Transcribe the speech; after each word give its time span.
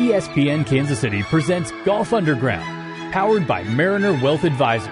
ESPN 0.00 0.66
Kansas 0.66 0.98
City 0.98 1.22
presents 1.24 1.72
Golf 1.84 2.14
Underground, 2.14 3.12
powered 3.12 3.46
by 3.46 3.62
Mariner 3.64 4.14
Wealth 4.14 4.44
Advisors, 4.44 4.88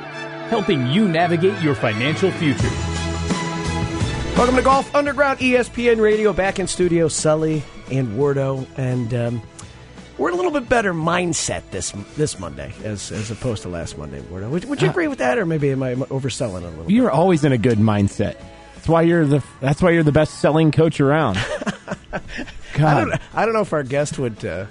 helping 0.50 0.86
you 0.88 1.08
navigate 1.08 1.58
your 1.62 1.74
financial 1.74 2.30
future. 2.30 2.68
Welcome 4.36 4.56
to 4.56 4.62
Golf 4.62 4.94
Underground 4.94 5.38
ESPN 5.38 5.98
Radio. 5.98 6.34
Back 6.34 6.58
in 6.58 6.66
studio, 6.66 7.08
Sully 7.08 7.62
and 7.90 8.18
Wardo, 8.18 8.66
and 8.76 9.14
um, 9.14 9.42
we're 10.18 10.28
in 10.28 10.34
a 10.34 10.36
little 10.36 10.52
bit 10.52 10.68
better 10.68 10.92
mindset 10.92 11.62
this 11.70 11.92
this 12.18 12.38
Monday 12.38 12.74
as 12.84 13.10
as 13.10 13.30
opposed 13.30 13.62
to 13.62 13.70
last 13.70 13.96
Monday. 13.96 14.20
Wardo, 14.20 14.50
would, 14.50 14.66
would 14.66 14.82
you 14.82 14.90
agree 14.90 15.08
with 15.08 15.20
that, 15.20 15.38
or 15.38 15.46
maybe 15.46 15.70
am 15.70 15.82
I 15.82 15.94
overselling 15.94 16.64
it 16.64 16.66
a 16.66 16.68
little? 16.68 16.92
You're 16.92 17.10
always 17.10 17.44
in 17.44 17.52
a 17.52 17.58
good 17.58 17.78
mindset. 17.78 18.36
That's 18.74 18.88
why 18.88 19.02
you're 19.02 19.24
the 19.24 19.42
that's 19.62 19.80
why 19.80 19.92
you're 19.92 20.02
the 20.02 20.12
best 20.12 20.34
selling 20.42 20.70
coach 20.70 21.00
around. 21.00 21.38
I 22.12 22.20
God, 22.74 23.08
don't, 23.08 23.20
I 23.34 23.44
don't 23.44 23.54
know 23.54 23.62
if 23.62 23.72
our 23.72 23.82
guest 23.82 24.18
would 24.18 24.44
uh, 24.44 24.66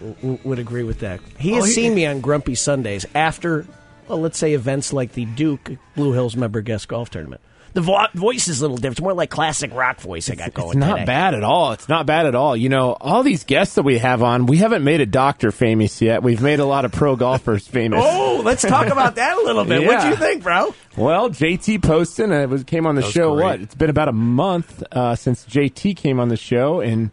w- 0.00 0.38
would 0.44 0.58
agree 0.58 0.82
with 0.84 1.00
that. 1.00 1.20
He 1.38 1.52
has 1.52 1.64
Oh, 1.64 1.66
he- 1.66 1.72
seen 1.72 1.94
me 1.94 2.06
on 2.06 2.20
Grumpy 2.20 2.54
Sundays 2.54 3.06
after, 3.14 3.66
well, 4.08 4.20
let's 4.20 4.38
say 4.38 4.52
events 4.54 4.92
like 4.92 5.12
the 5.12 5.24
Duke 5.24 5.70
Blue 5.96 6.12
Hills 6.12 6.36
member 6.36 6.60
guest 6.60 6.88
golf 6.88 7.10
tournament. 7.10 7.40
The 7.74 7.82
vo- 7.82 8.06
voice 8.14 8.48
is 8.48 8.60
a 8.60 8.62
little 8.62 8.78
different. 8.78 8.94
It's 8.98 9.02
more 9.02 9.12
like 9.12 9.28
classic 9.28 9.72
rock 9.74 10.00
voice 10.00 10.30
I 10.30 10.34
got 10.36 10.54
going. 10.54 10.70
it's 10.70 10.76
not 10.78 10.94
today. 10.94 11.04
bad 11.04 11.34
at 11.34 11.44
all. 11.44 11.72
It's 11.72 11.88
not 11.88 12.06
bad 12.06 12.24
at 12.24 12.34
all. 12.34 12.56
You 12.56 12.70
know, 12.70 12.96
all 12.98 13.22
these 13.22 13.44
guests 13.44 13.74
that 13.74 13.82
we 13.82 13.98
have 13.98 14.22
on, 14.22 14.46
we 14.46 14.56
haven't 14.56 14.82
made 14.82 15.02
a 15.02 15.06
doctor 15.06 15.52
famous 15.52 16.00
yet. 16.00 16.22
We've 16.22 16.40
made 16.40 16.60
a 16.60 16.64
lot 16.64 16.86
of 16.86 16.92
pro 16.92 17.14
golfers 17.14 17.68
famous. 17.68 18.00
Oh, 18.02 18.40
let's 18.42 18.62
talk 18.62 18.86
about 18.86 19.16
that 19.16 19.36
a 19.36 19.42
little 19.42 19.64
bit. 19.66 19.84
What 19.86 20.00
do 20.00 20.08
you 20.08 20.16
think, 20.16 20.42
bro? 20.42 20.74
Well, 20.96 21.28
JT 21.28 21.82
Poston 21.82 22.32
uh, 22.32 22.46
was 22.48 22.64
came 22.64 22.86
on 22.86 22.94
the 22.94 23.02
show. 23.02 23.34
great. 23.36 23.44
What? 23.44 23.60
It's 23.60 23.74
been 23.74 23.90
about 23.90 24.08
a 24.08 24.12
month 24.12 24.82
uh, 24.90 25.14
since 25.14 25.44
JT 25.44 25.94
came 25.96 26.18
on 26.18 26.28
the 26.28 26.36
show, 26.38 26.80
and 26.80 27.10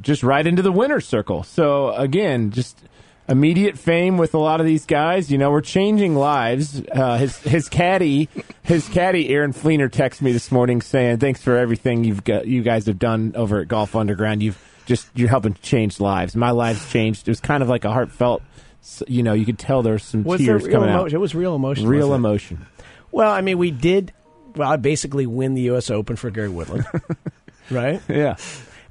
just 0.00 0.22
right 0.22 0.46
into 0.46 0.62
the 0.62 0.72
winner's 0.72 1.06
circle. 1.06 1.42
So 1.42 1.92
again, 1.94 2.50
just 2.50 2.78
immediate 3.28 3.78
fame 3.78 4.18
with 4.18 4.34
a 4.34 4.38
lot 4.38 4.60
of 4.60 4.66
these 4.66 4.84
guys. 4.86 5.30
You 5.30 5.38
know, 5.38 5.50
we're 5.50 5.60
changing 5.60 6.14
lives. 6.16 6.82
Uh, 6.92 7.18
his 7.18 7.36
his 7.38 7.68
caddy, 7.68 8.28
his 8.62 8.88
caddy, 8.88 9.28
Aaron 9.30 9.52
Flener, 9.52 9.88
texted 9.88 10.22
me 10.22 10.32
this 10.32 10.50
morning 10.50 10.80
saying, 10.80 11.18
"Thanks 11.18 11.42
for 11.42 11.56
everything 11.56 12.04
you've 12.04 12.24
got, 12.24 12.46
you 12.46 12.62
guys 12.62 12.86
have 12.86 12.98
done 12.98 13.32
over 13.36 13.60
at 13.60 13.68
Golf 13.68 13.94
Underground. 13.94 14.42
You've 14.42 14.58
just 14.86 15.08
you're 15.14 15.28
helping 15.28 15.54
change 15.62 16.00
lives. 16.00 16.34
My 16.34 16.50
life's 16.50 16.90
changed. 16.90 17.28
It 17.28 17.30
was 17.30 17.40
kind 17.40 17.62
of 17.62 17.68
like 17.68 17.84
a 17.84 17.90
heartfelt." 17.92 18.42
You 19.06 19.22
know, 19.22 19.32
you 19.32 19.46
could 19.46 19.60
tell 19.60 19.82
there's 19.82 20.02
some 20.02 20.24
Was 20.24 20.40
tears 20.40 20.62
coming 20.64 20.88
emotion? 20.88 20.98
out. 20.98 21.12
It 21.12 21.18
was 21.18 21.36
real 21.36 21.54
emotion. 21.54 21.86
Real 21.86 22.14
emotion. 22.14 22.66
Well, 23.12 23.30
I 23.30 23.40
mean, 23.40 23.56
we 23.58 23.70
did. 23.70 24.12
Well, 24.56 24.68
I 24.72 24.74
basically 24.74 25.24
win 25.24 25.54
the 25.54 25.62
U.S. 25.62 25.88
Open 25.88 26.16
for 26.16 26.30
Gary 26.30 26.48
Woodland, 26.48 26.84
right? 27.70 28.02
Yeah. 28.08 28.34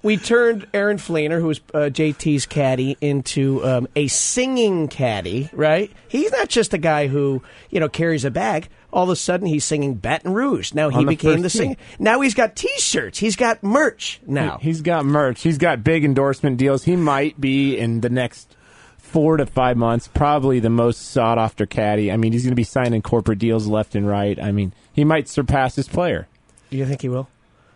We 0.03 0.17
turned 0.17 0.67
Aaron 0.73 0.97
Flener, 0.97 1.39
who 1.39 1.47
was 1.47 1.61
uh, 1.73 1.89
JT's 1.91 2.45
caddy, 2.45 2.97
into 3.01 3.63
um, 3.65 3.87
a 3.95 4.07
singing 4.07 4.87
caddy, 4.87 5.49
right? 5.53 5.91
He's 6.07 6.31
not 6.31 6.49
just 6.49 6.73
a 6.73 6.77
guy 6.77 7.07
who 7.07 7.43
you 7.69 7.79
know 7.79 7.89
carries 7.89 8.25
a 8.25 8.31
bag. 8.31 8.69
All 8.91 9.03
of 9.03 9.09
a 9.09 9.15
sudden, 9.15 9.47
he's 9.47 9.63
singing 9.63 9.93
Baton 9.93 10.33
Rouge. 10.33 10.73
Now 10.73 10.89
he 10.89 11.03
the 11.03 11.05
became 11.05 11.41
the 11.41 11.49
singer. 11.49 11.75
Now 11.97 12.19
he's 12.21 12.33
got 12.33 12.55
T-shirts. 12.55 13.19
He's 13.19 13.35
got 13.37 13.63
merch. 13.63 14.19
Now 14.25 14.57
He's 14.61 14.81
got 14.81 15.05
merch. 15.05 15.41
He's 15.41 15.57
got 15.57 15.83
big 15.83 16.03
endorsement 16.03 16.57
deals. 16.57 16.83
He 16.83 16.95
might 16.97 17.39
be 17.39 17.77
in 17.77 18.01
the 18.01 18.09
next 18.09 18.55
four 18.97 19.37
to 19.37 19.45
five 19.45 19.77
months, 19.77 20.07
probably 20.07 20.59
the 20.59 20.69
most 20.69 21.11
sought 21.11 21.37
after 21.37 21.65
caddy. 21.65 22.11
I 22.11 22.17
mean, 22.17 22.33
he's 22.33 22.43
going 22.43 22.51
to 22.51 22.55
be 22.55 22.63
signing 22.63 23.01
corporate 23.01 23.39
deals 23.39 23.67
left 23.67 23.95
and 23.95 24.07
right. 24.07 24.41
I 24.41 24.51
mean, 24.51 24.73
he 24.91 25.03
might 25.03 25.29
surpass 25.29 25.75
his 25.75 25.87
player. 25.87 26.27
Do 26.69 26.77
you 26.77 26.85
think 26.85 27.01
he 27.01 27.09
will? 27.09 27.27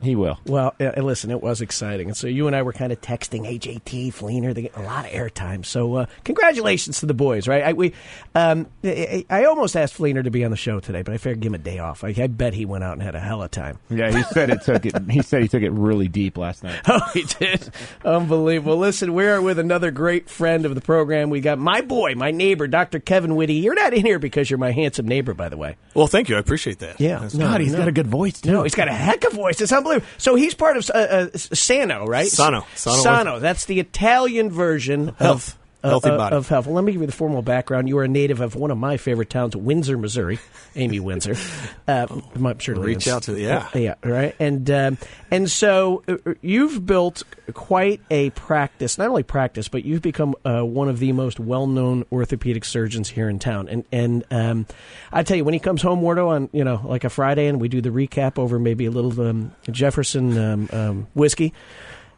He 0.05 0.15
will. 0.15 0.39
Well, 0.45 0.75
uh, 0.79 0.91
listen, 1.01 1.31
it 1.31 1.41
was 1.41 1.61
exciting. 1.61 2.07
And 2.09 2.15
so 2.15 2.27
you 2.27 2.45
and 2.47 2.55
I 2.55 2.61
were 2.61 2.73
kind 2.73 2.91
of 2.91 3.01
texting 3.01 3.41
AJT, 3.45 4.13
Flener. 4.13 4.53
They 4.53 4.63
get 4.63 4.77
a 4.77 4.81
lot 4.83 5.05
of 5.05 5.11
airtime. 5.11 5.65
So 5.65 5.95
uh, 5.95 6.05
congratulations 6.23 6.99
to 6.99 7.07
the 7.07 7.13
boys, 7.15 7.47
right? 7.47 7.63
I, 7.63 7.73
we, 7.73 7.93
um, 8.35 8.67
I, 8.83 9.25
I 9.29 9.45
almost 9.45 9.75
asked 9.75 9.95
Flener 9.95 10.21
to 10.21 10.29
be 10.29 10.45
on 10.45 10.51
the 10.51 10.57
show 10.57 10.79
today, 10.79 11.01
but 11.01 11.13
I 11.13 11.17
figured 11.17 11.39
give 11.39 11.49
him 11.51 11.55
a 11.55 11.63
day 11.63 11.79
off. 11.79 12.03
I, 12.03 12.09
I 12.17 12.27
bet 12.27 12.53
he 12.53 12.65
went 12.65 12.83
out 12.83 12.93
and 12.93 13.01
had 13.01 13.15
a 13.15 13.19
hell 13.19 13.41
of 13.41 13.47
a 13.47 13.49
time. 13.49 13.79
Yeah, 13.89 14.11
he 14.15 14.21
said 14.23 14.49
it 14.51 14.61
took 14.61 14.85
it. 14.85 14.95
He 15.09 15.21
said 15.23 15.41
he 15.41 15.47
took 15.47 15.63
it 15.63 15.71
really 15.71 16.07
deep 16.07 16.37
last 16.37 16.63
night. 16.63 16.79
Oh, 16.87 16.99
he 17.13 17.23
did. 17.23 17.69
Unbelievable. 18.05 18.77
Listen, 18.77 19.13
we 19.13 19.25
are 19.25 19.41
with 19.41 19.59
another 19.59 19.91
great 19.91 20.29
friend 20.29 20.65
of 20.65 20.75
the 20.75 20.81
program. 20.81 21.29
We 21.29 21.41
got 21.41 21.57
my 21.57 21.81
boy, 21.81 22.13
my 22.15 22.31
neighbor, 22.31 22.67
Dr. 22.67 22.99
Kevin 22.99 23.35
Whitty. 23.35 23.55
You're 23.55 23.73
not 23.75 23.93
in 23.93 24.05
here 24.05 24.19
because 24.19 24.49
you're 24.49 24.59
my 24.59 24.71
handsome 24.71 25.07
neighbor, 25.07 25.33
by 25.33 25.49
the 25.49 25.57
way. 25.57 25.75
Well, 25.93 26.07
thank 26.07 26.29
you. 26.29 26.35
I 26.35 26.39
appreciate 26.39 26.79
that. 26.79 26.99
Yeah. 27.01 27.19
That's 27.19 27.33
No, 27.33 27.47
God, 27.47 27.61
he's 27.61 27.71
no. 27.73 27.79
got 27.79 27.87
a 27.87 27.91
good 27.91 28.07
voice 28.07 28.39
too. 28.41 28.51
No, 28.51 28.63
he's 28.63 28.75
got 28.75 28.87
a 28.87 28.93
heck 28.93 29.23
of 29.25 29.33
a 29.33 29.35
voice. 29.35 29.59
It's 29.61 29.71
unbelievable. 29.71 29.94
So 30.17 30.35
he's 30.35 30.53
part 30.53 30.77
of 30.77 30.89
uh, 30.89 30.97
uh, 30.97 31.27
Sano, 31.35 32.05
right? 32.05 32.27
Sano. 32.27 32.65
Sano. 32.75 33.01
Sano. 33.01 33.39
That's 33.39 33.65
the 33.65 33.79
Italian 33.79 34.49
version 34.49 35.15
Health. 35.19 35.53
of 35.53 35.57
Healthy 35.89 36.09
uh, 36.09 36.17
body. 36.17 36.35
of 36.35 36.47
health. 36.47 36.65
Well, 36.65 36.75
let 36.75 36.83
me 36.83 36.91
give 36.91 37.01
you 37.01 37.07
the 37.07 37.13
formal 37.13 37.41
background. 37.41 37.87
You 37.87 37.97
are 37.99 38.03
a 38.03 38.07
native 38.07 38.41
of 38.41 38.55
one 38.55 38.71
of 38.71 38.77
my 38.77 38.97
favorite 38.97 39.29
towns, 39.29 39.55
Windsor, 39.55 39.97
Missouri. 39.97 40.39
Amy 40.75 40.99
Windsor. 40.99 41.35
Uh, 41.87 42.07
I'm 42.33 42.57
sure 42.57 42.73
Reach 42.79 43.07
out 43.07 43.23
to- 43.23 43.39
yeah. 43.39 43.69
yeah, 43.75 43.93
right. 44.03 44.35
And 44.39 44.67
um, 44.71 44.97
and 45.29 45.51
so 45.51 46.01
uh, 46.07 46.33
you've 46.41 46.83
built 46.83 47.21
quite 47.53 48.01
a 48.09 48.31
practice. 48.31 48.97
Not 48.97 49.09
only 49.09 49.21
practice, 49.21 49.67
but 49.67 49.85
you've 49.85 50.01
become 50.01 50.33
uh, 50.43 50.63
one 50.63 50.89
of 50.89 50.97
the 50.97 51.11
most 51.11 51.39
well-known 51.39 52.03
orthopedic 52.11 52.65
surgeons 52.65 53.07
here 53.07 53.29
in 53.29 53.37
town. 53.37 53.67
And 53.69 53.85
and 53.91 54.23
um, 54.31 54.65
I 55.13 55.21
tell 55.21 55.37
you, 55.37 55.43
when 55.45 55.53
he 55.53 55.59
comes 55.59 55.83
home, 55.83 56.01
Wardo, 56.01 56.29
on 56.29 56.49
you 56.53 56.63
know 56.63 56.81
like 56.83 57.03
a 57.03 57.09
Friday, 57.11 57.45
and 57.45 57.61
we 57.61 57.67
do 57.67 57.81
the 57.81 57.89
recap 57.91 58.39
over 58.39 58.57
maybe 58.57 58.87
a 58.87 58.91
little 58.91 59.21
um, 59.21 59.51
Jefferson 59.69 60.35
um, 60.35 60.69
um, 60.73 61.07
whiskey, 61.13 61.53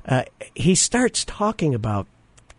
uh, 0.05 0.23
he 0.55 0.75
starts 0.75 1.25
talking 1.25 1.75
about 1.75 2.07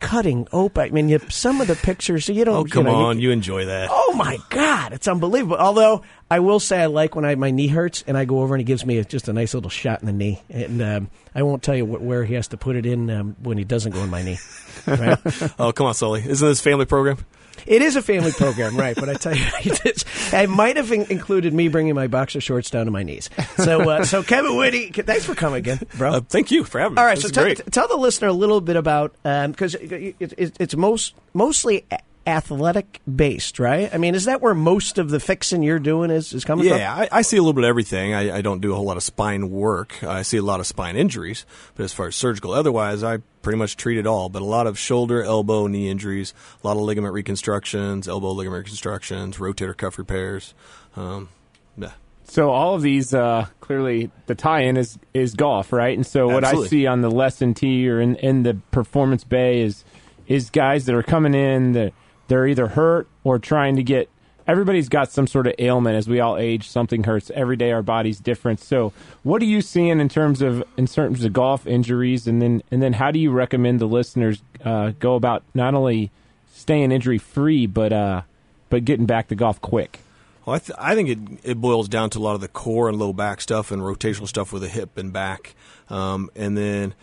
cutting 0.00 0.46
open. 0.52 0.84
I 0.84 0.90
mean, 0.90 1.08
you, 1.08 1.18
some 1.28 1.60
of 1.60 1.66
the 1.66 1.74
pictures 1.76 2.28
you 2.28 2.44
don't. 2.44 2.54
Oh, 2.56 2.64
you 2.64 2.70
come 2.70 2.84
know, 2.84 2.98
you- 3.00 3.06
on. 3.06 3.18
You 3.20 3.30
enjoy 3.30 3.66
that. 3.66 3.88
Oh 3.90 4.14
my 4.16 4.38
God, 4.50 4.92
it's 4.92 5.08
unbelievable. 5.08 5.56
Although 5.56 6.02
I 6.30 6.40
will 6.40 6.60
say 6.60 6.82
I 6.82 6.86
like 6.86 7.14
when 7.14 7.24
I, 7.24 7.34
my 7.34 7.50
knee 7.50 7.68
hurts 7.68 8.04
and 8.06 8.16
I 8.16 8.24
go 8.24 8.40
over 8.42 8.54
and 8.54 8.60
he 8.60 8.64
gives 8.64 8.84
me 8.86 8.98
a, 8.98 9.04
just 9.04 9.28
a 9.28 9.32
nice 9.32 9.54
little 9.54 9.70
shot 9.70 10.00
in 10.00 10.06
the 10.06 10.12
knee, 10.12 10.42
and 10.50 10.80
um, 10.82 11.10
I 11.34 11.42
won't 11.42 11.62
tell 11.62 11.74
you 11.76 11.84
wh- 11.86 12.02
where 12.02 12.24
he 12.24 12.34
has 12.34 12.48
to 12.48 12.56
put 12.56 12.76
it 12.76 12.86
in 12.86 13.10
um, 13.10 13.36
when 13.42 13.58
he 13.58 13.64
doesn't 13.64 13.92
go 13.92 14.02
in 14.02 14.10
my 14.10 14.22
knee. 14.22 14.38
Right? 14.86 15.18
Oh, 15.58 15.72
come 15.72 15.86
on, 15.86 15.94
Sully. 15.94 16.22
Isn't 16.26 16.46
this 16.48 16.60
family 16.60 16.86
program? 16.86 17.18
It 17.66 17.82
is 17.82 17.96
a 17.96 18.02
family 18.02 18.32
program, 18.32 18.76
right? 18.76 18.94
But 18.96 19.08
I 19.08 19.14
tell 19.14 19.34
you, 19.34 19.44
it 19.64 20.04
I 20.32 20.46
might 20.46 20.76
have 20.76 20.90
in- 20.92 21.10
included 21.10 21.52
me 21.52 21.68
bringing 21.68 21.94
my 21.94 22.06
boxer 22.06 22.40
shorts 22.40 22.70
down 22.70 22.86
to 22.86 22.90
my 22.90 23.02
knees. 23.02 23.30
So, 23.56 23.88
uh, 23.90 24.04
so 24.04 24.22
Kevin 24.22 24.56
Whitty, 24.56 24.90
thanks 24.90 25.24
for 25.24 25.34
coming 25.34 25.58
again, 25.58 25.80
bro. 25.96 26.12
Uh, 26.12 26.20
thank 26.20 26.50
you 26.50 26.64
for 26.64 26.78
having 26.78 26.94
me. 26.94 27.00
All 27.00 27.06
right, 27.06 27.16
This 27.16 27.24
so 27.24 27.30
tell, 27.30 27.54
t- 27.54 27.62
tell 27.70 27.88
the 27.88 27.96
listener 27.96 28.28
a 28.28 28.32
little 28.32 28.60
bit 28.60 28.76
about 28.76 29.14
because 29.22 29.74
it, 29.74 30.16
it, 30.20 30.56
it's 30.58 30.76
most 30.76 31.14
mostly 31.34 31.84
athletic 32.28 33.00
based, 33.12 33.58
right? 33.58 33.92
I 33.92 33.96
mean, 33.96 34.14
is 34.14 34.26
that 34.26 34.42
where 34.42 34.54
most 34.54 34.98
of 34.98 35.08
the 35.08 35.18
fixing 35.18 35.62
you're 35.62 35.78
doing 35.78 36.10
is, 36.10 36.32
is 36.34 36.44
coming 36.44 36.68
from? 36.68 36.78
Yeah, 36.78 36.94
I, 36.94 37.08
I 37.10 37.22
see 37.22 37.38
a 37.38 37.40
little 37.40 37.54
bit 37.54 37.64
of 37.64 37.68
everything. 37.68 38.14
I, 38.14 38.36
I 38.36 38.42
don't 38.42 38.60
do 38.60 38.72
a 38.72 38.76
whole 38.76 38.84
lot 38.84 38.98
of 38.98 39.02
spine 39.02 39.50
work. 39.50 40.04
I 40.04 40.22
see 40.22 40.36
a 40.36 40.42
lot 40.42 40.60
of 40.60 40.66
spine 40.66 40.96
injuries, 40.96 41.46
but 41.74 41.84
as 41.84 41.92
far 41.92 42.08
as 42.08 42.16
surgical, 42.16 42.52
otherwise, 42.52 43.02
I 43.02 43.18
pretty 43.42 43.58
much 43.58 43.76
treat 43.76 43.98
it 43.98 44.06
all. 44.06 44.28
But 44.28 44.42
a 44.42 44.44
lot 44.44 44.66
of 44.66 44.78
shoulder, 44.78 45.22
elbow, 45.22 45.66
knee 45.66 45.88
injuries, 45.88 46.34
a 46.62 46.66
lot 46.66 46.76
of 46.76 46.82
ligament 46.82 47.14
reconstructions, 47.14 48.06
elbow 48.06 48.32
ligament 48.32 48.64
reconstructions, 48.64 49.38
rotator 49.38 49.76
cuff 49.76 49.98
repairs. 49.98 50.54
Um, 50.96 51.30
yeah. 51.78 51.92
So 52.24 52.50
all 52.50 52.74
of 52.74 52.82
these 52.82 53.14
uh, 53.14 53.46
clearly 53.60 54.10
the 54.26 54.34
tie-in 54.34 54.76
is 54.76 54.98
is 55.14 55.34
golf, 55.34 55.72
right? 55.72 55.96
And 55.96 56.06
so 56.06 56.28
what 56.28 56.44
I 56.44 56.66
see 56.66 56.86
on 56.86 57.00
the 57.00 57.10
lesson 57.10 57.54
tee 57.54 57.88
or 57.88 58.02
in, 58.02 58.16
in 58.16 58.42
the 58.42 58.58
performance 58.70 59.24
bay 59.24 59.62
is 59.62 59.82
is 60.26 60.50
guys 60.50 60.84
that 60.84 60.94
are 60.94 61.02
coming 61.02 61.32
in 61.34 61.72
that 61.72 61.94
they're 62.28 62.46
either 62.46 62.68
hurt 62.68 63.08
or 63.24 63.38
trying 63.38 63.76
to 63.76 63.82
get. 63.82 64.08
Everybody's 64.46 64.88
got 64.88 65.12
some 65.12 65.26
sort 65.26 65.46
of 65.46 65.54
ailment 65.58 65.96
as 65.96 66.08
we 66.08 66.20
all 66.20 66.38
age. 66.38 66.68
Something 66.68 67.04
hurts 67.04 67.30
every 67.34 67.56
day. 67.56 67.70
Our 67.70 67.82
body's 67.82 68.18
different. 68.18 68.60
So 68.60 68.94
what 69.22 69.42
are 69.42 69.46
you 69.46 69.60
seeing 69.60 70.00
in 70.00 70.08
terms 70.08 70.40
of 70.40 70.64
in 70.78 70.86
terms 70.86 71.24
of 71.24 71.34
golf 71.34 71.66
injuries, 71.66 72.26
and 72.26 72.40
then 72.40 72.62
and 72.70 72.82
then 72.82 72.94
how 72.94 73.10
do 73.10 73.18
you 73.18 73.30
recommend 73.30 73.80
the 73.80 73.86
listeners 73.86 74.42
uh, 74.64 74.92
go 74.98 75.16
about 75.16 75.42
not 75.52 75.74
only 75.74 76.10
staying 76.54 76.92
injury 76.92 77.18
free, 77.18 77.66
but 77.66 77.92
uh, 77.92 78.22
but 78.70 78.84
getting 78.84 79.06
back 79.06 79.28
to 79.28 79.34
golf 79.34 79.60
quick? 79.60 80.00
Well, 80.48 80.56
I, 80.56 80.58
th- 80.60 80.78
I 80.78 80.94
think 80.94 81.08
it, 81.10 81.50
it 81.50 81.60
boils 81.60 81.90
down 81.90 82.08
to 82.10 82.18
a 82.18 82.20
lot 82.20 82.34
of 82.34 82.40
the 82.40 82.48
core 82.48 82.88
and 82.88 82.98
low 82.98 83.12
back 83.12 83.42
stuff 83.42 83.70
and 83.70 83.82
rotational 83.82 84.26
stuff 84.26 84.50
with 84.50 84.62
the 84.62 84.68
hip 84.68 84.96
and 84.96 85.12
back. 85.12 85.54
Um, 85.90 86.30
and 86.34 86.56
then 86.56 86.94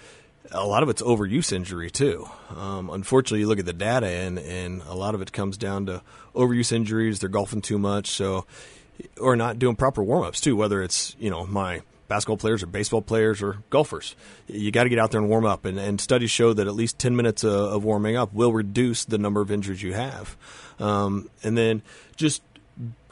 a 0.51 0.65
lot 0.65 0.83
of 0.83 0.89
it's 0.89 1.01
overuse 1.01 1.51
injury, 1.51 1.89
too. 1.89 2.27
Um, 2.56 2.89
unfortunately, 2.89 3.39
you 3.39 3.47
look 3.47 3.59
at 3.59 3.65
the 3.65 3.74
data, 3.74 4.07
and, 4.07 4.39
and 4.39 4.81
a 4.83 4.95
lot 4.95 5.15
of 5.15 5.21
it 5.21 5.31
comes 5.31 5.57
down 5.57 5.86
to 5.88 6.01
overuse 6.33 6.71
injuries. 6.71 7.19
They're 7.19 7.30
golfing 7.30 7.62
too 7.62 7.80
much, 7.80 8.07
so 8.07 8.45
or 9.19 9.36
not 9.36 9.59
doing 9.59 9.75
proper 9.75 10.03
warm 10.03 10.24
ups, 10.24 10.39
too, 10.39 10.56
whether 10.56 10.81
it's, 10.81 11.15
you 11.19 11.30
know, 11.30 11.45
my 11.45 11.81
basketball 12.07 12.38
players 12.38 12.63
or 12.63 12.68
baseball 12.68 13.01
players 13.01 13.42
or 13.42 13.63
golfers. 13.69 14.15
You 14.47 14.71
got 14.71 14.83
to 14.83 14.89
get 14.89 15.00
out 15.00 15.12
there 15.12 15.19
and 15.19 15.30
warm 15.30 15.45
up. 15.45 15.65
And, 15.65 15.80
and 15.80 16.00
studies 16.00 16.31
show 16.31 16.53
that 16.53 16.68
at 16.68 16.75
least 16.75 17.00
10 17.00 17.15
minutes 17.15 17.44
of, 17.44 17.51
of 17.51 17.83
warming 17.83 18.15
up 18.15 18.33
will 18.33 18.53
reduce 18.53 19.06
the 19.06 19.18
number 19.18 19.42
of 19.42 19.51
injuries 19.51 19.81
you 19.81 19.94
have. 19.94 20.38
Um, 20.80 21.30
and 21.44 21.57
then 21.57 21.81
just 22.15 22.42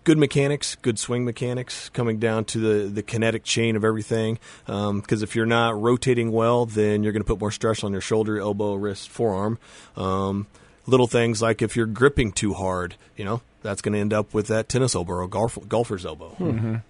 good 0.04 0.18
mechanics, 0.18 0.76
good 0.82 1.00
swing 1.00 1.26
mechanics, 1.26 1.90
coming 1.90 2.20
down 2.20 2.46
to 2.46 2.58
the, 2.60 2.90
the 2.90 3.04
kinetic 3.04 3.44
chain 3.44 3.76
of 3.76 3.84
everything. 3.84 4.40
Because 4.66 5.24
if 5.24 5.36
you're 5.36 5.46
not 5.46 5.80
rotating 5.80 6.32
well, 6.32 6.66
then 6.66 7.04
you're 7.04 7.14
going 7.14 7.24
to 7.24 7.28
put 7.28 7.40
more 7.40 7.52
stress 7.52 7.84
on 7.84 7.92
your 7.92 8.02
shoulder, 8.02 8.40
elbow, 8.40 8.76
wrist, 8.76 9.10
forearm. 9.10 9.58
Um, 9.96 10.48
little 10.86 11.08
things 11.08 11.42
like 11.42 11.62
if 11.62 11.76
you're 11.76 11.86
gripping 11.86 12.32
too 12.32 12.54
hard, 12.54 12.96
you 13.16 13.26
know, 13.26 13.42
that's 13.62 13.82
going 13.82 13.94
to 13.94 14.00
end 14.00 14.14
up 14.14 14.34
with 14.34 14.48
that 14.48 14.68
tennis 14.68 14.96
elbow 14.96 15.14
or 15.14 15.28
golf, 15.28 15.58
golfer's 15.68 16.06
elbow. 16.06 16.36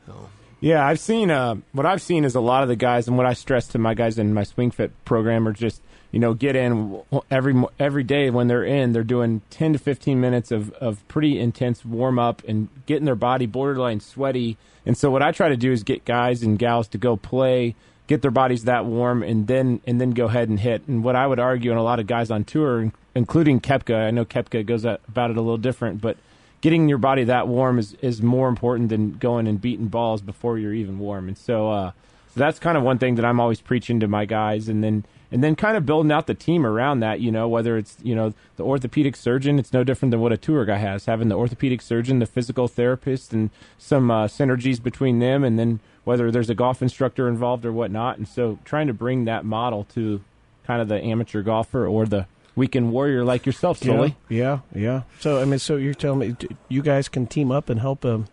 So, 0.07 0.29
Yeah, 0.59 0.85
I've 0.85 0.99
seen 0.99 1.29
uh, 1.29 1.55
what 1.73 1.85
I've 1.85 2.01
seen 2.01 2.25
is 2.25 2.35
a 2.35 2.41
lot 2.41 2.63
of 2.63 2.69
the 2.69 2.75
guys, 2.75 3.07
and 3.07 3.17
what 3.17 3.25
I 3.25 3.33
stress 3.33 3.67
to 3.69 3.77
my 3.79 3.93
guys 3.93 4.17
in 4.17 4.33
my 4.33 4.43
Swing 4.43 4.71
Fit 4.71 4.91
program 5.05 5.47
are 5.47 5.53
just 5.53 5.81
you 6.13 6.19
know 6.19 6.33
get 6.33 6.55
in 6.55 7.01
every 7.31 7.61
every 7.79 8.03
day 8.03 8.29
when 8.29 8.47
they're 8.47 8.63
in, 8.63 8.93
they're 8.93 9.03
doing 9.03 9.41
ten 9.49 9.73
to 9.73 9.79
fifteen 9.79 10.21
minutes 10.21 10.51
of 10.51 10.71
of 10.73 11.05
pretty 11.07 11.39
intense 11.39 11.83
warm 11.83 12.19
up 12.19 12.43
and 12.47 12.69
getting 12.85 13.05
their 13.05 13.15
body 13.15 13.47
borderline 13.47 13.99
sweaty. 13.99 14.55
And 14.85 14.95
so 14.95 15.09
what 15.09 15.23
I 15.23 15.31
try 15.31 15.49
to 15.49 15.57
do 15.57 15.71
is 15.71 15.83
get 15.83 16.05
guys 16.05 16.43
and 16.43 16.59
gals 16.59 16.87
to 16.89 16.97
go 16.97 17.17
play, 17.17 17.73
get 18.05 18.21
their 18.21 18.31
bodies 18.31 18.65
that 18.65 18.85
warm, 18.85 19.23
and 19.23 19.47
then 19.47 19.81
and 19.87 19.99
then 19.99 20.11
go 20.11 20.25
ahead 20.25 20.49
and 20.49 20.59
hit. 20.59 20.87
And 20.87 21.03
what 21.03 21.15
I 21.15 21.25
would 21.25 21.39
argue, 21.39 21.71
and 21.71 21.79
a 21.79 21.83
lot 21.83 21.99
of 21.99 22.05
guys 22.05 22.29
on 22.29 22.43
tour, 22.43 22.91
including 23.15 23.59
Koepka, 23.59 24.07
I 24.07 24.11
know 24.11 24.23
Koepka 24.23 24.65
goes 24.65 24.85
about 24.85 25.31
it 25.31 25.37
a 25.37 25.41
little 25.41 25.57
different, 25.57 25.99
but 25.99 26.17
getting 26.61 26.87
your 26.87 26.99
body 26.99 27.23
that 27.23 27.47
warm 27.47 27.79
is, 27.79 27.93
is 27.95 28.21
more 28.21 28.47
important 28.47 28.89
than 28.89 29.13
going 29.13 29.47
and 29.47 29.59
beating 29.59 29.87
balls 29.87 30.21
before 30.21 30.59
you're 30.59 30.73
even 30.73 30.99
warm. 30.99 31.27
And 31.27 31.37
so, 31.37 31.69
uh, 31.71 31.91
so 32.33 32.39
that's 32.39 32.57
kind 32.57 32.75
of 32.75 32.83
one 32.83 32.97
thing 32.97 33.13
that 33.15 33.25
I'm 33.25 33.39
always 33.39 33.61
preaching 33.61 33.99
to 33.99 34.07
my 34.07 34.25
guys. 34.25 34.67
And 34.67 34.83
then, 34.83 35.05
and 35.31 35.43
then 35.43 35.55
kind 35.55 35.77
of 35.77 35.85
building 35.85 36.11
out 36.11 36.25
the 36.25 36.33
team 36.33 36.65
around 36.65 37.01
that, 37.01 37.19
you 37.19 37.31
know, 37.31 37.47
whether 37.47 37.77
it's, 37.77 37.95
you 38.01 38.15
know, 38.15 38.33
the 38.55 38.63
orthopedic 38.63 39.15
surgeon, 39.15 39.59
it's 39.59 39.71
no 39.71 39.83
different 39.83 40.09
than 40.09 40.19
what 40.19 40.31
a 40.31 40.37
tour 40.37 40.65
guy 40.65 40.77
has, 40.77 41.05
having 41.05 41.29
the 41.29 41.35
orthopedic 41.35 41.79
surgeon, 41.79 42.17
the 42.17 42.25
physical 42.25 42.67
therapist, 42.67 43.33
and 43.33 43.51
some 43.77 44.09
uh, 44.09 44.25
synergies 44.25 44.81
between 44.81 45.19
them. 45.19 45.43
And 45.43 45.59
then 45.59 45.79
whether 46.05 46.31
there's 46.31 46.49
a 46.49 46.55
golf 46.55 46.81
instructor 46.81 47.27
involved 47.27 47.65
or 47.65 47.71
whatnot. 47.71 48.17
And 48.17 48.27
so 48.27 48.57
trying 48.65 48.87
to 48.87 48.93
bring 48.93 49.25
that 49.25 49.45
model 49.45 49.83
to 49.93 50.21
kind 50.65 50.81
of 50.81 50.87
the 50.87 50.99
amateur 51.03 51.43
golfer 51.43 51.85
or 51.85 52.07
the 52.07 52.25
weekend 52.55 52.91
warrior 52.91 53.23
like 53.23 53.45
yourself, 53.45 53.77
Sully. 53.77 54.15
Yeah, 54.27 54.59
yeah, 54.73 54.81
yeah. 54.81 55.01
So 55.19 55.39
I 55.39 55.45
mean, 55.45 55.59
so 55.59 55.75
you're 55.75 55.93
telling 55.93 56.19
me 56.19 56.35
you 56.67 56.81
guys 56.81 57.09
can 57.09 57.27
team 57.27 57.51
up 57.51 57.69
and 57.69 57.79
help 57.79 58.05
um 58.05 58.27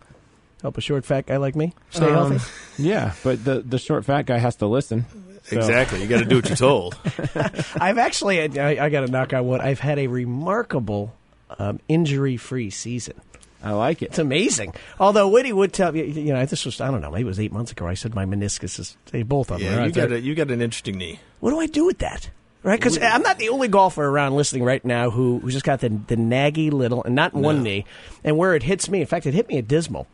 help 0.61 0.77
a 0.77 0.81
short 0.81 1.05
fat 1.05 1.25
guy 1.25 1.37
like 1.37 1.55
me 1.55 1.73
stay 1.89 2.05
Um, 2.05 2.31
healthy. 2.31 2.51
Yeah, 2.83 3.13
but 3.23 3.43
the 3.43 3.61
the 3.61 3.77
short 3.77 4.05
fat 4.05 4.25
guy 4.25 4.37
has 4.37 4.55
to 4.57 4.67
listen. 4.67 5.05
So- 5.43 5.57
Exactly. 5.57 6.01
You 6.01 6.07
got 6.07 6.19
to 6.19 6.25
do 6.25 6.35
what 6.37 6.47
you're 6.47 6.55
told. 6.55 6.95
I've 7.79 7.97
actually, 7.97 8.59
I, 8.59 8.85
I 8.85 8.89
got 8.89 9.01
to 9.01 9.07
knock 9.11 9.33
on 9.33 9.47
wood. 9.47 9.59
I've 9.59 9.79
had 9.79 9.97
a 9.97 10.05
remarkable 10.07 11.15
um, 11.57 11.79
injury-free 11.87 12.69
season. 12.69 13.19
I 13.63 13.71
like 13.73 14.01
it. 14.01 14.05
It's 14.05 14.19
amazing. 14.19 14.73
Although 14.99 15.27
Whitty 15.29 15.51
would 15.53 15.73
tell 15.73 15.95
you, 15.95 16.03
you 16.03 16.33
know, 16.33 16.43
this 16.45 16.65
was 16.65 16.79
I 16.81 16.89
don't 16.91 17.01
know, 17.01 17.11
maybe 17.11 17.23
it 17.23 17.25
was 17.25 17.39
eight 17.39 17.51
months 17.51 17.71
ago. 17.71 17.85
I 17.87 17.93
said 17.95 18.15
my 18.15 18.25
meniscus 18.25 18.79
is 18.79 18.97
they 19.11 19.21
both 19.23 19.51
of 19.51 19.59
them. 19.59 19.67
Yeah, 19.67 19.77
are 19.77 19.81
you 19.81 19.87
out 19.87 19.93
there. 19.93 20.07
got 20.07 20.15
a, 20.15 20.19
you 20.21 20.33
got 20.35 20.49
an 20.51 20.61
interesting 20.61 20.97
knee. 20.97 21.19
What 21.41 21.51
do 21.51 21.59
I 21.59 21.67
do 21.67 21.85
with 21.85 21.99
that? 21.99 22.29
Right? 22.63 22.79
Because 22.79 22.97
I'm 23.01 23.21
not 23.23 23.37
the 23.39 23.49
only 23.49 23.67
golfer 23.67 24.03
around 24.05 24.35
listening 24.35 24.63
right 24.63 24.83
now 24.85 25.09
who 25.11 25.39
who 25.39 25.49
just 25.51 25.65
got 25.65 25.79
the 25.79 25.89
the 25.89 26.15
naggy 26.15 26.71
little, 26.71 27.03
and 27.03 27.15
not 27.15 27.33
in 27.33 27.41
one 27.41 27.61
knee, 27.63 27.85
and 28.23 28.37
where 28.37 28.53
it 28.55 28.61
hits 28.63 28.89
me. 28.89 29.01
In 29.01 29.07
fact, 29.07 29.25
it 29.25 29.33
hit 29.33 29.47
me 29.47 29.57
at 29.57 29.67
Dismal. 29.67 30.07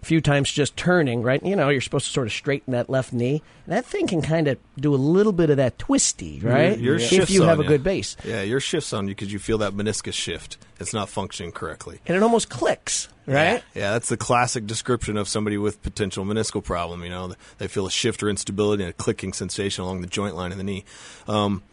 A 0.00 0.04
few 0.04 0.20
times 0.20 0.52
just 0.52 0.76
turning, 0.76 1.22
right? 1.22 1.44
You 1.44 1.56
know, 1.56 1.70
you're 1.70 1.80
supposed 1.80 2.06
to 2.06 2.12
sort 2.12 2.28
of 2.28 2.32
straighten 2.32 2.72
that 2.72 2.88
left 2.88 3.12
knee. 3.12 3.42
That 3.66 3.84
thing 3.84 4.06
can 4.06 4.22
kind 4.22 4.46
of 4.46 4.58
do 4.78 4.94
a 4.94 4.96
little 4.96 5.32
bit 5.32 5.50
of 5.50 5.56
that 5.56 5.76
twisty, 5.78 6.38
right? 6.40 6.78
your 6.78 6.96
if 6.96 7.02
shifts 7.02 7.30
you 7.30 7.42
have 7.42 7.58
a 7.58 7.64
good 7.64 7.82
base. 7.82 8.16
Yeah, 8.24 8.42
your 8.42 8.60
shifts 8.60 8.92
on 8.92 9.08
you 9.08 9.14
because 9.14 9.32
you 9.32 9.40
feel 9.40 9.58
that 9.58 9.72
meniscus 9.72 10.12
shift. 10.14 10.56
It's 10.78 10.94
not 10.94 11.08
functioning 11.08 11.50
correctly. 11.50 12.00
And 12.06 12.16
it 12.16 12.22
almost 12.22 12.48
clicks, 12.48 13.08
right? 13.26 13.34
Yeah, 13.34 13.60
yeah, 13.74 13.90
that's 13.92 14.08
the 14.08 14.16
classic 14.16 14.66
description 14.66 15.16
of 15.16 15.28
somebody 15.28 15.58
with 15.58 15.82
potential 15.82 16.24
meniscal 16.24 16.62
problem. 16.62 17.02
You 17.02 17.10
know, 17.10 17.34
they 17.58 17.66
feel 17.66 17.86
a 17.86 17.90
shift 17.90 18.22
or 18.22 18.28
instability 18.28 18.84
and 18.84 18.90
a 18.90 18.94
clicking 18.94 19.32
sensation 19.32 19.82
along 19.82 20.02
the 20.02 20.06
joint 20.06 20.36
line 20.36 20.52
of 20.52 20.58
the 20.58 20.64
knee. 20.64 20.84
Um, 21.26 21.64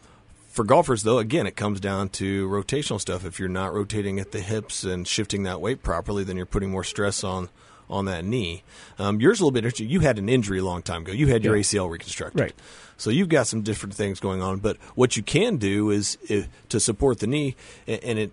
for 0.56 0.64
golfers, 0.64 1.02
though, 1.02 1.18
again, 1.18 1.46
it 1.46 1.54
comes 1.54 1.80
down 1.80 2.08
to 2.08 2.48
rotational 2.48 2.98
stuff. 2.98 3.24
If 3.24 3.38
you're 3.38 3.48
not 3.48 3.74
rotating 3.74 4.18
at 4.18 4.32
the 4.32 4.40
hips 4.40 4.84
and 4.84 5.06
shifting 5.06 5.42
that 5.42 5.60
weight 5.60 5.82
properly, 5.82 6.24
then 6.24 6.36
you're 6.36 6.46
putting 6.46 6.70
more 6.70 6.82
stress 6.82 7.22
on 7.22 7.50
on 7.88 8.04
that 8.06 8.24
knee. 8.24 8.62
Um, 8.98 9.20
yours 9.20 9.40
a 9.40 9.42
little 9.42 9.52
bit 9.52 9.60
interesting. 9.64 9.88
You 9.88 10.00
had 10.00 10.18
an 10.18 10.28
injury 10.28 10.58
a 10.58 10.64
long 10.64 10.82
time 10.82 11.02
ago. 11.02 11.12
You 11.12 11.26
had 11.28 11.44
your 11.44 11.54
Yeah. 11.56 11.62
ACL 11.62 11.90
reconstructed. 11.90 12.40
Right. 12.40 12.54
So 12.96 13.10
you've 13.10 13.28
got 13.28 13.46
some 13.46 13.62
different 13.62 13.94
things 13.94 14.20
going 14.20 14.42
on. 14.42 14.58
But 14.58 14.76
what 14.94 15.16
you 15.16 15.22
can 15.22 15.56
do 15.58 15.90
is 15.90 16.16
if, 16.28 16.48
to 16.70 16.80
support 16.80 17.18
the 17.20 17.26
knee, 17.26 17.54
and 17.86 18.18
it 18.18 18.32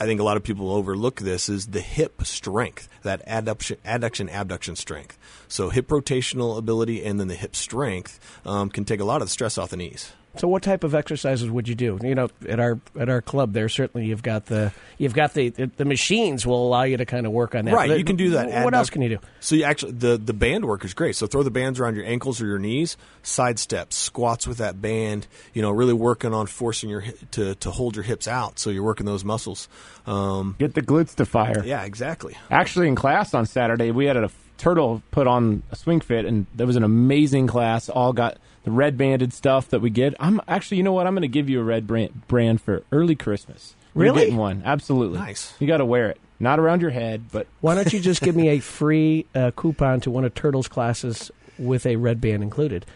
I 0.00 0.04
think 0.06 0.20
a 0.20 0.24
lot 0.24 0.36
of 0.36 0.42
people 0.42 0.72
overlook 0.72 1.20
this 1.20 1.48
is 1.48 1.68
the 1.68 1.80
hip 1.80 2.22
strength, 2.24 2.88
that 3.02 3.24
adduction, 3.28 3.76
adduction 3.84 4.28
abduction 4.32 4.74
strength. 4.74 5.16
So 5.46 5.68
hip 5.70 5.88
rotational 5.88 6.58
ability 6.58 7.04
and 7.04 7.20
then 7.20 7.28
the 7.28 7.36
hip 7.36 7.54
strength 7.54 8.18
um, 8.44 8.68
can 8.68 8.84
take 8.84 8.98
a 8.98 9.04
lot 9.04 9.22
of 9.22 9.28
the 9.28 9.32
stress 9.32 9.58
off 9.58 9.70
the 9.70 9.76
knees. 9.76 10.12
So, 10.36 10.48
what 10.48 10.62
type 10.62 10.82
of 10.82 10.94
exercises 10.94 11.50
would 11.50 11.68
you 11.68 11.74
do? 11.74 11.98
You 12.02 12.14
know, 12.14 12.28
at 12.48 12.58
our 12.58 12.80
at 12.98 13.08
our 13.08 13.20
club, 13.20 13.52
there 13.52 13.68
certainly 13.68 14.06
you've 14.06 14.22
got 14.22 14.46
the 14.46 14.72
you've 14.96 15.12
got 15.14 15.34
the 15.34 15.50
the 15.50 15.84
machines 15.84 16.46
will 16.46 16.66
allow 16.66 16.84
you 16.84 16.96
to 16.96 17.04
kind 17.04 17.26
of 17.26 17.32
work 17.32 17.54
on 17.54 17.66
that. 17.66 17.74
Right, 17.74 17.88
But 17.90 17.98
you 17.98 18.04
can 18.04 18.16
do 18.16 18.30
that. 18.30 18.46
What 18.64 18.72
adduc- 18.72 18.76
else 18.78 18.90
can 18.90 19.02
you 19.02 19.10
do? 19.10 19.18
So 19.40 19.56
you 19.56 19.64
actually 19.64 19.92
the 19.92 20.16
the 20.16 20.32
band 20.32 20.64
work 20.64 20.84
is 20.84 20.94
great. 20.94 21.16
So 21.16 21.26
throw 21.26 21.42
the 21.42 21.50
bands 21.50 21.78
around 21.80 21.96
your 21.96 22.06
ankles 22.06 22.40
or 22.40 22.46
your 22.46 22.58
knees, 22.58 22.96
side 23.22 23.58
steps, 23.58 23.96
squats 23.96 24.46
with 24.46 24.58
that 24.58 24.80
band. 24.80 25.26
You 25.52 25.60
know, 25.62 25.70
really 25.70 25.92
working 25.94 26.32
on 26.32 26.46
forcing 26.46 26.88
your 26.88 27.04
to 27.32 27.54
to 27.56 27.70
hold 27.70 27.96
your 27.96 28.04
hips 28.04 28.26
out. 28.26 28.58
So 28.58 28.70
you're 28.70 28.82
working 28.84 29.06
those 29.06 29.24
muscles. 29.24 29.68
Um, 30.06 30.56
Get 30.58 30.74
the 30.74 30.82
glutes 30.82 31.14
to 31.16 31.26
fire. 31.26 31.62
yeah, 31.64 31.84
exactly. 31.84 32.36
Actually, 32.50 32.88
in 32.88 32.94
class 32.96 33.34
on 33.34 33.46
Saturday, 33.46 33.90
we 33.90 34.06
had 34.06 34.16
a 34.16 34.30
turtle 34.58 35.02
put 35.10 35.26
on 35.26 35.62
a 35.72 35.76
swing 35.76 36.00
fit, 36.00 36.24
and 36.24 36.46
that 36.56 36.66
was 36.66 36.76
an 36.76 36.84
amazing 36.84 37.46
class. 37.48 37.88
All 37.88 38.12
got 38.12 38.38
the 38.64 38.70
red 38.70 38.96
banded 38.96 39.32
stuff 39.32 39.68
that 39.68 39.80
we 39.80 39.90
get. 39.90 40.14
I'm 40.20 40.40
actually, 40.48 40.76
you 40.78 40.82
know 40.82 40.92
what? 40.92 41.06
I'm 41.06 41.14
going 41.14 41.22
to 41.22 41.28
give 41.28 41.48
you 41.50 41.60
a 41.60 41.64
red 41.64 41.86
brand, 41.86 42.26
brand 42.28 42.60
for 42.60 42.82
early 42.92 43.16
Christmas. 43.16 43.74
You're 43.94 44.04
Really? 44.04 44.20
getting 44.20 44.36
one? 44.36 44.62
Absolutely. 44.64 45.18
Nice. 45.18 45.54
You 45.60 45.66
got 45.66 45.78
to 45.78 45.84
wear 45.84 46.08
it, 46.10 46.18
not 46.40 46.58
around 46.58 46.80
your 46.80 46.90
head, 46.92 47.24
but 47.32 47.46
Why 47.60 47.74
don't 47.74 47.92
you 47.92 48.00
just 48.00 48.22
give 48.22 48.34
me 48.36 48.48
a 48.48 48.58
free 48.60 49.26
uh, 49.34 49.50
coupon 49.56 50.00
to 50.02 50.10
one 50.10 50.24
of 50.24 50.34
Turtle's 50.34 50.68
classes 50.68 51.30
with 51.58 51.84
a 51.86 51.96
red 51.96 52.20
band 52.20 52.42
included? 52.42 52.86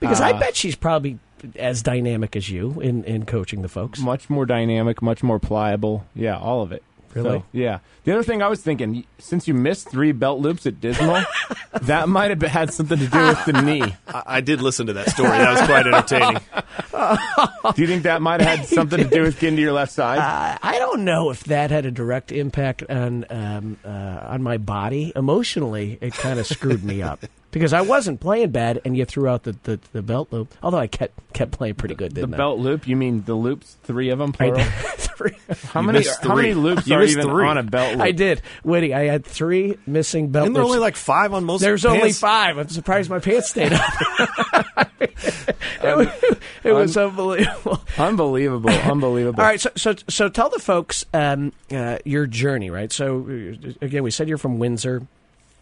Because 0.00 0.20
I 0.20 0.32
Uh, 0.32 0.38
bet 0.40 0.54
she's 0.56 0.76
probably 0.76 1.18
as 1.56 1.82
dynamic 1.82 2.36
as 2.36 2.48
you 2.50 2.80
in, 2.80 3.04
in 3.04 3.24
coaching 3.26 3.62
the 3.62 3.68
folks. 3.68 3.98
much 4.00 4.30
more 4.30 4.46
dynamic, 4.46 5.02
much 5.02 5.22
more 5.22 5.38
pliable. 5.38 6.06
Yeah, 6.14 6.38
all 6.38 6.62
of 6.62 6.70
it. 6.72 6.82
Really? 7.14 7.38
So, 7.38 7.44
yeah. 7.52 7.78
The 8.04 8.12
other 8.12 8.22
thing 8.22 8.42
I 8.42 8.48
was 8.48 8.60
thinking, 8.60 9.04
since 9.18 9.48
you 9.48 9.54
missed 9.54 9.88
three 9.88 10.12
belt 10.12 10.40
loops 10.40 10.66
at 10.66 10.80
Dismal, 10.80 11.22
that 11.82 12.08
might 12.08 12.30
have 12.30 12.42
had 12.42 12.72
something 12.72 12.98
to 12.98 13.06
do 13.06 13.26
with 13.26 13.44
the 13.44 13.62
knee. 13.62 13.94
I, 14.08 14.22
I 14.26 14.40
did 14.40 14.60
listen 14.60 14.86
to 14.88 14.92
that 14.94 15.10
story. 15.10 15.30
That 15.30 15.52
was 15.52 15.62
quite 15.62 15.86
entertaining. 15.86 16.40
Do 17.74 17.82
you 17.82 17.88
think 17.88 18.02
that 18.04 18.20
might 18.22 18.40
have 18.40 18.58
had 18.58 18.68
something 18.74 18.98
to 18.98 19.08
do 19.08 19.22
with 19.22 19.38
getting 19.38 19.56
to 19.56 19.62
your 19.62 19.72
left 19.72 19.92
side? 19.92 20.18
Uh, 20.18 20.58
I 20.62 20.78
don't 20.78 21.04
know 21.04 21.30
if 21.30 21.44
that 21.44 21.70
had 21.70 21.86
a 21.86 21.90
direct 21.90 22.32
impact 22.32 22.82
on 22.88 23.24
um, 23.30 23.78
uh, 23.84 23.88
on 23.88 24.42
my 24.42 24.58
body. 24.58 25.12
Emotionally, 25.14 25.98
it 26.00 26.14
kind 26.14 26.38
of 26.38 26.46
screwed 26.46 26.84
me 26.84 27.02
up 27.02 27.24
because 27.54 27.72
I 27.72 27.80
wasn't 27.80 28.20
playing 28.20 28.50
bad, 28.50 28.80
and 28.84 28.94
you 28.94 29.06
threw 29.06 29.26
out 29.28 29.44
the, 29.44 29.56
the, 29.62 29.80
the 29.92 30.02
belt 30.02 30.28
loop. 30.30 30.52
Although 30.62 30.76
I 30.78 30.86
kept 30.88 31.18
kept 31.32 31.52
playing 31.52 31.76
pretty 31.76 31.94
good, 31.94 32.10
the 32.14 32.20
didn't 32.20 32.36
belt 32.36 32.58
loop? 32.58 32.86
You 32.86 32.96
mean 32.96 33.24
the 33.24 33.34
loops? 33.34 33.76
Three 33.84 34.10
of 34.10 34.18
them, 34.18 34.34
I? 34.38 34.50
plural? 34.50 34.60
I 34.60 34.64
did. 34.64 35.00
How 35.72 35.80
You 35.80 35.86
many? 35.86 35.98
missed 36.00 36.22
How 36.22 36.34
many 36.34 36.52
three. 36.52 36.60
loops 36.60 36.86
You 36.88 36.96
are 36.96 36.98
missed 37.00 37.12
even 37.16 37.28
three. 37.30 37.46
on 37.46 37.56
a 37.56 37.62
belt 37.62 37.92
loop? 37.92 38.02
I 38.02 38.10
did, 38.10 38.42
Whitty. 38.64 38.92
I 38.92 39.04
had 39.06 39.24
three 39.24 39.78
missing 39.86 40.28
belt 40.30 40.46
And 40.48 40.54
there 40.56 40.62
loops. 40.64 40.72
only 40.74 40.80
like 40.82 40.96
five 40.96 41.32
on 41.32 41.44
most. 41.44 41.60
There's 41.62 41.84
pants. 41.84 41.96
only 41.96 42.12
five. 42.12 42.58
I'm 42.58 42.68
surprised 42.68 43.08
my 43.08 43.20
pants 43.20 43.48
stayed 43.50 43.72
up. 43.72 43.80
it 45.00 45.96
was, 45.96 46.08
it 46.64 46.72
was 46.72 46.96
unbelievable. 46.96 47.80
Unbelievable! 47.96 48.70
Unbelievable! 48.70 49.40
All 49.40 49.46
right, 49.46 49.60
so 49.60 49.70
so 49.76 49.94
so 50.08 50.28
tell 50.28 50.50
the 50.50 50.58
folks 50.58 51.04
um, 51.14 51.52
uh, 51.70 51.98
your 52.04 52.26
journey, 52.26 52.70
right? 52.70 52.90
So 52.92 53.20
uh, 53.20 53.72
again, 53.80 54.02
we 54.02 54.10
said 54.10 54.28
you're 54.28 54.38
from 54.38 54.58
Windsor. 54.58 55.06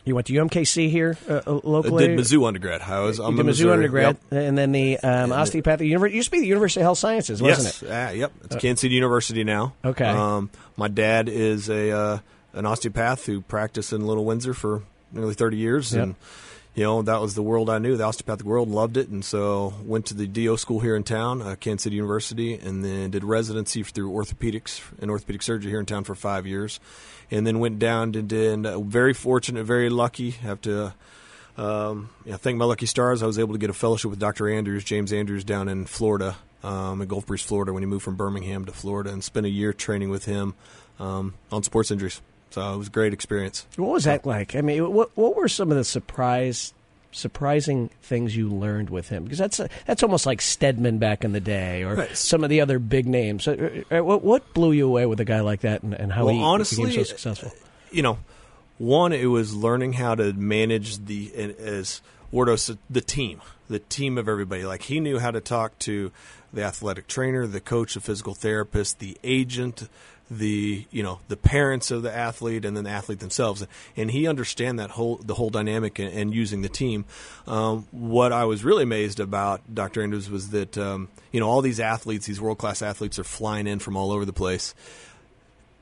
You 0.05 0.15
went 0.17 0.27
to 0.27 0.33
UMKC 0.33 0.91
here 0.91 1.17
uh, 1.29 1.35
uh, 1.35 1.43
I 1.47 1.51
locally. 1.63 2.09
did 2.09 2.19
Mizzou 2.19 2.45
undergrad. 2.47 2.81
I 2.83 3.01
was. 3.01 3.21
I'm 3.21 3.37
did 3.37 3.43
Mizzou 3.45 3.47
Missouri. 3.47 3.73
undergrad, 3.75 4.17
Yep. 4.33 4.43
and 4.47 4.59
then 4.59 4.73
the 4.73 4.99
um, 4.99 5.31
osteopathic 5.33 5.87
university. 5.87 6.17
Used 6.17 6.27
to 6.27 6.33
be 6.33 6.41
the 6.41 6.47
University 6.49 6.81
of 6.81 6.85
Health 6.87 6.99
Sciences, 6.99 7.41
wasn't 7.41 7.67
yes. 7.67 7.83
it? 7.83 7.89
Ah, 7.93 8.11
yep. 8.11 8.33
It's 8.45 8.57
Kansas 8.57 8.81
City 8.81 8.95
University 8.97 9.45
now. 9.45 9.75
Okay. 9.85 10.05
Um, 10.05 10.51
my 10.77 10.89
dad 10.89 11.29
is 11.29 11.69
a 11.71 11.91
uh, 11.93 12.19
an 12.55 12.67
osteopath 12.67 13.27
who 13.27 13.43
practiced 13.43 13.93
in 13.93 14.05
Little 14.07 14.25
Windsor 14.25 14.55
for 14.55 14.83
nearly 15.13 15.35
30 15.35 15.57
years, 15.57 15.93
Yep. 15.95 16.03
and 16.03 16.15
you 16.75 16.83
know 16.83 17.03
that 17.03 17.21
was 17.21 17.35
the 17.37 17.43
world 17.43 17.71
I 17.71 17.79
knew, 17.79 17.97
the 17.97 18.03
osteopathic 18.05 18.45
world, 18.45 18.67
and 18.67 18.75
loved 18.75 18.97
it. 18.97 19.09
And 19.09 19.25
so 19.25 19.73
went 19.85 20.07
to 20.07 20.15
the 20.15 20.27
DO 20.27 20.57
school 20.57 20.81
here 20.81 20.97
in 20.97 21.05
town, 21.05 21.43
uh, 21.43 21.55
Kansas 21.61 21.85
City 21.85 21.95
University, 21.95 22.55
and 22.55 22.85
then 22.85 23.13
did 23.13 23.23
residency 23.23 23.85
through 23.85 24.11
orthopedics 24.11 24.81
and 25.01 25.13
orthopedic 25.13 25.43
surgery 25.43 25.71
here 25.71 25.79
in 25.81 25.87
town 25.87 26.03
for 26.03 26.17
five 26.17 26.45
years, 26.47 26.81
and 27.33 27.47
then 27.47 27.59
went 27.59 27.79
down 27.79 28.15
and 28.15 28.29
did. 28.29 28.67
Uh, 28.67 28.79
very 28.81 29.15
fortunate, 29.15 29.65
very 29.65 29.89
lucky. 29.91 30.31
Have 30.31 30.61
to. 30.63 30.95
Um, 31.57 32.11
thank 32.27 32.57
my 32.57 32.65
lucky 32.65 32.87
stars. 32.87 33.23
I 33.23 33.27
was 33.27 33.39
able 33.39 33.55
to 33.55 33.59
get 33.59 33.71
a 33.71 33.75
fellowship 33.75 34.11
with 34.11 34.21
Dr. 34.21 34.49
Andrews, 34.49 34.85
James 34.85 35.13
Andrews, 35.13 35.45
down 35.45 35.69
in 35.69 35.85
Florida, 35.87 36.37
um, 36.63 37.03
in 37.03 37.09
Gulf 37.09 37.27
Breeze, 37.27 37.43
Florida, 37.43 37.73
when 37.73 37.83
he 37.83 37.87
moved 37.87 38.05
from 38.05 38.17
Birmingham 38.17 38.65
to 38.67 38.73
Florida, 38.73 39.11
and 39.11 39.25
spent 39.25 39.47
a 39.47 39.51
year 39.51 39.73
training 39.73 40.11
with 40.11 40.25
him 40.25 40.55
um, 40.99 41.35
on 41.51 41.63
sports 41.63 41.91
injuries. 41.91 42.21
So 42.51 42.75
it 42.75 42.77
was 42.77 42.89
a 42.89 42.91
great 42.91 43.13
experience. 43.13 43.67
What 43.77 43.91
was 43.91 44.05
that 44.05 44.27
like? 44.27 44.55
I 44.55 44.61
mean, 44.61 44.93
what 44.93 45.17
what 45.17 45.37
were 45.37 45.49
some 45.49 45.71
of 45.71 45.77
the 45.77 45.85
surprise 45.85 46.75
surprising 47.13 47.91
things 48.03 48.35
you 48.37 48.49
learned 48.49 48.91
with 48.91 49.09
him? 49.09 49.25
Because 49.25 49.39
that's 49.39 49.61
that's 49.87 50.03
almost 50.03 50.27
like 50.27 50.41
Steadman 50.41 50.99
back 50.99 51.25
in 51.25 51.33
the 51.33 51.41
day, 51.41 51.83
or 51.85 51.95
Right. 51.95 52.17
some 52.17 52.43
of 52.43 52.51
the 52.51 52.61
other 52.61 52.79
big 52.79 53.07
names. 53.07 53.47
Uh, 53.47 53.83
uh, 53.91 54.03
What, 54.03 54.25
what 54.25 54.55
blew 54.55 54.73
you 54.73 54.87
away 54.89 55.07
with 55.07 55.21
a 55.21 55.25
guy 55.25 55.41
like 55.41 55.61
that, 55.61 55.83
and, 55.83 55.95
and 55.95 56.13
how 56.13 56.25
Well, 56.25 56.35
he 56.35 56.43
honestly, 56.43 56.87
became 56.87 57.05
so 57.05 57.09
successful? 57.09 57.53
you 57.91 58.03
know, 58.03 58.19
one 58.79 59.13
it 59.13 59.27
was 59.27 59.55
learning 59.55 59.93
how 59.95 60.15
to 60.17 60.33
manage 60.33 61.05
the 61.05 61.31
as 61.59 62.01
Wardo 62.33 62.77
the 62.91 63.01
team, 63.03 63.41
the 63.73 63.81
team 63.81 64.19
of 64.19 64.29
everybody. 64.29 64.65
Like 64.65 64.83
he 64.83 65.01
knew 65.01 65.19
how 65.19 65.31
to 65.31 65.41
talk 65.41 65.79
to 65.81 66.13
the 66.53 66.63
athletic 66.63 67.09
trainer, 67.09 67.47
the 67.47 67.61
coach, 67.61 67.95
the 67.95 68.01
physical 68.01 68.35
therapist, 68.35 68.99
the 68.99 69.17
agent, 69.25 69.89
the 70.31 70.87
you 70.91 71.03
know 71.03 71.21
the 71.29 71.37
parents 71.37 71.91
of 71.91 72.03
the 72.03 72.15
athlete, 72.15 72.65
and 72.65 72.77
then 72.77 72.85
the 72.85 72.91
athlete 72.91 73.21
themselves. 73.21 73.67
And 73.97 74.11
he 74.11 74.27
understand 74.27 74.79
that 74.79 74.91
whole 74.91 75.17
the 75.17 75.35
whole 75.35 75.51
dynamic 75.51 75.99
and, 75.99 76.13
and 76.13 76.35
using 76.35 76.63
the 76.63 76.69
team. 76.69 77.05
Um, 77.47 77.87
what 77.91 78.33
I 78.33 78.45
was 78.45 78.65
really 78.65 78.85
amazed 78.85 79.21
about 79.21 79.75
Dr. 79.75 80.03
Andrews 80.03 80.31
was 80.31 80.51
that 80.51 80.79
um, 80.79 81.09
you 81.33 81.41
know 81.41 81.49
all 81.49 81.63
these 81.63 81.81
athletes, 81.81 82.27
these 82.27 82.41
world 82.41 82.59
class 82.59 82.83
athletes, 82.83 83.19
are 83.19 83.25
flying 83.25 83.67
in 83.67 83.79
from 83.79 83.97
all 83.97 84.13
over 84.13 84.25
the 84.25 84.33
place 84.33 84.75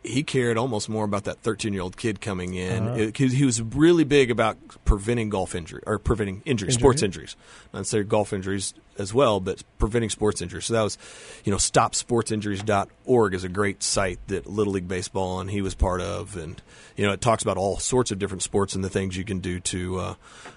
he 0.02 0.22
cared 0.22 0.56
almost 0.56 0.88
more 0.88 1.04
about 1.04 1.24
that 1.24 1.38
13 1.40 1.72
year 1.72 1.82
old 1.82 1.96
kid 1.96 2.20
coming 2.20 2.54
in 2.54 2.96
because 2.96 3.32
he 3.32 3.44
was 3.44 3.60
really 3.60 4.04
big 4.04 4.30
about 4.30 4.56
preventing 4.84 5.28
golf 5.28 5.54
injury 5.54 5.82
or 5.86 5.98
preventing 5.98 6.42
injuries, 6.46 6.74
sports 6.74 7.02
injuries. 7.02 7.36
Not 7.74 7.86
say 7.86 8.02
golf 8.02 8.32
injuries 8.32 8.72
as 8.98 9.12
well, 9.12 9.40
but 9.40 9.62
preventing 9.78 10.08
sports 10.08 10.40
injuries. 10.40 10.66
So 10.66 10.74
that 10.74 10.82
was, 10.82 10.96
you 11.44 11.50
know, 11.50 11.58
stopsportsinjuries.org 11.58 13.34
is 13.34 13.44
a 13.44 13.48
great 13.48 13.82
site 13.82 14.18
that 14.28 14.46
Little 14.46 14.72
League 14.72 14.88
Baseball 14.88 15.40
and 15.40 15.50
he 15.50 15.60
was 15.60 15.74
part 15.74 16.00
of, 16.00 16.36
and 16.36 16.60
you 16.96 17.06
know, 17.06 17.12
it 17.12 17.20
talks 17.20 17.42
about 17.42 17.58
all 17.58 17.78
sorts 17.78 18.10
of 18.10 18.18
different 18.18 18.42
sports 18.42 18.74
and 18.74 18.82
the 18.82 18.90
things 18.90 19.16
you 19.16 19.24
can 19.24 19.40
do 19.40 19.60
to 19.60 19.98
uh, 19.98 20.14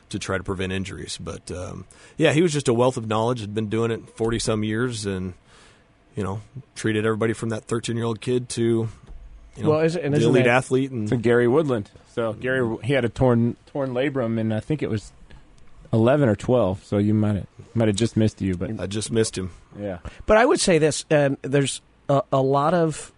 to 0.09 0.19
try 0.19 0.37
to 0.37 0.43
prevent 0.43 0.71
injuries. 0.71 1.17
But 1.17 1.51
um, 1.51 1.85
yeah, 2.15 2.31
he 2.31 2.41
was 2.41 2.53
just 2.53 2.69
a 2.69 2.73
wealth 2.73 2.95
of 2.95 3.07
knowledge. 3.07 3.41
Had 3.41 3.53
been 3.53 3.69
doing 3.69 3.91
it 3.91 4.09
40 4.11 4.39
some 4.39 4.63
years, 4.63 5.05
and 5.05 5.33
you 6.15 6.23
know, 6.23 6.41
treated 6.75 7.05
everybody 7.05 7.33
from 7.33 7.49
that 7.49 7.65
13 7.65 7.97
year 7.97 8.05
old 8.05 8.21
kid 8.21 8.47
to 8.49 8.87
you 9.55 9.63
know, 9.63 9.69
Well, 9.71 9.79
is 9.81 9.95
it- 9.95 10.03
and 10.03 10.13
the 10.15 10.23
elite 10.23 10.45
that- 10.45 10.49
athlete, 10.57 10.91
and 10.91 11.07
to 11.09 11.17
Gary 11.17 11.47
Woodland. 11.47 11.89
So 12.13 12.33
Gary, 12.33 12.77
he 12.83 12.93
had 12.93 13.05
a 13.05 13.09
torn 13.09 13.55
torn 13.67 13.91
labrum, 13.91 14.39
and 14.39 14.53
I 14.53 14.59
think 14.59 14.81
it 14.83 14.89
was 14.89 15.11
eleven 15.91 16.29
or 16.29 16.35
twelve. 16.35 16.83
So 16.83 16.97
you 16.97 17.13
might 17.13 17.35
have 17.35 17.47
might 17.75 17.87
have 17.87 17.97
just 17.97 18.15
missed 18.17 18.41
you, 18.41 18.55
but 18.55 18.79
I 18.79 18.85
just 18.87 19.11
missed 19.11 19.37
him. 19.37 19.51
yeah, 19.79 19.97
But 20.25 20.37
I 20.37 20.45
would 20.45 20.59
say 20.59 20.77
this: 20.77 21.05
um, 21.11 21.37
there's 21.41 21.81
a, 22.09 22.21
a 22.31 22.41
lot 22.41 22.73
of 22.73 23.11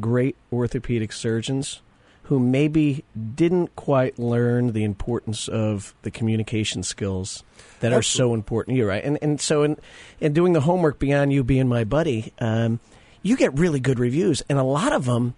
great 0.00 0.36
orthopedic 0.52 1.12
surgeons 1.12 1.80
who 2.24 2.38
maybe 2.40 3.04
didn't 3.36 3.74
quite 3.76 4.18
learn 4.18 4.72
the 4.72 4.82
importance 4.84 5.46
of 5.48 5.94
the 6.02 6.10
communication 6.10 6.82
skills 6.82 7.44
that 7.80 7.92
are 7.92 8.02
so 8.02 8.34
important. 8.34 8.76
You're 8.76 8.88
right, 8.88 9.02
and 9.04 9.18
and 9.22 9.40
so 9.40 9.62
in 9.64 9.76
in 10.20 10.32
doing 10.32 10.52
the 10.52 10.60
homework 10.60 10.98
beyond 10.98 11.32
you 11.32 11.42
being 11.44 11.68
my 11.68 11.84
buddy, 11.84 12.32
um, 12.40 12.78
you 13.22 13.36
get 13.36 13.56
really 13.58 13.80
good 13.80 13.98
reviews, 13.98 14.42
and 14.48 14.58
a 14.58 14.62
lot 14.64 14.92
of 14.92 15.04
them 15.06 15.34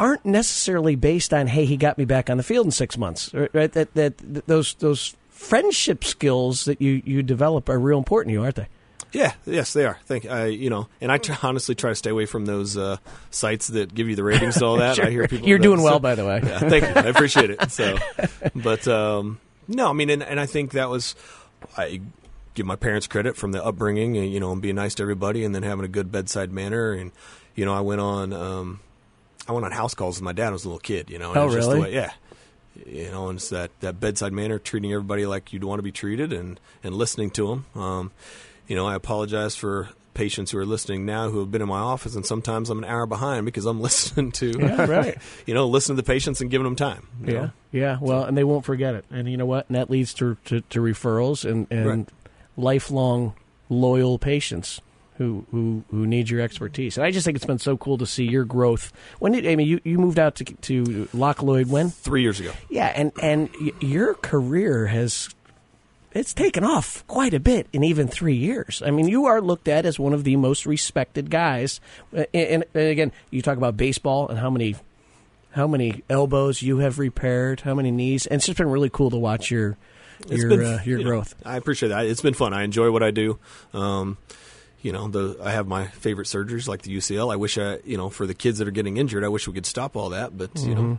aren't 0.00 0.24
necessarily 0.24 0.96
based 0.96 1.32
on 1.32 1.46
hey 1.46 1.64
he 1.64 1.76
got 1.76 1.96
me 1.98 2.04
back 2.04 2.28
on 2.28 2.36
the 2.38 2.42
field 2.42 2.66
in 2.66 2.72
six 2.72 2.98
months 2.98 3.32
right 3.32 3.50
right? 3.52 3.72
that 3.72 3.94
that, 3.94 4.16
that 4.18 4.46
those 4.48 4.74
those 4.74 5.14
friendship 5.28 6.02
skills 6.02 6.64
that 6.64 6.80
you 6.82 7.00
you 7.04 7.22
develop 7.22 7.68
are 7.68 7.78
real 7.78 7.98
important 7.98 8.30
to 8.30 8.32
you 8.32 8.42
aren't 8.42 8.56
they 8.56 8.66
Yeah, 9.12 9.32
yes, 9.44 9.72
they 9.72 9.84
are. 9.86 9.98
Thank 10.06 10.26
I, 10.26 10.46
you 10.46 10.70
know, 10.70 10.86
and 11.00 11.10
I 11.10 11.18
honestly 11.42 11.74
try 11.74 11.90
to 11.90 11.94
stay 11.96 12.10
away 12.10 12.26
from 12.26 12.46
those 12.46 12.76
uh, 12.76 12.98
sites 13.30 13.66
that 13.68 13.92
give 13.92 14.08
you 14.08 14.14
the 14.14 14.22
ratings 14.22 14.54
and 14.56 14.62
all 14.64 14.76
that. 14.76 15.00
I 15.04 15.10
hear 15.10 15.26
people. 15.26 15.48
You're 15.48 15.58
that- 15.58 15.62
doing 15.64 15.82
well, 15.82 15.94
so- 15.94 15.98
by 15.98 16.14
the 16.14 16.24
way. 16.24 16.40
Yeah, 16.44 16.58
thank 16.60 16.84
you. 16.84 16.92
I 16.94 17.06
appreciate 17.14 17.50
it. 17.50 17.72
So, 17.72 17.98
but 18.54 18.86
um, 18.86 19.40
no, 19.66 19.90
I 19.90 19.92
mean, 19.94 20.10
and, 20.10 20.22
and 20.22 20.38
I 20.38 20.46
think 20.46 20.72
that 20.72 20.88
was 20.90 21.16
I 21.76 22.00
give 22.54 22.66
my 22.66 22.76
parents 22.76 23.08
credit 23.08 23.36
from 23.36 23.50
the 23.50 23.64
upbringing, 23.64 24.16
and, 24.16 24.32
you 24.32 24.38
know, 24.38 24.52
and 24.52 24.62
being 24.62 24.76
nice 24.76 24.94
to 24.96 25.02
everybody, 25.02 25.44
and 25.44 25.54
then 25.56 25.64
having 25.64 25.84
a 25.84 25.88
good 25.88 26.12
bedside 26.12 26.52
manner, 26.52 26.92
and 26.92 27.10
you 27.56 27.64
know, 27.64 27.74
I 27.74 27.80
went 27.80 28.00
on 28.00 28.32
um, 28.32 28.80
I 29.50 29.52
went 29.52 29.66
on 29.66 29.72
house 29.72 29.94
calls 29.94 30.16
with 30.16 30.22
my 30.24 30.32
dad. 30.32 30.44
when 30.44 30.50
I 30.50 30.52
was 30.54 30.64
a 30.64 30.68
little 30.68 30.80
kid, 30.80 31.10
you 31.10 31.18
know. 31.18 31.30
And 31.30 31.38
Oh, 31.38 31.42
it 31.42 31.46
was 31.46 31.54
just 31.56 31.68
the 31.68 31.74
really? 31.76 31.90
way- 31.90 31.94
yeah. 31.94 32.12
You 32.86 33.10
know, 33.10 33.28
and 33.28 33.36
it's 33.38 33.50
that, 33.50 33.70
that 33.80 33.98
bedside 34.00 34.32
manner, 34.32 34.58
treating 34.58 34.92
everybody 34.92 35.26
like 35.26 35.52
you'd 35.52 35.64
want 35.64 35.80
to 35.80 35.82
be 35.82 35.92
treated, 35.92 36.32
and 36.32 36.58
and 36.84 36.94
listening 36.94 37.30
to 37.32 37.48
them. 37.48 37.66
Um, 37.82 38.10
you 38.68 38.76
know, 38.76 38.86
I 38.86 38.94
apologize 38.94 39.56
for 39.56 39.88
patients 40.14 40.50
who 40.52 40.58
are 40.58 40.64
listening 40.66 41.04
now 41.04 41.28
who 41.30 41.40
have 41.40 41.50
been 41.50 41.62
in 41.62 41.68
my 41.68 41.80
office, 41.80 42.14
and 42.14 42.24
sometimes 42.24 42.70
I'm 42.70 42.78
an 42.78 42.84
hour 42.84 43.06
behind 43.06 43.44
because 43.44 43.66
I'm 43.66 43.80
listening 43.88 44.30
to, 44.32 44.52
Yeah, 44.58 44.86
right. 44.86 45.18
you 45.46 45.52
know, 45.54 45.66
listening 45.66 45.96
to 45.96 46.02
the 46.02 46.06
patients 46.06 46.40
and 46.40 46.48
giving 46.50 46.64
them 46.64 46.76
time. 46.76 47.06
Yeah, 47.24 47.32
know? 47.32 47.50
yeah. 47.72 47.98
Well, 48.00 48.22
and 48.24 48.36
they 48.38 48.44
won't 48.44 48.64
forget 48.64 48.94
it. 48.94 49.04
And 49.10 49.28
you 49.28 49.36
know 49.36 49.46
what? 49.46 49.66
And 49.68 49.74
that 49.76 49.90
leads 49.90 50.14
to 50.14 50.36
to, 50.46 50.60
to 50.60 50.80
referrals 50.80 51.44
and, 51.48 51.66
and 51.70 51.86
Right. 51.86 52.08
lifelong 52.56 53.34
loyal 53.68 54.18
patients 54.18 54.80
who, 55.20 55.44
who 55.50 55.84
who 55.90 56.06
need 56.06 56.30
your 56.30 56.40
expertise. 56.40 56.96
And 56.96 57.04
I 57.06 57.10
just 57.10 57.26
think 57.26 57.36
it's 57.36 57.44
been 57.44 57.58
so 57.58 57.76
cool 57.76 57.98
to 57.98 58.06
see 58.06 58.24
your 58.24 58.46
growth. 58.46 58.90
When 59.18 59.32
did 59.32 59.46
I 59.46 59.54
mean 59.54 59.66
you, 59.68 59.78
you 59.84 59.98
moved 59.98 60.18
out 60.18 60.36
to 60.36 60.44
to 60.44 61.08
Loch 61.12 61.42
Lloyd 61.42 61.68
when? 61.68 61.90
Three 61.90 62.22
years 62.22 62.40
ago. 62.40 62.52
Yeah, 62.70 62.86
and 62.86 63.12
and 63.22 63.50
y- 63.60 63.72
your 63.80 64.14
career 64.14 64.86
has 64.86 65.28
it's 66.12 66.32
taken 66.32 66.64
off 66.64 67.06
quite 67.06 67.34
a 67.34 67.38
bit 67.38 67.66
in 67.74 67.84
even 67.84 68.08
three 68.08 68.34
years. 68.34 68.82
I 68.84 68.90
mean, 68.90 69.08
you 69.08 69.26
are 69.26 69.42
looked 69.42 69.68
at 69.68 69.84
as 69.84 69.98
one 69.98 70.14
of 70.14 70.24
the 70.24 70.36
most 70.36 70.64
respected 70.64 71.28
guys. 71.30 71.80
Uh, 72.16 72.24
And, 72.32 72.64
and 72.74 72.82
again, 72.88 73.12
you 73.30 73.42
talk 73.42 73.58
about 73.58 73.76
baseball 73.76 74.26
and 74.28 74.38
how 74.38 74.48
many 74.48 74.74
how 75.52 75.66
many 75.66 76.02
elbows 76.08 76.62
you 76.62 76.78
have 76.78 76.98
repaired, 76.98 77.60
how 77.60 77.74
many 77.74 77.90
knees, 77.90 78.24
and 78.26 78.36
it's 78.38 78.46
just 78.46 78.56
been 78.56 78.70
really 78.70 78.88
cool 78.90 79.10
to 79.10 79.18
watch 79.18 79.50
your 79.50 79.76
your 80.30 80.48
been, 80.48 80.64
uh, 80.64 80.78
your 80.86 80.98
you 80.98 81.04
know, 81.04 81.10
growth. 81.10 81.34
I 81.44 81.56
appreciate 81.58 81.90
that. 81.90 82.06
It's 82.06 82.22
been 82.22 82.34
fun. 82.34 82.54
I 82.54 82.62
enjoy 82.62 82.90
what 82.90 83.02
I 83.02 83.10
do. 83.10 83.38
Um, 83.74 84.16
you 84.82 84.92
know, 84.92 85.08
the 85.08 85.36
I 85.42 85.50
have 85.50 85.66
my 85.66 85.86
favorite 85.88 86.26
surgeries 86.26 86.66
like 86.68 86.82
the 86.82 86.96
UCL. 86.96 87.32
I 87.32 87.36
wish 87.36 87.58
I, 87.58 87.78
you 87.84 87.96
know, 87.96 88.08
for 88.10 88.26
the 88.26 88.34
kids 88.34 88.58
that 88.58 88.68
are 88.68 88.72
getting 88.72 88.96
injured, 88.96 89.24
I 89.24 89.28
wish 89.28 89.46
we 89.46 89.54
could 89.54 89.66
stop 89.66 89.96
all 89.96 90.10
that. 90.10 90.36
But 90.38 90.50
you 90.58 90.74
Mm-hmm. 90.74 90.74
know, 90.90 90.98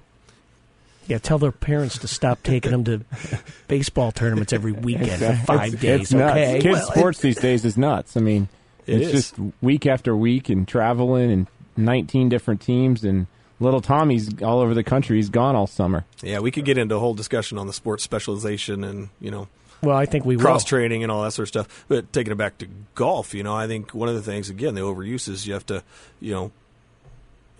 Yeah, 1.08 1.18
tell 1.18 1.38
their 1.40 1.52
parents 1.52 1.98
to 2.00 2.08
stop 2.08 2.42
taking 2.44 2.72
them 2.72 2.84
to 2.86 3.02
baseball 3.68 4.12
tournaments 4.12 4.54
every 4.54 4.72
weekend 4.72 5.20
for 5.22 5.36
five 5.46 5.74
it's, 5.74 5.82
days. 5.82 6.02
It's 6.02 6.14
nuts. 6.14 6.32
okay, 6.32 6.60
Kids 6.62 6.80
Well, 6.80 6.92
sports 6.92 7.20
these 7.20 7.38
days 7.40 7.66
is 7.66 7.78
nuts. 7.78 8.16
I 8.16 8.20
mean, 8.20 8.48
It 8.86 9.02
it's 9.02 9.08
is. 9.08 9.12
just 9.32 9.36
week 9.62 9.86
after 9.86 10.16
week 10.16 10.50
and 10.50 10.68
traveling 10.68 11.32
and 11.32 11.48
19 11.78 12.30
different 12.30 12.62
teams 12.62 13.04
and 13.04 13.28
little 13.60 13.82
Tommy's 13.82 14.42
all 14.42 14.60
over 14.60 14.74
the 14.74 14.84
country. 14.84 15.18
He's 15.18 15.30
gone 15.30 15.56
all 15.56 15.68
summer. 15.68 16.04
yeah, 16.22 16.40
we 16.40 16.52
could 16.52 16.66
get 16.66 16.78
into 16.78 16.96
a 16.96 17.00
whole 17.00 17.14
discussion 17.14 17.58
on 17.58 17.68
the 17.68 17.74
sports 17.74 18.04
specialization 18.04 18.84
and 18.84 19.10
you 19.20 19.32
know 19.32 19.48
well, 19.82 19.96
I 19.98 20.06
think 20.06 20.26
we 20.26 20.38
cross 20.38 20.64
training 20.64 21.04
and 21.04 21.12
all 21.12 21.24
that 21.24 21.32
sort 21.32 21.44
of 21.44 21.48
stuff. 21.50 21.86
But 21.88 22.12
taking 22.14 22.32
it 22.32 22.38
back 22.38 22.58
to 22.60 22.68
golf, 22.96 23.34
you 23.34 23.44
know, 23.44 23.56
I 23.56 23.68
think 23.68 23.94
one 23.94 24.10
of 24.10 24.16
the 24.16 24.22
things 24.22 24.50
again, 24.50 24.76
the 24.76 24.82
overuse 24.82 25.28
is 25.28 25.48
you 25.48 25.54
have 25.54 25.66
to, 25.68 25.84
you 26.20 26.34
know, 26.34 26.52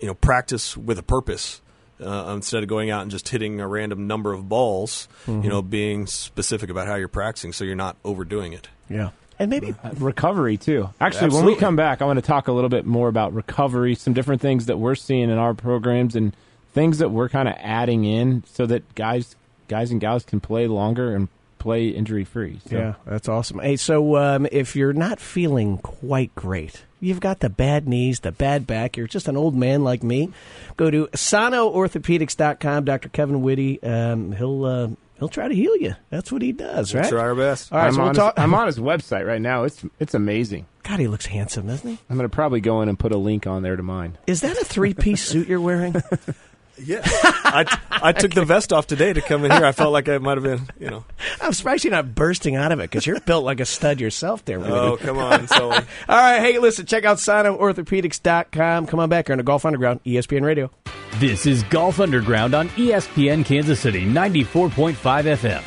you 0.00 0.06
know, 0.08 0.14
practice 0.14 0.76
with 0.76 0.98
a 0.98 1.02
purpose. 1.02 1.60
Uh, 2.00 2.32
instead 2.34 2.64
of 2.64 2.68
going 2.68 2.90
out 2.90 3.02
and 3.02 3.12
just 3.12 3.28
hitting 3.28 3.60
a 3.60 3.68
random 3.68 4.08
number 4.08 4.32
of 4.32 4.48
balls, 4.48 5.06
Mm-hmm. 5.26 5.42
you 5.42 5.48
know, 5.50 5.62
being 5.62 6.06
specific 6.08 6.68
about 6.68 6.88
how 6.88 6.96
you're 6.96 7.06
practicing 7.06 7.52
so 7.52 7.62
you're 7.62 7.76
not 7.76 7.96
overdoing 8.04 8.52
it. 8.52 8.66
Yeah, 8.90 9.10
and 9.38 9.48
maybe 9.50 9.72
recovery 9.98 10.56
too. 10.56 10.88
Actually, 11.00 11.30
when 11.32 11.44
we 11.44 11.54
come 11.54 11.76
back, 11.76 12.02
I 12.02 12.06
want 12.06 12.16
to 12.16 12.24
talk 12.24 12.48
a 12.48 12.52
little 12.52 12.70
bit 12.70 12.86
more 12.86 13.06
about 13.06 13.32
recovery, 13.34 13.94
some 13.94 14.14
different 14.14 14.42
things 14.42 14.66
that 14.66 14.78
we're 14.80 14.96
seeing 14.96 15.30
in 15.30 15.38
our 15.38 15.54
programs, 15.54 16.16
and 16.16 16.34
things 16.74 16.98
that 16.98 17.10
we're 17.12 17.28
kind 17.28 17.46
of 17.48 17.54
adding 17.60 18.04
in 18.04 18.42
so 18.52 18.66
that 18.66 18.96
guys, 18.96 19.36
guys 19.68 19.92
and 19.92 20.00
gals 20.00 20.24
can 20.24 20.40
play 20.40 20.66
longer 20.66 21.14
and 21.14 21.28
play 21.62 21.88
injury 21.88 22.24
free. 22.24 22.58
So. 22.68 22.76
Yeah, 22.76 22.94
that's 23.06 23.28
awesome. 23.28 23.60
Hey, 23.60 23.76
so 23.76 24.16
um, 24.16 24.48
if 24.50 24.74
you're 24.74 24.92
not 24.92 25.20
feeling 25.20 25.78
quite 25.78 26.34
great, 26.34 26.82
you've 26.98 27.20
got 27.20 27.38
the 27.38 27.48
bad 27.48 27.88
knees, 27.88 28.20
the 28.20 28.32
bad 28.32 28.66
back, 28.66 28.96
you're 28.96 29.06
just 29.06 29.28
an 29.28 29.36
old 29.36 29.54
man 29.54 29.84
like 29.84 30.02
me, 30.02 30.30
go 30.76 30.90
to 30.90 31.06
sanoorthopedics.com. 31.06 32.84
Dr. 32.84 33.08
Kevin 33.10 33.42
Whitty, 33.42 33.80
um, 33.84 34.32
he'll 34.32 34.64
uh, 34.64 34.88
he'll 35.20 35.28
try 35.28 35.46
to 35.46 35.54
heal 35.54 35.76
you. 35.76 35.94
That's 36.10 36.32
what 36.32 36.42
he 36.42 36.50
does, 36.50 36.92
right? 36.96 37.08
Try 37.08 37.20
our 37.20 37.36
best. 37.36 37.72
All 37.72 37.78
right, 37.78 37.86
I'm, 37.86 37.94
so 37.94 38.00
on 38.00 38.04
we'll 38.06 38.10
his, 38.10 38.18
talk. 38.18 38.34
I'm 38.38 38.54
on 38.54 38.66
his 38.66 38.78
website 38.78 39.24
right 39.24 39.40
now. 39.40 39.62
It's 39.62 39.84
it's 40.00 40.14
amazing. 40.14 40.66
God, 40.82 40.98
he 40.98 41.06
looks 41.06 41.26
handsome, 41.26 41.68
doesn't 41.68 41.88
he? 41.88 41.98
I'm 42.10 42.16
going 42.16 42.28
to 42.28 42.34
probably 42.34 42.60
go 42.60 42.82
in 42.82 42.88
and 42.88 42.98
put 42.98 43.12
a 43.12 43.16
link 43.16 43.46
on 43.46 43.62
there 43.62 43.76
to 43.76 43.84
mine. 43.84 44.18
Is 44.26 44.40
that 44.40 44.58
a 44.58 44.64
three 44.64 44.94
piece 44.94 45.24
suit 45.24 45.46
you're 45.46 45.60
wearing? 45.60 45.94
Yeah, 46.84 47.00
I, 47.04 47.78
I 47.90 48.12
took 48.18 48.32
the 48.32 48.44
vest 48.44 48.72
off 48.72 48.86
today 48.86 49.12
to 49.12 49.20
come 49.20 49.44
in 49.44 49.50
here. 49.50 49.64
I 49.64 49.72
felt 49.72 49.92
like 49.92 50.08
I 50.08 50.18
might 50.18 50.36
have 50.36 50.44
been, 50.44 50.68
you 50.80 50.90
know. 50.90 51.04
I'm 51.40 51.52
surprised 51.52 51.84
you're 51.84 51.92
not 51.92 52.14
bursting 52.14 52.56
out 52.56 52.72
of 52.72 52.80
it 52.80 52.90
because 52.90 53.06
you're 53.06 53.20
built 53.20 53.44
like 53.44 53.60
a 53.60 53.64
stud 53.64 54.00
yourself 54.00 54.44
there. 54.44 54.58
Whitty. 54.58 54.72
Oh, 54.72 54.96
come 54.96 55.18
on, 55.18 55.46
Sully. 55.48 55.76
All 56.08 56.16
right, 56.16 56.40
hey, 56.40 56.58
listen, 56.58 56.86
check 56.86 57.04
out 57.04 57.18
sanoorthopedics.com. 57.18 58.86
Come 58.86 59.00
on 59.00 59.08
back 59.08 59.28
here 59.28 59.34
on 59.34 59.38
the 59.38 59.44
Golf 59.44 59.64
Underground, 59.64 60.02
ESPN 60.04 60.42
Radio. 60.42 60.70
This 61.16 61.46
is 61.46 61.62
Golf 61.64 62.00
Underground 62.00 62.54
on 62.54 62.68
ESPN 62.70 63.44
Kansas 63.44 63.80
City 63.80 64.04
94.5 64.04 64.94
FM. 64.94 65.62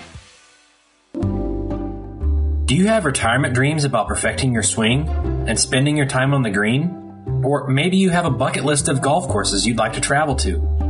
Do 2.66 2.76
you 2.76 2.88
have 2.88 3.06
retirement 3.06 3.54
dreams 3.54 3.84
about 3.84 4.08
perfecting 4.08 4.52
your 4.52 4.64
swing 4.64 5.08
and 5.48 5.60
spending 5.60 5.96
your 5.98 6.08
time 6.08 6.34
on 6.34 6.42
the 6.42 6.50
green? 6.50 7.04
Or 7.46 7.68
maybe 7.68 7.98
you 7.98 8.10
have 8.10 8.26
a 8.26 8.32
bucket 8.32 8.66
list 8.66 8.88
of 8.88 9.04
golf 9.04 9.28
courses 9.30 9.68
you'd 9.68 9.78
like 9.78 9.94
to 9.94 10.02
travel 10.02 10.36
to. 10.38 10.85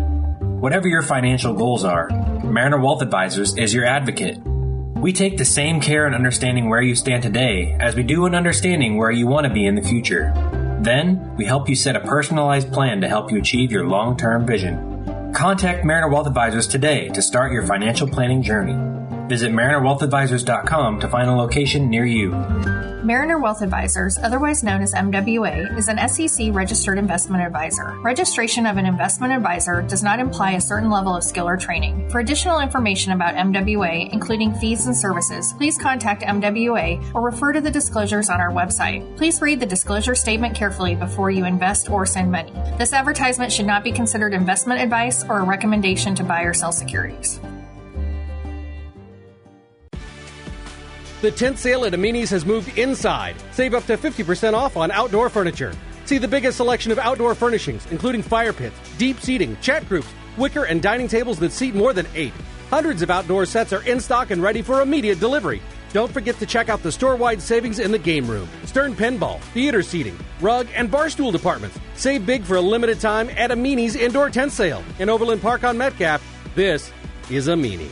Whatever 0.66 0.88
your 0.88 1.04
financial 1.04 1.54
goals 1.54 1.84
are, 1.84 2.10
Mariner 2.44 2.80
Wealth 2.80 3.04
Advisors 3.04 3.56
is 3.56 3.72
your 3.72 3.86
advocate. 3.86 4.40
We 4.96 5.14
take 5.14 5.38
the 5.38 5.46
same 5.46 5.80
care 5.80 6.08
in 6.08 6.16
understanding 6.16 6.70
where 6.70 6.82
you 6.82 6.96
stand 6.96 7.22
today 7.22 7.78
as 7.80 7.96
we 7.96 8.02
do 8.02 8.26
in 8.26 8.34
understanding 8.34 8.98
where 8.98 9.12
you 9.12 9.28
want 9.28 9.46
to 9.46 9.54
be 9.54 9.68
in 9.68 9.76
the 9.76 9.84
future. 9.84 10.34
Then, 10.82 11.36
we 11.36 11.46
help 11.46 11.70
you 11.70 11.76
set 11.76 11.96
a 11.96 12.00
personalized 12.00 12.74
plan 12.74 13.00
to 13.02 13.08
help 13.08 13.32
you 13.32 13.38
achieve 13.38 13.72
your 13.72 13.86
long 13.86 14.18
term 14.18 14.48
vision. 14.48 15.34
Contact 15.36 15.86
Mariner 15.86 16.10
Wealth 16.10 16.26
Advisors 16.26 16.66
today 16.66 17.10
to 17.10 17.22
start 17.22 17.52
your 17.52 17.68
financial 17.68 18.08
planning 18.08 18.42
journey. 18.42 18.74
Visit 19.28 19.52
MarinerWealthAdvisors.com 19.52 21.00
to 21.00 21.08
find 21.08 21.30
a 21.30 21.36
location 21.36 21.90
near 21.90 22.06
you. 22.06 22.32
Mariner 23.06 23.38
Wealth 23.38 23.62
Advisors, 23.62 24.18
otherwise 24.18 24.64
known 24.64 24.82
as 24.82 24.96
MWA, 24.96 25.78
is 25.78 25.90
an 25.90 26.08
SEC 26.08 26.48
registered 26.52 26.98
investment 26.98 27.44
advisor. 27.44 27.96
Registration 28.00 28.66
of 28.66 28.78
an 28.78 28.88
investment 28.88 29.32
advisor 29.32 29.84
does 29.84 30.02
not 30.02 30.20
imply 30.20 30.54
a 30.54 30.62
certain 30.62 30.90
level 30.90 31.16
of 31.16 31.24
skill 31.24 31.48
or 31.48 31.56
training. 31.56 32.10
For 32.10 32.20
additional 32.20 32.60
information 32.60 33.12
about 33.12 33.36
MWA, 33.36 34.12
including 34.12 34.56
fees 34.56 34.88
and 34.88 34.98
services, 34.98 35.54
please 35.54 35.78
contact 35.78 36.24
MWA 36.24 37.14
or 37.14 37.22
refer 37.22 37.54
to 37.54 37.62
the 37.62 37.70
disclosures 37.70 38.32
on 38.32 38.42
our 38.42 38.52
website. 38.52 39.16
Please 39.18 39.40
read 39.40 39.60
the 39.60 39.68
disclosure 39.68 40.16
statement 40.16 40.56
carefully 40.56 40.96
before 40.96 41.30
you 41.30 41.46
invest 41.46 41.92
or 41.92 42.08
send 42.08 42.32
money. 42.32 42.54
This 42.80 42.92
advertisement 42.92 43.52
should 43.52 43.68
not 43.68 43.84
be 43.84 43.92
considered 43.92 44.34
investment 44.34 44.82
advice 44.82 45.24
or 45.24 45.42
a 45.42 45.46
recommendation 45.46 46.16
to 46.16 46.24
buy 46.24 46.42
or 46.42 46.56
sell 46.56 46.72
securities. 46.72 47.40
The 51.26 51.32
tent 51.32 51.58
sale 51.58 51.86
at 51.86 51.94
Amini's 51.94 52.30
has 52.30 52.46
moved 52.46 52.78
inside. 52.78 53.36
Save 53.50 53.74
up 53.74 53.84
to 53.88 53.98
50% 53.98 54.54
off 54.54 54.78
on 54.78 54.92
outdoor 54.92 55.28
furniture. 55.28 55.74
See 56.06 56.20
the 56.20 56.28
biggest 56.28 56.58
selection 56.58 56.92
of 56.92 57.00
outdoor 57.00 57.34
furnishings, 57.34 57.88
including 57.90 58.22
fire 58.22 58.54
pits, 58.54 58.76
deep 59.00 59.20
seating, 59.20 59.58
chat 59.60 59.90
groups, 59.90 60.08
wicker, 60.38 60.66
and 60.66 60.84
dining 60.84 61.08
tables 61.08 61.40
that 61.40 61.52
seat 61.52 61.74
more 61.74 61.94
than 61.94 62.06
eight. 62.14 62.32
Hundreds 62.70 63.02
of 63.02 63.10
outdoor 63.10 63.48
sets 63.48 63.74
are 63.74 63.82
in 63.88 64.00
stock 64.00 64.30
and 64.30 64.44
ready 64.44 64.62
for 64.62 64.82
immediate 64.82 65.20
delivery. 65.20 65.64
Don't 65.94 66.12
forget 66.12 66.38
to 66.38 66.46
check 66.46 66.70
out 66.70 66.84
the 66.84 66.92
store 66.92 67.16
wide 67.16 67.42
savings 67.42 67.80
in 67.80 67.92
the 67.92 67.98
game 67.98 68.28
room, 68.28 68.48
Stern 68.66 68.94
Pinball, 68.94 69.40
theater 69.56 69.82
seating, 69.82 70.20
rug, 70.42 70.68
and 70.76 70.92
barstool 70.92 71.32
departments. 71.32 71.80
Save 71.96 72.28
big 72.28 72.44
for 72.44 72.58
a 72.58 72.62
limited 72.62 73.00
time 73.00 73.32
at 73.32 73.50
Amini's 73.50 73.96
indoor 73.96 74.30
tent 74.30 74.52
sale 74.52 74.84
in 75.00 75.10
Overland 75.10 75.42
Park 75.42 75.64
on 75.64 75.76
Metcalf. 75.76 76.24
This 76.54 76.92
is 77.32 77.48
Amini. 77.48 77.90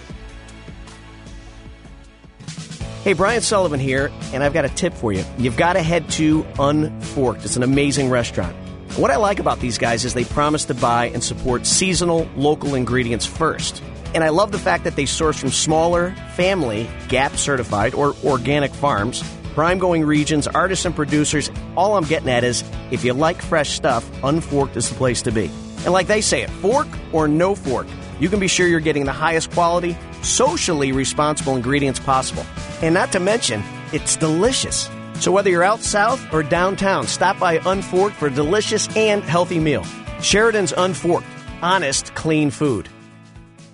Hey, 3.04 3.12
Brian 3.12 3.42
Sullivan 3.42 3.82
here, 3.82 4.14
and 4.32 4.42
I've 4.42 4.54
got 4.54 4.64
a 4.64 4.70
tip 4.70 4.94
for 4.94 5.12
you. 5.12 5.26
You've 5.38 5.58
got 5.58 5.74
to 5.74 5.82
head 5.82 6.10
to 6.12 6.46
Unforked. 6.58 7.44
It's 7.44 7.58
an 7.58 7.64
amazing 7.64 8.10
restaurant. 8.10 8.56
What 8.96 9.12
I 9.12 9.18
like 9.18 9.40
about 9.40 9.60
these 9.60 9.78
guys 9.78 10.06
is 10.06 10.14
they 10.14 10.24
promise 10.24 10.64
to 10.66 10.74
buy 10.74 11.08
and 11.08 11.22
support 11.22 11.66
seasonal, 11.66 12.30
local 12.38 12.76
ingredients 12.76 13.26
first. 13.26 13.84
And 14.16 14.24
I 14.24 14.30
love 14.30 14.54
the 14.54 14.58
fact 14.58 14.86
that 14.86 14.96
they 14.96 15.06
source 15.06 15.38
from 15.38 15.52
smaller, 15.52 16.12
family, 16.36 16.90
GAP 17.10 17.34
certified, 17.34 17.94
or 17.94 18.16
organic 18.24 18.74
farms, 18.74 19.22
prime 19.54 19.80
going 19.80 20.06
regions, 20.06 20.48
artists, 20.48 20.86
and 20.86 20.96
producers. 20.96 21.52
All 21.76 21.98
I'm 21.98 22.06
getting 22.06 22.30
at 22.30 22.46
is 22.46 22.64
if 22.90 23.04
you 23.04 23.12
like 23.12 23.42
fresh 23.42 23.72
stuff, 23.72 24.10
Unforked 24.24 24.78
is 24.78 24.88
the 24.88 24.96
place 24.96 25.22
to 25.24 25.32
be. 25.32 25.52
And 25.84 25.92
like 25.92 26.08
they 26.08 26.22
say 26.22 26.42
it, 26.42 26.50
fork 26.50 26.88
or 27.12 27.28
no 27.28 27.54
fork, 27.54 27.88
you 28.22 28.30
can 28.30 28.40
be 28.40 28.48
sure 28.48 28.66
you're 28.66 28.80
getting 28.80 29.04
the 29.04 29.12
highest 29.12 29.52
quality, 29.52 29.98
socially 30.24 30.92
responsible 30.92 31.56
ingredients 31.56 32.00
possible. 32.00 32.46
And 32.82 32.94
not 32.94 33.12
to 33.12 33.20
mention, 33.20 33.62
it's 33.92 34.16
delicious. 34.16 34.90
So 35.20 35.32
whether 35.32 35.50
you're 35.50 35.64
out 35.64 35.82
south 35.82 36.34
or 36.34 36.44
downtown, 36.44 37.08
stop 37.08 37.40
by 37.40 37.60
Unforked 37.66 38.16
for 38.16 38.28
a 38.28 38.32
delicious 38.32 38.94
and 38.96 39.24
healthy 39.24 39.60
meal. 39.60 39.86
Sheridan's 40.22 40.74
Unforked. 40.74 41.28
Honest, 41.62 42.14
clean 42.16 42.50
food. 42.50 42.90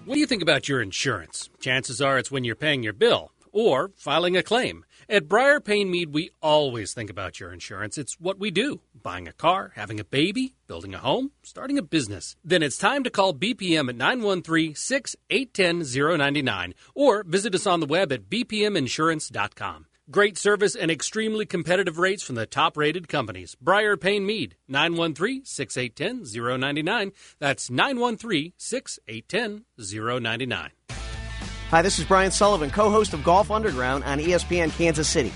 What 0.05 0.15
do 0.15 0.19
you 0.19 0.27
think 0.27 0.41
about 0.41 0.67
your 0.67 0.81
insurance? 0.81 1.49
Chances 1.59 2.01
are 2.01 2.17
it's 2.17 2.31
when 2.31 2.43
you're 2.43 2.55
paying 2.55 2.83
your 2.83 2.93
bill 2.93 3.31
or 3.51 3.91
filing 3.95 4.35
a 4.35 4.43
claim. 4.43 4.83
At 5.11 5.27
Briar 5.27 5.59
Payne 5.59 5.89
Mead, 5.89 6.13
we 6.13 6.29
always 6.39 6.93
think 6.93 7.09
about 7.09 7.39
your 7.39 7.51
insurance. 7.51 7.97
It's 7.97 8.19
what 8.19 8.37
we 8.37 8.51
do 8.51 8.81
buying 8.93 9.27
a 9.27 9.33
car, 9.33 9.71
having 9.73 9.99
a 9.99 10.03
baby, 10.03 10.53
building 10.67 10.93
a 10.93 10.99
home, 10.99 11.31
starting 11.41 11.79
a 11.79 11.81
business. 11.81 12.35
Then 12.45 12.61
it's 12.61 12.77
time 12.77 13.03
to 13.05 13.09
call 13.09 13.33
BPM 13.33 13.89
at 13.89 13.95
913 13.95 14.75
6810 14.75 16.19
099 16.19 16.75
or 16.93 17.23
visit 17.23 17.55
us 17.55 17.65
on 17.65 17.79
the 17.79 17.88
web 17.88 18.12
at 18.12 18.29
bpminsurance.com. 18.29 19.88
Great 20.12 20.38
service 20.38 20.75
and 20.75 20.91
extremely 20.91 21.47
competitive 21.47 21.97
rates 21.97 22.21
from 22.21 22.36
the 22.36 22.45
top 22.45 22.77
rated 22.77 23.07
companies. 23.07 23.55
Briar 23.60 23.97
Payne 23.97 24.27
Mead, 24.27 24.57
913 24.67 25.43
6810 25.43 26.60
099. 26.60 27.12
That's 27.39 27.71
913 27.71 28.53
6810 28.57 29.65
099. 30.21 30.98
Hi, 31.71 31.84
this 31.84 31.99
is 31.99 32.05
Brian 32.05 32.32
Sullivan, 32.32 32.71
co 32.71 32.89
host 32.89 33.13
of 33.13 33.23
Golf 33.23 33.51
Underground 33.51 34.03
on 34.03 34.17
ESPN 34.17 34.71
Kansas 34.71 35.08
City. 35.08 35.32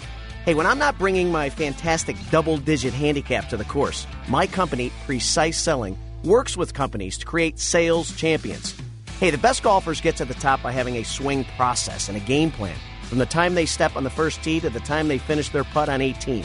Hey, 0.45 0.55
when 0.55 0.65
I'm 0.65 0.79
not 0.79 0.97
bringing 0.97 1.31
my 1.31 1.51
fantastic 1.51 2.15
double 2.31 2.57
digit 2.57 2.91
handicap 2.91 3.49
to 3.49 3.57
the 3.57 3.63
course, 3.63 4.07
my 4.27 4.47
company, 4.47 4.91
Precise 5.05 5.59
Selling, 5.59 5.95
works 6.23 6.57
with 6.57 6.73
companies 6.73 7.19
to 7.19 7.27
create 7.27 7.59
sales 7.59 8.15
champions. 8.15 8.75
Hey, 9.19 9.29
the 9.29 9.37
best 9.37 9.61
golfers 9.61 10.01
get 10.01 10.15
to 10.15 10.25
the 10.25 10.33
top 10.33 10.63
by 10.63 10.71
having 10.71 10.95
a 10.95 11.03
swing 11.03 11.45
process 11.55 12.09
and 12.09 12.17
a 12.17 12.21
game 12.21 12.49
plan 12.49 12.77
from 13.03 13.19
the 13.19 13.27
time 13.27 13.53
they 13.53 13.67
step 13.67 13.95
on 13.95 14.03
the 14.03 14.09
first 14.09 14.41
tee 14.41 14.59
to 14.59 14.71
the 14.71 14.79
time 14.79 15.09
they 15.09 15.19
finish 15.19 15.49
their 15.49 15.63
putt 15.63 15.87
on 15.87 16.01
18. 16.01 16.43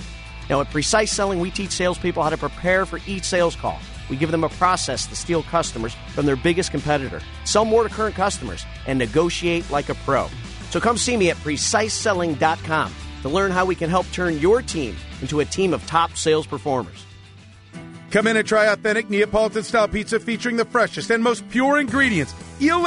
Now, 0.50 0.60
at 0.60 0.70
Precise 0.70 1.10
Selling, 1.10 1.40
we 1.40 1.50
teach 1.50 1.70
salespeople 1.70 2.22
how 2.22 2.28
to 2.28 2.36
prepare 2.36 2.84
for 2.84 3.00
each 3.06 3.24
sales 3.24 3.56
call. 3.56 3.78
We 4.08 4.16
give 4.16 4.30
them 4.30 4.44
a 4.44 4.48
process 4.48 5.06
to 5.06 5.16
steal 5.16 5.42
customers 5.42 5.94
from 6.14 6.26
their 6.26 6.36
biggest 6.36 6.70
competitor, 6.70 7.20
sell 7.44 7.64
more 7.64 7.82
to 7.82 7.88
current 7.88 8.14
customers, 8.14 8.64
and 8.86 8.98
negotiate 8.98 9.70
like 9.70 9.88
a 9.88 9.94
pro. 9.94 10.28
So 10.70 10.80
come 10.80 10.96
see 10.96 11.16
me 11.16 11.30
at 11.30 11.36
preciseselling.com 11.38 12.94
to 13.22 13.28
learn 13.28 13.50
how 13.50 13.64
we 13.64 13.74
can 13.74 13.90
help 13.90 14.06
turn 14.12 14.38
your 14.38 14.62
team 14.62 14.96
into 15.20 15.40
a 15.40 15.44
team 15.44 15.72
of 15.72 15.84
top 15.86 16.16
sales 16.16 16.46
performers. 16.46 17.04
Come 18.10 18.26
in 18.26 18.38
and 18.38 18.48
try 18.48 18.66
authentic 18.66 19.10
Neapolitan 19.10 19.62
style 19.62 19.86
pizza 19.86 20.18
featuring 20.18 20.56
the 20.56 20.64
freshest 20.64 21.10
and 21.10 21.22
most 21.22 21.46
pure 21.50 21.78
ingredients. 21.78 22.34
Il 22.60 22.82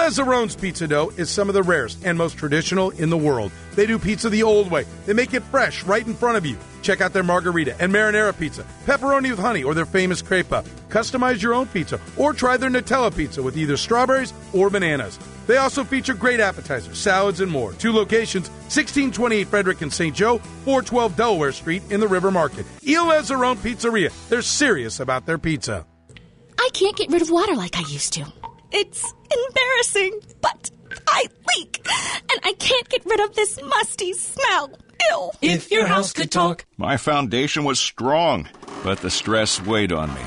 pizza 0.59 0.87
dough 0.87 1.11
is 1.15 1.29
some 1.29 1.47
of 1.47 1.53
the 1.53 1.61
rarest 1.61 2.03
and 2.03 2.17
most 2.17 2.37
traditional 2.37 2.89
in 2.91 3.11
the 3.11 3.17
world. 3.17 3.51
They 3.75 3.85
do 3.85 3.99
pizza 3.99 4.29
the 4.29 4.43
old 4.43 4.71
way. 4.71 4.85
They 5.05 5.13
make 5.13 5.33
it 5.35 5.43
fresh 5.43 5.83
right 5.83 6.05
in 6.05 6.15
front 6.15 6.37
of 6.37 6.45
you. 6.45 6.57
Check 6.81 7.01
out 7.01 7.13
their 7.13 7.23
margarita 7.23 7.75
and 7.79 7.93
marinara 7.93 8.37
pizza, 8.37 8.65
pepperoni 8.85 9.29
with 9.29 9.39
honey, 9.39 9.63
or 9.63 9.73
their 9.73 9.85
famous 9.85 10.21
crepa. 10.21 10.63
Customize 10.89 11.41
your 11.41 11.53
own 11.53 11.67
pizza 11.67 11.99
or 12.17 12.33
try 12.33 12.57
their 12.57 12.69
Nutella 12.69 13.15
pizza 13.15 13.41
with 13.41 13.57
either 13.57 13.77
strawberries 13.77 14.33
or 14.53 14.69
bananas. 14.69 15.19
They 15.47 15.57
also 15.57 15.83
feature 15.83 16.13
great 16.13 16.39
appetizers, 16.39 16.97
salads, 16.97 17.41
and 17.41 17.51
more. 17.51 17.73
Two 17.73 17.91
locations 17.91 18.49
1628 18.49 19.47
Frederick 19.47 19.81
and 19.81 19.91
St. 19.91 20.15
Joe, 20.15 20.37
412 20.65 21.15
Delaware 21.15 21.51
Street 21.51 21.83
in 21.89 21.99
the 21.99 22.07
River 22.07 22.31
Market. 22.31 22.65
Il 22.83 23.05
Lazzarone 23.05 23.57
Pizzeria. 23.57 24.11
They're 24.29 24.41
serious 24.41 24.99
about 24.99 25.25
their 25.25 25.37
pizza. 25.37 25.85
I 26.59 26.69
can't 26.73 26.95
get 26.95 27.09
rid 27.09 27.21
of 27.21 27.29
water 27.29 27.55
like 27.55 27.77
I 27.77 27.81
used 27.89 28.13
to. 28.13 28.25
It's 28.71 29.13
embarrassing, 29.47 30.19
but 30.41 30.71
I 31.07 31.25
leak, 31.55 31.85
and 32.31 32.39
I 32.43 32.53
can't 32.53 32.87
get 32.89 33.05
rid 33.05 33.19
of 33.19 33.35
this 33.35 33.59
musty 33.61 34.13
smell. 34.13 34.71
Ew. 35.09 35.31
If 35.41 35.71
your 35.71 35.87
house 35.87 36.13
could 36.13 36.31
talk. 36.31 36.65
My 36.77 36.97
foundation 36.97 37.63
was 37.63 37.79
strong, 37.79 38.47
but 38.83 38.99
the 38.99 39.09
stress 39.09 39.61
weighed 39.61 39.91
on 39.91 40.13
me, 40.13 40.21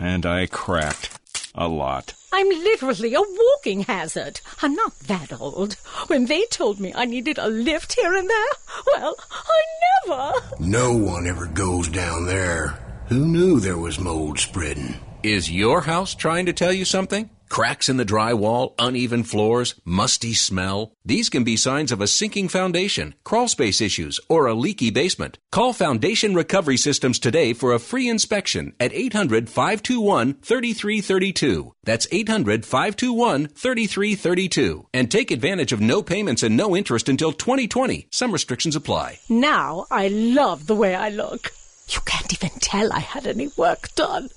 and 0.00 0.24
I 0.24 0.46
cracked 0.46 1.18
a 1.54 1.68
lot. 1.68 2.14
I'm 2.32 2.48
literally 2.48 3.14
a 3.14 3.20
walking 3.20 3.80
hazard. 3.82 4.40
I'm 4.62 4.74
not 4.74 4.98
that 5.06 5.40
old. 5.40 5.74
When 6.08 6.26
they 6.26 6.44
told 6.46 6.78
me 6.78 6.92
I 6.94 7.04
needed 7.04 7.38
a 7.38 7.48
lift 7.48 7.94
here 7.94 8.14
and 8.14 8.28
there, 8.28 8.46
well, 8.86 9.14
I 9.30 9.62
never. 10.06 10.32
No 10.60 10.96
one 10.96 11.26
ever 11.26 11.46
goes 11.46 11.88
down 11.88 12.26
there. 12.26 12.78
Who 13.08 13.26
knew 13.26 13.60
there 13.60 13.78
was 13.78 13.98
mold 13.98 14.38
spreading? 14.38 15.00
Is 15.22 15.50
your 15.50 15.80
house 15.80 16.14
trying 16.14 16.46
to 16.46 16.52
tell 16.52 16.72
you 16.72 16.84
something? 16.84 17.30
Cracks 17.48 17.88
in 17.88 17.96
the 17.96 18.04
drywall, 18.04 18.74
uneven 18.78 19.24
floors, 19.24 19.74
musty 19.84 20.34
smell. 20.34 20.92
These 21.04 21.28
can 21.28 21.44
be 21.44 21.56
signs 21.56 21.90
of 21.90 22.00
a 22.00 22.06
sinking 22.06 22.48
foundation, 22.48 23.14
crawl 23.24 23.48
space 23.48 23.80
issues, 23.80 24.20
or 24.28 24.46
a 24.46 24.54
leaky 24.54 24.90
basement. 24.90 25.38
Call 25.50 25.72
Foundation 25.72 26.34
Recovery 26.34 26.76
Systems 26.76 27.18
today 27.18 27.52
for 27.52 27.72
a 27.72 27.78
free 27.78 28.08
inspection 28.08 28.74
at 28.78 28.92
800 28.92 29.48
521 29.48 30.34
3332. 30.34 31.74
That's 31.84 32.06
800 32.10 32.66
521 32.66 33.46
3332. 33.48 34.86
And 34.92 35.10
take 35.10 35.30
advantage 35.30 35.72
of 35.72 35.80
no 35.80 36.02
payments 36.02 36.42
and 36.42 36.56
no 36.56 36.76
interest 36.76 37.08
until 37.08 37.32
2020. 37.32 38.08
Some 38.10 38.32
restrictions 38.32 38.76
apply. 38.76 39.18
Now 39.28 39.86
I 39.90 40.08
love 40.08 40.66
the 40.66 40.76
way 40.76 40.94
I 40.94 41.08
look. 41.08 41.50
You 41.88 42.00
can't 42.04 42.34
even 42.34 42.58
tell 42.60 42.92
I 42.92 43.00
had 43.00 43.26
any 43.26 43.48
work 43.56 43.94
done. 43.94 44.28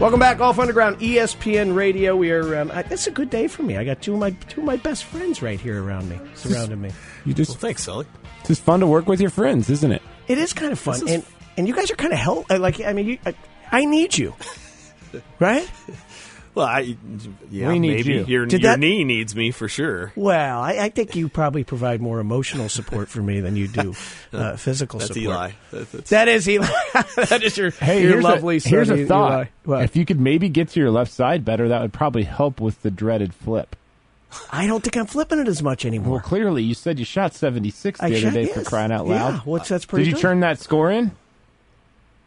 Welcome 0.00 0.20
back, 0.20 0.38
Golf 0.38 0.60
Underground, 0.60 1.00
ESPN 1.00 1.74
Radio. 1.74 2.14
We 2.14 2.30
are. 2.30 2.56
Um, 2.60 2.70
I, 2.70 2.80
it's 2.88 3.08
a 3.08 3.10
good 3.10 3.30
day 3.30 3.48
for 3.48 3.64
me. 3.64 3.76
I 3.76 3.84
got 3.84 4.00
two 4.00 4.14
of 4.14 4.20
my 4.20 4.30
two 4.30 4.60
of 4.60 4.64
my 4.66 4.76
best 4.76 5.02
friends 5.04 5.42
right 5.42 5.58
here 5.60 5.82
around 5.82 6.08
me, 6.08 6.20
surrounding 6.34 6.80
me. 6.80 6.92
You 7.24 7.34
just 7.34 7.50
Well, 7.50 7.58
thanks, 7.58 7.82
Sully. 7.82 8.06
it's 8.38 8.48
just 8.48 8.62
fun 8.62 8.78
to 8.78 8.86
work 8.86 9.08
with 9.08 9.20
your 9.20 9.30
friends, 9.30 9.68
isn't 9.68 9.90
it? 9.90 10.00
It 10.28 10.38
is 10.38 10.52
kind 10.52 10.70
of 10.70 10.78
fun, 10.78 11.00
This 11.00 11.02
is- 11.02 11.14
and 11.16 11.24
and 11.56 11.68
you 11.68 11.74
guys 11.74 11.90
are 11.90 11.96
kind 11.96 12.12
of 12.12 12.18
help. 12.20 12.48
uh, 12.48 12.58
Like 12.60 12.80
I 12.80 12.92
mean, 12.92 13.06
you, 13.06 13.18
I, 13.26 13.34
I 13.72 13.84
need 13.86 14.16
you, 14.16 14.36
right? 15.40 15.68
Well, 16.58 16.66
I 16.66 16.96
yeah, 17.50 17.68
We 17.68 17.78
need 17.78 17.94
maybe 17.96 18.12
you. 18.14 18.24
your 18.26 18.46
Did 18.46 18.62
your 18.62 18.72
that- 18.72 18.80
knee 18.80 19.04
needs 19.04 19.34
me 19.36 19.50
for 19.52 19.68
sure. 19.68 20.12
Well, 20.16 20.60
I, 20.60 20.72
I 20.78 20.88
think 20.88 21.14
you 21.14 21.28
probably 21.28 21.62
provide 21.64 22.00
more 22.00 22.18
emotional 22.18 22.68
support 22.68 23.08
for 23.08 23.22
me 23.22 23.38
than 23.40 23.54
you 23.56 23.68
do 23.68 23.94
uh, 24.32 24.56
physical 24.56 24.98
That's 24.98 25.14
support. 25.14 25.24
Eli. 25.24 25.50
That- 25.70 25.92
that's- 25.92 26.10
That 26.10 26.28
is 26.28 26.48
Eli. 26.48 26.66
that 27.16 27.42
is 27.44 27.56
your, 27.56 27.70
Hey, 27.70 28.02
your 28.02 28.12
here's 28.12 28.24
lovely 28.24 28.56
a, 28.56 28.60
here's 28.60 28.90
a 28.90 29.06
thought. 29.06 29.48
What? 29.64 29.84
If 29.84 29.94
you 29.94 30.04
could 30.04 30.18
maybe 30.20 30.48
get 30.48 30.68
to 30.70 30.80
your 30.80 30.90
left 30.90 31.12
side 31.12 31.44
better, 31.44 31.68
that 31.68 31.80
would 31.80 31.92
probably 31.92 32.24
help 32.24 32.60
with 32.60 32.82
the 32.82 32.90
dreaded 32.90 33.32
flip. 33.34 33.76
I 34.52 34.66
don't 34.66 34.82
think 34.82 34.96
I'm 34.96 35.06
flipping 35.06 35.38
it 35.38 35.48
as 35.48 35.62
much 35.62 35.86
anymore. 35.86 36.14
Well, 36.14 36.20
clearly, 36.20 36.62
you 36.62 36.74
said 36.74 36.98
you 36.98 37.04
shot 37.04 37.34
76 37.34 37.98
the 38.00 38.04
I 38.04 38.08
other 38.08 38.16
shot- 38.18 38.32
day 38.34 38.46
for 38.46 38.62
crying 38.64 38.92
out 38.92 39.06
loud. 39.06 39.34
Yeah, 39.34 39.40
what's 39.44 39.68
that's 39.68 39.86
pretty 39.86 40.04
Did 40.04 40.10
you 40.10 40.14
good. 40.16 40.20
turn 40.22 40.40
that 40.40 40.58
score 40.58 40.90
in? 40.90 41.12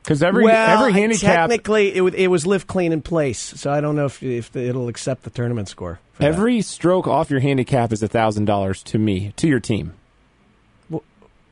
Because 0.03 0.23
every 0.23 0.45
well, 0.45 0.79
every 0.79 0.93
handicap, 0.93 1.49
technically 1.49 1.93
it, 1.95 2.01
it 2.15 2.27
was 2.27 2.47
lift 2.47 2.65
clean 2.67 2.91
in 2.91 3.01
place, 3.01 3.39
so 3.39 3.71
I 3.71 3.81
don't 3.81 3.95
know 3.95 4.05
if 4.05 4.23
if 4.23 4.55
it'll 4.55 4.87
accept 4.87 5.23
the 5.23 5.29
tournament 5.29 5.67
score. 5.69 5.99
for 6.13 6.23
that. 6.23 6.27
every 6.29 6.61
stroke 6.61 7.07
off 7.07 7.29
your 7.29 7.39
handicap 7.39 7.91
is 7.91 8.01
thousand 8.01 8.45
dollars 8.45 8.81
to 8.83 8.97
me 8.97 9.31
to 9.37 9.47
your 9.47 9.59
team. 9.59 9.93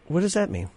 what 0.07 0.21
does 0.21 0.33
that 0.33 0.49
mean? 0.49 0.69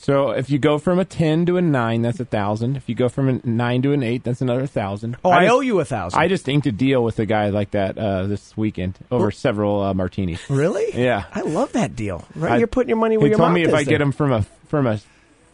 So 0.00 0.30
if 0.30 0.48
you 0.48 0.58
go 0.60 0.78
from 0.78 1.00
a 1.00 1.04
ten 1.04 1.44
to 1.46 1.56
a 1.56 1.60
nine, 1.60 2.02
that's 2.02 2.20
a 2.20 2.24
thousand. 2.24 2.76
If 2.76 2.88
you 2.88 2.94
go 2.94 3.08
from 3.08 3.28
a 3.28 3.40
nine 3.46 3.82
to 3.82 3.92
an 3.92 4.02
eight, 4.04 4.22
that's 4.22 4.40
another 4.40 4.64
thousand. 4.66 5.16
Oh, 5.24 5.30
I, 5.30 5.44
just- 5.44 5.52
owe 5.54 5.60
you 5.60 5.80
a 5.80 5.84
thousand. 5.84 6.20
I 6.20 6.28
just 6.28 6.48
inked 6.48 6.66
a 6.68 6.72
deal 6.72 7.02
with 7.02 7.18
a 7.18 7.26
guy 7.26 7.48
like 7.50 7.72
that 7.72 7.98
uh, 7.98 8.26
this 8.28 8.56
weekend 8.56 8.96
over 9.10 9.30
several 9.32 9.82
uh, 9.82 9.92
martinis. 9.94 10.40
really? 10.48 10.86
Yeah, 10.94 11.24
I 11.34 11.40
love 11.42 11.72
that 11.72 11.96
deal. 11.96 12.24
Right, 12.36 12.52
I- 12.52 12.56
you're 12.58 12.68
putting 12.68 12.88
your 12.88 12.98
money 12.98 13.16
where 13.18 13.26
he 13.26 13.30
your 13.30 13.38
told 13.38 13.50
mouth 13.50 13.54
me 13.56 13.62
if 13.62 13.68
is 13.68 13.74
I 13.74 13.82
there. 13.84 13.94
get 13.94 14.00
him 14.00 14.12
from 14.12 14.32
a 14.32 14.42
from 14.68 14.86
a 14.86 15.00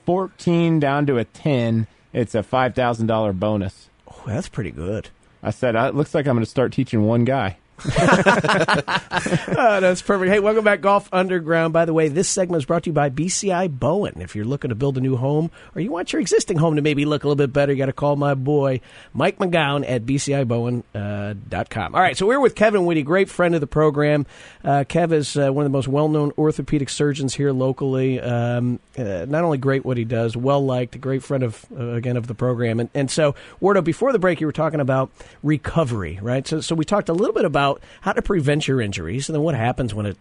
fourteen 0.04 0.80
down 0.80 1.06
to 1.06 1.18
a 1.18 1.24
ten, 1.24 1.86
it's 2.12 2.34
a 2.34 2.42
five 2.42 2.74
thousand 2.74 3.06
dollar 3.06 3.32
bonus. 3.32 3.88
Oh, 4.08 4.22
that's 4.26 4.48
pretty 4.48 4.70
good. 4.70 5.10
I 5.42 5.50
said, 5.50 5.76
uh, 5.76 5.86
it 5.88 5.94
looks 5.94 6.14
like 6.14 6.26
I'm 6.26 6.36
going 6.36 6.44
to 6.44 6.50
start 6.50 6.72
teaching 6.72 7.02
one 7.02 7.24
guy. 7.24 7.58
Oh, 9.56 9.80
that's 9.80 10.02
perfect. 10.02 10.30
Hey, 10.30 10.40
welcome 10.40 10.64
back, 10.64 10.80
Golf 10.80 11.08
Underground. 11.12 11.72
By 11.72 11.84
the 11.84 11.92
way, 11.92 12.08
this 12.08 12.28
segment 12.28 12.60
is 12.60 12.66
brought 12.66 12.84
to 12.84 12.90
you 12.90 12.94
by 12.94 13.08
BCI 13.10 13.78
Bowen. 13.78 14.20
If 14.20 14.34
you're 14.34 14.44
looking 14.44 14.70
to 14.70 14.74
build 14.74 14.98
a 14.98 15.00
new 15.00 15.16
home 15.16 15.50
or 15.74 15.80
you 15.80 15.90
want 15.90 16.12
your 16.12 16.20
existing 16.20 16.58
home 16.58 16.76
to 16.76 16.82
maybe 16.82 17.04
look 17.04 17.24
a 17.24 17.28
little 17.28 17.36
bit 17.36 17.52
better, 17.52 17.72
you 17.72 17.78
got 17.78 17.86
to 17.86 17.92
call 17.92 18.16
my 18.16 18.34
boy 18.34 18.80
Mike 19.12 19.38
McGowan 19.38 19.88
at 19.88 20.04
bcibowen.com. 20.04 21.94
All 21.94 22.00
right, 22.00 22.16
so 22.16 22.26
we're 22.26 22.40
with 22.40 22.54
Kevin 22.54 22.84
Whitty, 22.84 23.02
great 23.02 23.30
friend 23.30 23.54
of 23.54 23.60
the 23.60 23.66
program. 23.66 24.26
Uh, 24.62 24.84
Kev 24.86 25.12
is 25.12 25.36
uh, 25.36 25.52
one 25.52 25.64
of 25.64 25.72
the 25.72 25.76
most 25.76 25.88
well-known 25.88 26.32
orthopedic 26.36 26.88
surgeons 26.88 27.34
here 27.34 27.52
locally. 27.52 28.20
Um, 28.20 28.80
uh, 28.98 29.26
not 29.28 29.44
only 29.44 29.58
great 29.58 29.84
what 29.84 29.96
he 29.96 30.04
does, 30.04 30.36
well 30.36 30.64
liked, 30.64 30.94
a 30.96 30.98
great 30.98 31.22
friend 31.22 31.42
of 31.42 31.64
uh, 31.76 31.92
again 31.92 32.16
of 32.16 32.26
the 32.26 32.34
program. 32.34 32.80
And 32.80 32.90
and 32.94 33.10
so, 33.10 33.34
Wardo, 33.60 33.82
before 33.82 34.12
the 34.12 34.18
break, 34.18 34.40
you 34.40 34.46
were 34.46 34.52
talking 34.52 34.80
about 34.80 35.10
recovery, 35.42 36.18
right? 36.20 36.46
So 36.46 36.60
so 36.60 36.74
we 36.74 36.84
talked 36.84 37.08
a 37.08 37.12
little 37.14 37.34
bit 37.34 37.44
about 37.44 37.63
how 38.02 38.12
to 38.12 38.22
prevent 38.22 38.68
your 38.68 38.80
injuries, 38.80 39.28
and 39.28 39.34
then 39.34 39.42
what 39.42 39.54
happens 39.54 39.94
when 39.94 40.06
it 40.06 40.16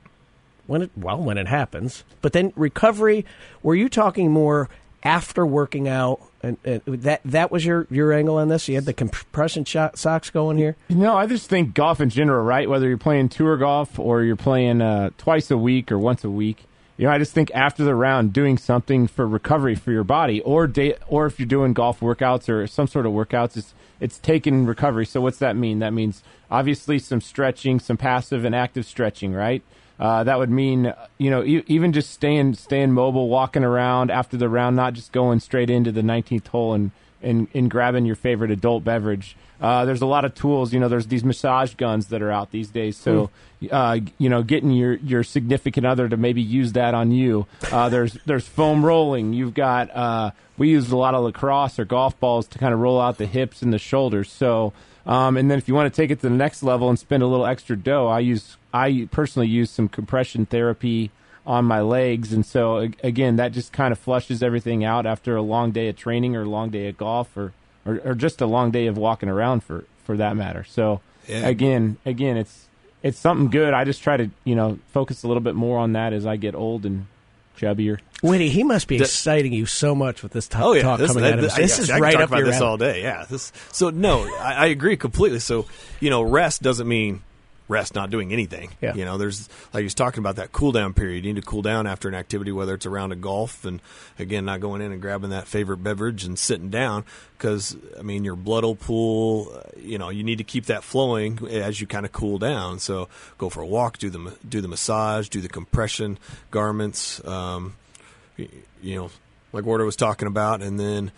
when 0.67 0.81
it 0.81 0.91
well 0.95 1.21
when 1.21 1.37
it 1.37 1.47
happens. 1.47 2.03
But 2.21 2.33
then 2.33 2.53
recovery. 2.55 3.25
Were 3.61 3.75
you 3.75 3.89
talking 3.89 4.31
more 4.31 4.69
after 5.03 5.45
working 5.45 5.87
out? 5.87 6.21
And, 6.41 6.57
and 6.65 6.81
that 6.85 7.21
that 7.23 7.51
was 7.51 7.65
your 7.65 7.87
your 7.89 8.11
angle 8.11 8.37
on 8.37 8.49
this. 8.49 8.67
You 8.67 8.75
had 8.75 8.85
the 8.85 8.93
compression 8.93 9.63
shot 9.63 9.97
socks 9.97 10.29
going 10.29 10.57
here. 10.57 10.75
No, 10.89 11.15
I 11.15 11.25
just 11.25 11.49
think 11.49 11.73
golf 11.73 12.01
in 12.01 12.09
general, 12.09 12.43
right? 12.43 12.69
Whether 12.69 12.87
you're 12.87 12.97
playing 12.97 13.29
tour 13.29 13.57
golf 13.57 13.97
or 13.97 14.23
you're 14.23 14.35
playing 14.35 14.81
uh, 14.81 15.11
twice 15.17 15.49
a 15.51 15.57
week 15.57 15.91
or 15.91 15.97
once 15.97 16.23
a 16.25 16.29
week, 16.29 16.65
you 16.97 17.05
know, 17.05 17.13
I 17.13 17.17
just 17.17 17.33
think 17.33 17.49
after 17.55 17.83
the 17.83 17.95
round, 17.95 18.33
doing 18.33 18.57
something 18.57 19.07
for 19.07 19.27
recovery 19.27 19.75
for 19.75 19.91
your 19.91 20.03
body, 20.03 20.41
or 20.41 20.67
day, 20.67 20.95
or 21.07 21.25
if 21.25 21.39
you're 21.39 21.47
doing 21.47 21.73
golf 21.73 22.01
workouts 22.01 22.49
or 22.49 22.67
some 22.67 22.87
sort 22.87 23.05
of 23.05 23.13
workouts, 23.13 23.57
it's 23.57 23.73
it's 24.03 24.19
taken 24.19 24.65
recovery. 24.65 25.05
So 25.05 25.21
what's 25.21 25.37
that 25.39 25.55
mean? 25.55 25.79
That 25.79 25.93
means 25.93 26.23
obviously 26.51 26.99
some 26.99 27.21
stretching, 27.21 27.79
some 27.79 27.95
passive 27.95 28.43
and 28.43 28.53
active 28.53 28.85
stretching, 28.85 29.33
right? 29.33 29.63
Uh, 29.97 30.25
that 30.25 30.37
would 30.37 30.49
mean 30.49 30.93
you 31.17 31.29
know 31.29 31.41
e- 31.43 31.63
even 31.67 31.93
just 31.93 32.11
staying 32.11 32.55
staying 32.55 32.91
mobile, 32.91 33.29
walking 33.29 33.63
around 33.63 34.11
after 34.11 34.35
the 34.35 34.49
round, 34.49 34.75
not 34.75 34.93
just 34.93 35.13
going 35.13 35.39
straight 35.39 35.69
into 35.69 35.91
the 35.91 36.01
19th 36.01 36.47
hole 36.47 36.73
and 36.73 36.91
and, 37.23 37.47
and 37.53 37.69
grabbing 37.69 38.05
your 38.05 38.15
favorite 38.15 38.51
adult 38.51 38.83
beverage. 38.83 39.35
Uh, 39.61 39.85
there's 39.85 40.01
a 40.01 40.05
lot 40.05 40.25
of 40.25 40.35
tools. 40.35 40.73
You 40.73 40.79
know, 40.79 40.89
there's 40.89 41.07
these 41.07 41.23
massage 41.23 41.75
guns 41.75 42.07
that 42.07 42.21
are 42.21 42.31
out 42.31 42.51
these 42.51 42.69
days. 42.69 42.97
So, 42.97 43.29
uh, 43.71 43.99
you 44.17 44.29
know, 44.29 44.43
getting 44.43 44.71
your, 44.71 44.95
your 44.95 45.23
significant 45.23 45.85
other 45.85 46.09
to 46.09 46.17
maybe 46.17 46.41
use 46.41 46.73
that 46.73 46.93
on 46.93 47.11
you. 47.11 47.47
Uh, 47.71 47.87
there's 47.89 48.17
there's 48.25 48.45
foam 48.45 48.85
rolling. 48.85 49.31
You've 49.31 49.53
got 49.53 49.89
uh, 49.95 50.31
we 50.57 50.69
used 50.69 50.91
a 50.91 50.97
lot 50.97 51.15
of 51.15 51.23
lacrosse 51.23 51.79
or 51.79 51.85
golf 51.85 52.19
balls 52.19 52.47
to 52.47 52.59
kind 52.59 52.73
of 52.73 52.79
roll 52.79 52.99
out 52.99 53.17
the 53.17 53.25
hips 53.25 53.61
and 53.61 53.71
the 53.71 53.79
shoulders. 53.79 54.29
So, 54.29 54.73
um, 55.05 55.37
and 55.37 55.49
then 55.49 55.57
if 55.57 55.67
you 55.67 55.75
want 55.75 55.93
to 55.93 56.01
take 56.01 56.11
it 56.11 56.21
to 56.21 56.29
the 56.29 56.35
next 56.35 56.61
level 56.63 56.89
and 56.89 56.99
spend 56.99 57.23
a 57.23 57.27
little 57.27 57.45
extra 57.45 57.77
dough, 57.77 58.07
I 58.07 58.19
use 58.19 58.57
I 58.73 59.07
personally 59.11 59.47
use 59.47 59.69
some 59.69 59.87
compression 59.87 60.45
therapy 60.45 61.11
on 61.45 61.65
my 61.65 61.81
legs, 61.81 62.31
and 62.33 62.45
so 62.45 62.89
again, 63.03 63.35
that 63.35 63.51
just 63.51 63.73
kind 63.73 63.91
of 63.91 63.99
flushes 63.99 64.41
everything 64.41 64.83
out 64.85 65.05
after 65.05 65.35
a 65.35 65.41
long 65.41 65.71
day 65.71 65.89
of 65.89 65.95
training 65.97 66.35
or 66.35 66.43
a 66.43 66.49
long 66.49 66.69
day 66.69 66.87
of 66.87 66.97
golf 66.97 67.35
or 67.35 67.51
or, 67.85 67.99
or 68.05 68.15
just 68.15 68.39
a 68.41 68.45
long 68.45 68.71
day 68.71 68.87
of 68.87 68.97
walking 68.97 69.27
around 69.29 69.61
for 69.63 69.83
for 70.05 70.15
that 70.17 70.35
matter. 70.37 70.63
So 70.63 71.01
Yeah. 71.27 71.47
again, 71.47 71.97
again, 72.05 72.37
it's 72.37 72.67
it's 73.01 73.19
something 73.19 73.49
good. 73.49 73.73
I 73.73 73.83
just 73.83 74.01
try 74.01 74.15
to 74.17 74.29
you 74.45 74.55
know 74.55 74.79
focus 74.93 75.23
a 75.23 75.27
little 75.27 75.41
bit 75.43 75.55
more 75.55 75.79
on 75.79 75.93
that 75.93 76.13
as 76.13 76.25
I 76.25 76.37
get 76.37 76.55
old 76.55 76.85
and 76.85 77.07
chubbier. 77.59 77.99
Whitty, 78.21 78.47
he 78.49 78.63
must 78.63 78.87
be 78.87 78.97
The- 78.97 79.03
exciting 79.03 79.51
you 79.51 79.65
so 79.65 79.93
much 79.93 80.23
with 80.23 80.31
this 80.31 80.47
to- 80.47 80.63
Oh 80.63 80.71
yeah, 80.71 80.81
talk 80.83 80.97
this, 80.99 81.09
coming 81.09 81.23
that- 81.23 81.33
out 81.33 81.39
of 81.39 81.45
him. 81.45 81.51
I- 81.55 81.61
This 81.61 81.77
I 81.77 81.81
is 81.83 81.89
can 81.89 82.01
right 82.01 82.13
talk 82.13 82.21
up 82.23 82.29
about 82.29 82.37
your 82.37 82.47
this 82.47 82.55
alley. 82.55 82.65
all 82.67 82.77
day. 82.77 83.01
Yeah. 83.01 83.25
This, 83.29 83.51
so 83.73 83.89
no, 83.89 84.23
I, 84.39 84.53
I 84.53 84.65
agree 84.67 84.95
completely. 84.95 85.39
So 85.39 85.65
you 85.99 86.09
know, 86.09 86.21
rest 86.21 86.61
doesn't 86.61 86.87
mean 86.87 87.21
rest 87.67 87.95
not 87.95 88.09
doing 88.09 88.33
anything. 88.33 88.71
Yeah. 88.81 88.93
You 88.95 89.05
know, 89.05 89.17
there's 89.17 89.49
like 89.73 89.81
he 89.81 89.85
was 89.85 89.93
talking 89.93 90.19
about 90.19 90.37
that 90.37 90.51
cool 90.51 90.71
down 90.71 90.93
period. 90.93 91.25
You 91.25 91.33
need 91.33 91.41
to 91.41 91.47
cool 91.47 91.61
down 91.61 91.87
after 91.87 92.07
an 92.07 92.15
activity, 92.15 92.51
whether 92.51 92.73
it's 92.73 92.85
around 92.85 92.93
a 92.93 93.03
round 93.03 93.13
of 93.13 93.21
golf, 93.21 93.65
and 93.65 93.81
again, 94.17 94.45
not 94.45 94.61
going 94.61 94.81
in 94.81 94.91
and 94.91 95.01
grabbing 95.01 95.31
that 95.31 95.47
favorite 95.47 95.77
beverage 95.77 96.23
and 96.23 96.37
sitting 96.39 96.69
down 96.69 97.03
because 97.37 97.75
I 97.99 98.01
mean 98.01 98.23
your 98.23 98.35
blood 98.35 98.63
will 98.63 98.75
pool. 98.75 99.51
uh, 99.53 99.61
You 99.77 99.97
know, 99.97 100.09
you 100.09 100.23
need 100.23 100.37
to 100.37 100.43
keep 100.43 100.65
that 100.67 100.83
flowing 100.83 101.39
as 101.49 101.81
you 101.81 101.87
kind 101.87 102.05
of 102.05 102.11
cool 102.11 102.37
down. 102.37 102.79
So 102.79 103.09
go 103.37 103.49
for 103.49 103.61
a 103.61 103.67
walk, 103.67 103.97
do 103.97 104.09
the 104.09 104.37
do 104.47 104.61
the 104.61 104.67
massage, 104.67 105.27
do 105.29 105.41
the 105.41 105.49
compression 105.49 106.17
garments. 106.51 107.25
Um, 107.25 107.75
you 108.37 108.95
know, 108.95 109.09
like 109.51 109.65
Warder 109.65 109.85
was 109.85 109.95
talking 109.95 110.27
about, 110.27 110.61
and 110.61 110.79
then 110.79 111.11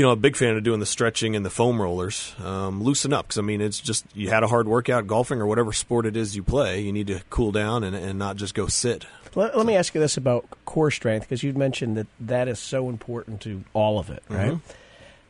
you 0.00 0.06
know, 0.06 0.12
a 0.12 0.16
big 0.16 0.34
fan 0.34 0.56
of 0.56 0.62
doing 0.62 0.80
the 0.80 0.86
stretching 0.86 1.36
and 1.36 1.44
the 1.44 1.50
foam 1.50 1.80
rollers. 1.80 2.34
Um, 2.42 2.82
loosen 2.82 3.12
up 3.12 3.26
because 3.26 3.36
I 3.36 3.42
mean, 3.42 3.60
it's 3.60 3.78
just 3.78 4.06
you 4.14 4.30
had 4.30 4.42
a 4.42 4.46
hard 4.46 4.66
workout 4.66 5.06
golfing 5.06 5.42
or 5.42 5.46
whatever 5.46 5.74
sport 5.74 6.06
it 6.06 6.16
is 6.16 6.34
you 6.34 6.42
play. 6.42 6.80
You 6.80 6.90
need 6.90 7.08
to 7.08 7.20
cool 7.28 7.52
down 7.52 7.84
and, 7.84 7.94
and 7.94 8.18
not 8.18 8.36
just 8.36 8.54
go 8.54 8.66
sit. 8.66 9.04
Let, 9.34 9.58
let 9.58 9.66
me 9.66 9.76
ask 9.76 9.94
you 9.94 10.00
this 10.00 10.16
about 10.16 10.46
core 10.64 10.90
strength 10.90 11.24
because 11.24 11.42
you've 11.42 11.58
mentioned 11.58 11.98
that 11.98 12.06
that 12.18 12.48
is 12.48 12.58
so 12.58 12.88
important 12.88 13.42
to 13.42 13.62
all 13.74 13.98
of 13.98 14.08
it, 14.08 14.22
right? 14.30 14.58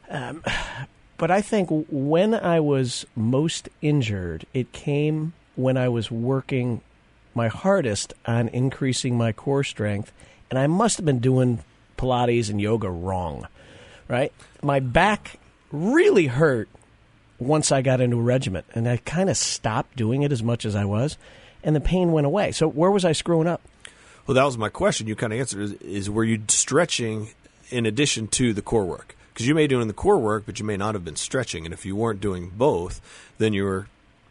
Um, 0.08 0.44
but 1.16 1.32
I 1.32 1.40
think 1.40 1.68
when 1.90 2.32
I 2.32 2.60
was 2.60 3.04
most 3.16 3.68
injured, 3.82 4.46
it 4.54 4.70
came 4.70 5.32
when 5.56 5.76
I 5.76 5.88
was 5.88 6.12
working 6.12 6.80
my 7.34 7.48
hardest 7.48 8.14
on 8.24 8.46
increasing 8.46 9.18
my 9.18 9.32
core 9.32 9.64
strength, 9.64 10.12
and 10.48 10.60
I 10.60 10.68
must 10.68 10.96
have 10.96 11.04
been 11.04 11.18
doing 11.18 11.64
Pilates 11.98 12.48
and 12.48 12.60
yoga 12.60 12.88
wrong, 12.88 13.48
right? 14.10 14.32
My 14.62 14.80
back 14.80 15.38
really 15.72 16.26
hurt 16.26 16.68
once 17.38 17.72
I 17.72 17.80
got 17.80 18.00
into 18.00 18.18
a 18.18 18.22
regiment, 18.22 18.66
and 18.74 18.86
I 18.86 18.98
kind 18.98 19.30
of 19.30 19.36
stopped 19.36 19.96
doing 19.96 20.22
it 20.22 20.32
as 20.32 20.42
much 20.42 20.66
as 20.66 20.76
I 20.76 20.84
was, 20.84 21.16
and 21.62 21.74
the 21.74 21.80
pain 21.80 22.12
went 22.12 22.26
away. 22.26 22.52
So 22.52 22.68
where 22.68 22.90
was 22.90 23.04
I 23.04 23.12
screwing 23.12 23.46
up? 23.46 23.62
Well, 24.26 24.34
that 24.34 24.44
was 24.44 24.58
my 24.58 24.68
question. 24.68 25.06
You 25.06 25.16
kind 25.16 25.32
of 25.32 25.38
answered 25.38 25.62
is, 25.62 25.72
is 25.74 26.10
were 26.10 26.24
you 26.24 26.42
stretching 26.48 27.30
in 27.70 27.86
addition 27.86 28.28
to 28.28 28.52
the 28.52 28.62
core 28.62 28.84
work? 28.84 29.16
Because 29.32 29.46
you 29.46 29.54
may 29.54 29.64
be 29.64 29.68
doing 29.68 29.88
the 29.88 29.94
core 29.94 30.18
work, 30.18 30.42
but 30.44 30.58
you 30.58 30.66
may 30.66 30.76
not 30.76 30.94
have 30.94 31.04
been 31.04 31.16
stretching. 31.16 31.64
And 31.64 31.72
if 31.72 31.86
you 31.86 31.96
weren't 31.96 32.20
doing 32.20 32.50
both, 32.54 33.00
then 33.38 33.54
you 33.54 33.64
were 33.64 33.86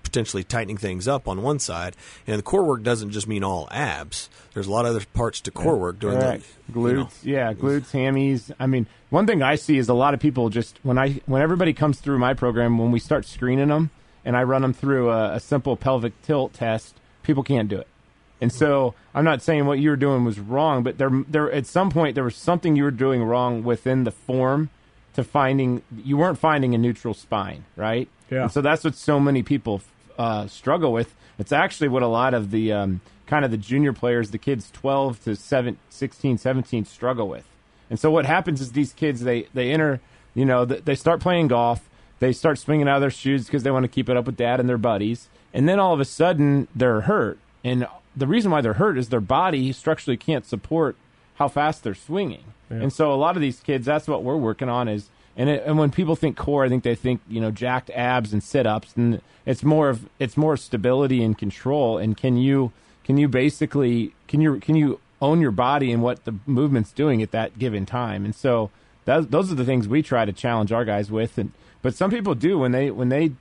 potentially 0.10 0.44
tightening 0.44 0.78
things 0.78 1.08
up 1.08 1.28
on 1.28 1.44
one 1.44 1.60
side. 1.60 1.96
And 2.26 2.38
the 2.40 2.44
core 2.44 2.64
work 2.64 2.82
doesn't 2.82 3.12
just 3.12 3.28
mean 3.28 3.44
all 3.44 3.68
abs. 3.72 4.30
There's 4.54 4.66
a 4.66 4.72
lot 4.72 4.86
of 4.86 4.96
other 4.96 5.06
parts 5.14 5.40
to 5.42 5.52
core 5.52 5.78
work 5.78 6.00
during 6.00 6.20
Correct. 6.20 6.44
the 6.68 6.74
glutes. 6.74 6.90
you 6.90 6.96
know. 6.96 7.10
yeah, 7.24 7.54
glutes, 7.54 7.92
hammies. 7.92 8.52
I 8.60 8.66
mean, 8.66 8.88
one 9.12 9.28
thing 9.28 9.44
I 9.44 9.56
see 9.56 9.78
is 9.78 9.88
a 9.88 9.94
lot 9.94 10.14
of 10.14 10.20
people 10.20 10.50
just 10.50 10.80
when 10.84 10.98
I 10.98 11.22
when 11.28 11.42
everybody 11.42 11.74
comes 11.74 12.00
through 12.00 12.18
my 12.18 12.34
program 12.34 12.78
when 12.78 12.92
we 12.92 13.00
start 13.00 13.26
screening 13.26 13.68
them 13.68 13.92
and 14.26 14.36
I 14.36 14.44
run 14.44 14.64
them 14.64 14.74
through 14.74 15.12
a, 15.12 15.36
a 15.36 15.40
simple 15.40 15.78
pelvic 15.78 16.20
tilt 16.24 16.54
test, 16.54 16.96
people 17.22 17.44
can't 17.44 17.70
do 17.70 17.78
it. 17.78 17.88
And 18.42 18.52
so 18.52 18.96
I'm 19.14 19.26
not 19.26 19.42
saying 19.42 19.66
what 19.66 19.80
you 19.80 19.90
were 19.90 19.96
doing 19.96 20.26
was 20.26 20.40
wrong, 20.40 20.82
but 20.82 20.98
there 20.98 21.12
there 21.28 21.52
at 21.52 21.68
some 21.68 21.92
point 21.92 22.16
there 22.16 22.24
was 22.24 22.36
something 22.36 22.76
you 22.76 22.84
were 22.84 22.92
doing 22.92 23.24
wrong 23.24 23.64
within 23.64 24.06
the 24.06 24.12
form 24.12 24.70
to 25.14 25.24
finding 25.24 25.84
you 26.04 26.18
weren't 26.18 26.40
finding 26.40 26.74
a 26.74 26.78
neutral 26.78 27.14
spine, 27.14 27.66
right? 27.76 28.08
Yeah. 28.32 28.44
And 28.44 28.52
so 28.52 28.62
that's 28.62 28.84
what 28.84 28.96
so 28.96 29.20
many 29.20 29.44
people 29.44 29.82
uh, 30.20 30.46
struggle 30.48 30.92
with. 30.92 31.16
It's 31.40 31.54
actually 31.54 31.88
what 31.88 32.04
a 32.04 32.08
lot 32.08 32.34
of 32.34 32.52
the 32.52 32.74
um, 32.74 33.02
kind 33.26 33.46
of 33.46 33.52
the 33.52 33.58
junior 33.58 33.94
players, 33.94 34.32
the 34.32 34.38
kids 34.38 34.70
12 34.70 35.24
to 35.24 35.36
7, 35.36 35.78
16, 35.90 36.38
17 36.38 36.86
struggle 36.86 37.28
with. 37.30 37.46
And 37.90 37.98
so 37.98 38.12
what 38.12 38.26
happens 38.26 38.62
is 38.62 38.74
these 38.74 38.94
kids 38.94 39.22
they 39.22 39.48
they 39.54 39.72
enter, 39.72 40.02
you 40.36 40.46
know, 40.46 40.66
th- 40.66 40.84
they 40.84 40.94
start 40.94 41.22
playing 41.22 41.48
golf, 41.48 41.90
they 42.20 42.34
start 42.34 42.60
swinging 42.60 42.88
out 42.88 42.98
of 42.98 43.02
their 43.02 43.10
shoes 43.10 43.46
because 43.46 43.64
they 43.64 43.72
want 43.72 43.86
to 43.86 43.88
keep 43.88 44.10
it 44.10 44.18
up 44.18 44.26
with 44.26 44.36
dad 44.36 44.60
and 44.60 44.68
their 44.68 44.78
buddies, 44.78 45.30
and 45.54 45.68
then 45.68 45.80
all 45.80 45.94
of 45.94 46.00
a 46.00 46.06
sudden 46.06 46.68
they're 46.76 47.02
hurt. 47.02 47.40
And 47.64 47.88
the 48.16 48.28
reason 48.28 48.52
why 48.52 48.62
they're 48.62 48.74
hurt 48.74 48.98
is 48.98 49.10
their 49.10 49.22
body 49.22 49.72
structurally 49.72 50.18
can't 50.18 50.46
support 50.46 50.98
how 51.36 51.48
fast 51.48 51.84
they're 51.84 51.96
swinging. 51.96 52.44
Yeah. 52.70 52.78
And 52.78 52.94
so 52.94 53.12
a 53.12 53.16
lot 53.16 53.38
of 53.38 53.42
these 53.42 53.62
kids, 53.62 53.86
that's 53.86 54.08
what 54.08 54.24
we're 54.24 54.36
working 54.36 54.70
on 54.70 54.90
is. 54.90 55.10
And, 55.38 55.50
it, 55.50 55.64
and 55.66 55.78
when 55.78 55.90
people 55.92 56.16
think 56.16 56.36
core, 56.36 56.66
I 56.66 56.70
think 56.70 56.84
they 56.84 56.96
think 56.96 57.22
you 57.30 57.40
know 57.40 57.52
jacked 57.52 57.90
abs 57.92 58.34
and 58.34 58.44
sit 58.44 58.66
ups, 58.68 58.94
and 58.98 59.22
it's 59.46 59.64
more 59.64 59.90
of 59.90 60.10
it's 60.20 60.36
more 60.36 60.58
stability 60.58 61.24
and 61.24 61.38
control. 61.38 61.98
And 61.98 62.18
can 62.18 62.38
you 62.38 62.72
can 63.04 63.18
you 63.18 63.28
basically 63.28 64.14
can 64.28 64.42
you 64.42 64.60
can 64.60 64.76
you 64.76 65.00
own 65.22 65.42
your 65.42 65.52
body 65.52 65.92
and 65.92 66.02
what 66.02 66.24
the 66.26 66.36
movement's 66.46 66.92
doing 66.92 67.22
at 67.22 67.32
that 67.32 67.58
given 67.60 67.86
time? 67.86 68.26
And 68.26 68.36
so 68.36 68.70
that, 69.06 69.32
those 69.32 69.52
are 69.52 69.56
the 69.56 69.66
things 69.66 69.88
we 69.88 70.02
try 70.02 70.26
to 70.26 70.34
challenge 70.34 70.72
our 70.72 70.84
guys 70.86 71.10
with. 71.10 71.38
And 71.38 71.52
but 71.82 71.96
some 71.96 72.12
people 72.12 72.36
do 72.36 72.60
when 72.60 72.72
they 72.74 72.92
when 72.92 73.10
they 73.10 73.32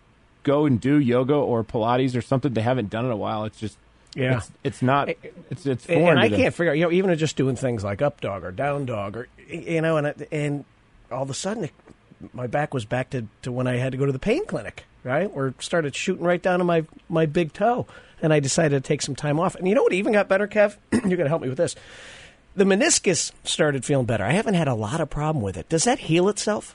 go 0.45 0.67
and 0.67 0.81
do 0.81 0.99
yoga 0.99 1.35
or 1.35 1.65
Pilates 1.65 2.17
or 2.17 2.23
something 2.23 2.55
they 2.55 2.63
haven't 2.63 2.91
done 2.91 3.05
in 3.05 3.11
a 3.11 3.17
while. 3.17 3.45
It's 3.45 3.59
just 3.59 3.77
Yeah. 4.15 4.37
it's, 4.39 4.51
it's 4.63 4.83
not 4.83 5.09
it's 5.51 5.67
it's 5.67 5.85
foreign 5.85 6.11
and 6.11 6.21
I 6.21 6.29
can't 6.29 6.55
figure 6.55 6.71
out, 6.73 6.79
you 6.79 6.85
know, 6.85 6.93
even 6.93 7.17
just 7.19 7.37
doing 7.37 7.57
things 7.57 7.83
like 7.83 8.01
up 8.01 8.21
dog 8.21 8.45
or 8.45 8.53
down 8.53 8.87
dog 8.87 9.17
or, 9.17 9.29
you 9.49 9.81
know, 9.83 9.97
and, 9.97 10.27
and 10.31 10.65
all 11.11 11.23
of 11.23 11.31
a 11.31 11.35
sudden 11.35 11.65
it, 11.65 11.73
my 12.33 12.47
back 12.47 12.75
was 12.75 12.85
back 12.85 13.11
to, 13.11 13.27
to 13.43 13.53
when 13.53 13.67
I 13.67 13.77
had 13.77 13.93
to 13.93 13.99
go 13.99 14.07
to 14.07 14.13
the 14.13 14.19
pain 14.19 14.47
clinic, 14.47 14.85
right? 15.05 15.31
Or 15.33 15.55
started 15.61 15.95
shooting 15.95 16.25
right 16.25 16.43
down 16.43 16.59
to 16.59 16.65
my, 16.65 16.85
my 17.09 17.27
big 17.27 17.53
toe. 17.53 17.87
And 18.21 18.33
I 18.33 18.41
decided 18.41 18.83
to 18.83 18.87
take 18.87 19.03
some 19.03 19.15
time 19.15 19.39
off. 19.39 19.55
And 19.55 19.69
you 19.69 19.75
know 19.75 19.83
what 19.83 19.93
even 19.93 20.13
got 20.13 20.29
better, 20.29 20.49
Kev? 20.49 20.77
You're 20.93 21.01
going 21.01 21.19
to 21.19 21.29
help 21.29 21.43
me 21.43 21.49
with 21.49 21.59
this. 21.59 21.77
The 22.57 22.65
meniscus 22.65 23.31
started 23.45 23.85
feeling 23.85 24.07
better. 24.07 24.25
I 24.25 24.33
haven't 24.33 24.55
had 24.55 24.67
a 24.67 24.75
lot 24.75 25.01
of 25.01 25.09
problem 25.09 25.45
with 25.45 25.57
it. 25.57 25.69
Does 25.69 25.85
that 25.85 26.01
heal 26.01 26.29
itself? 26.29 26.75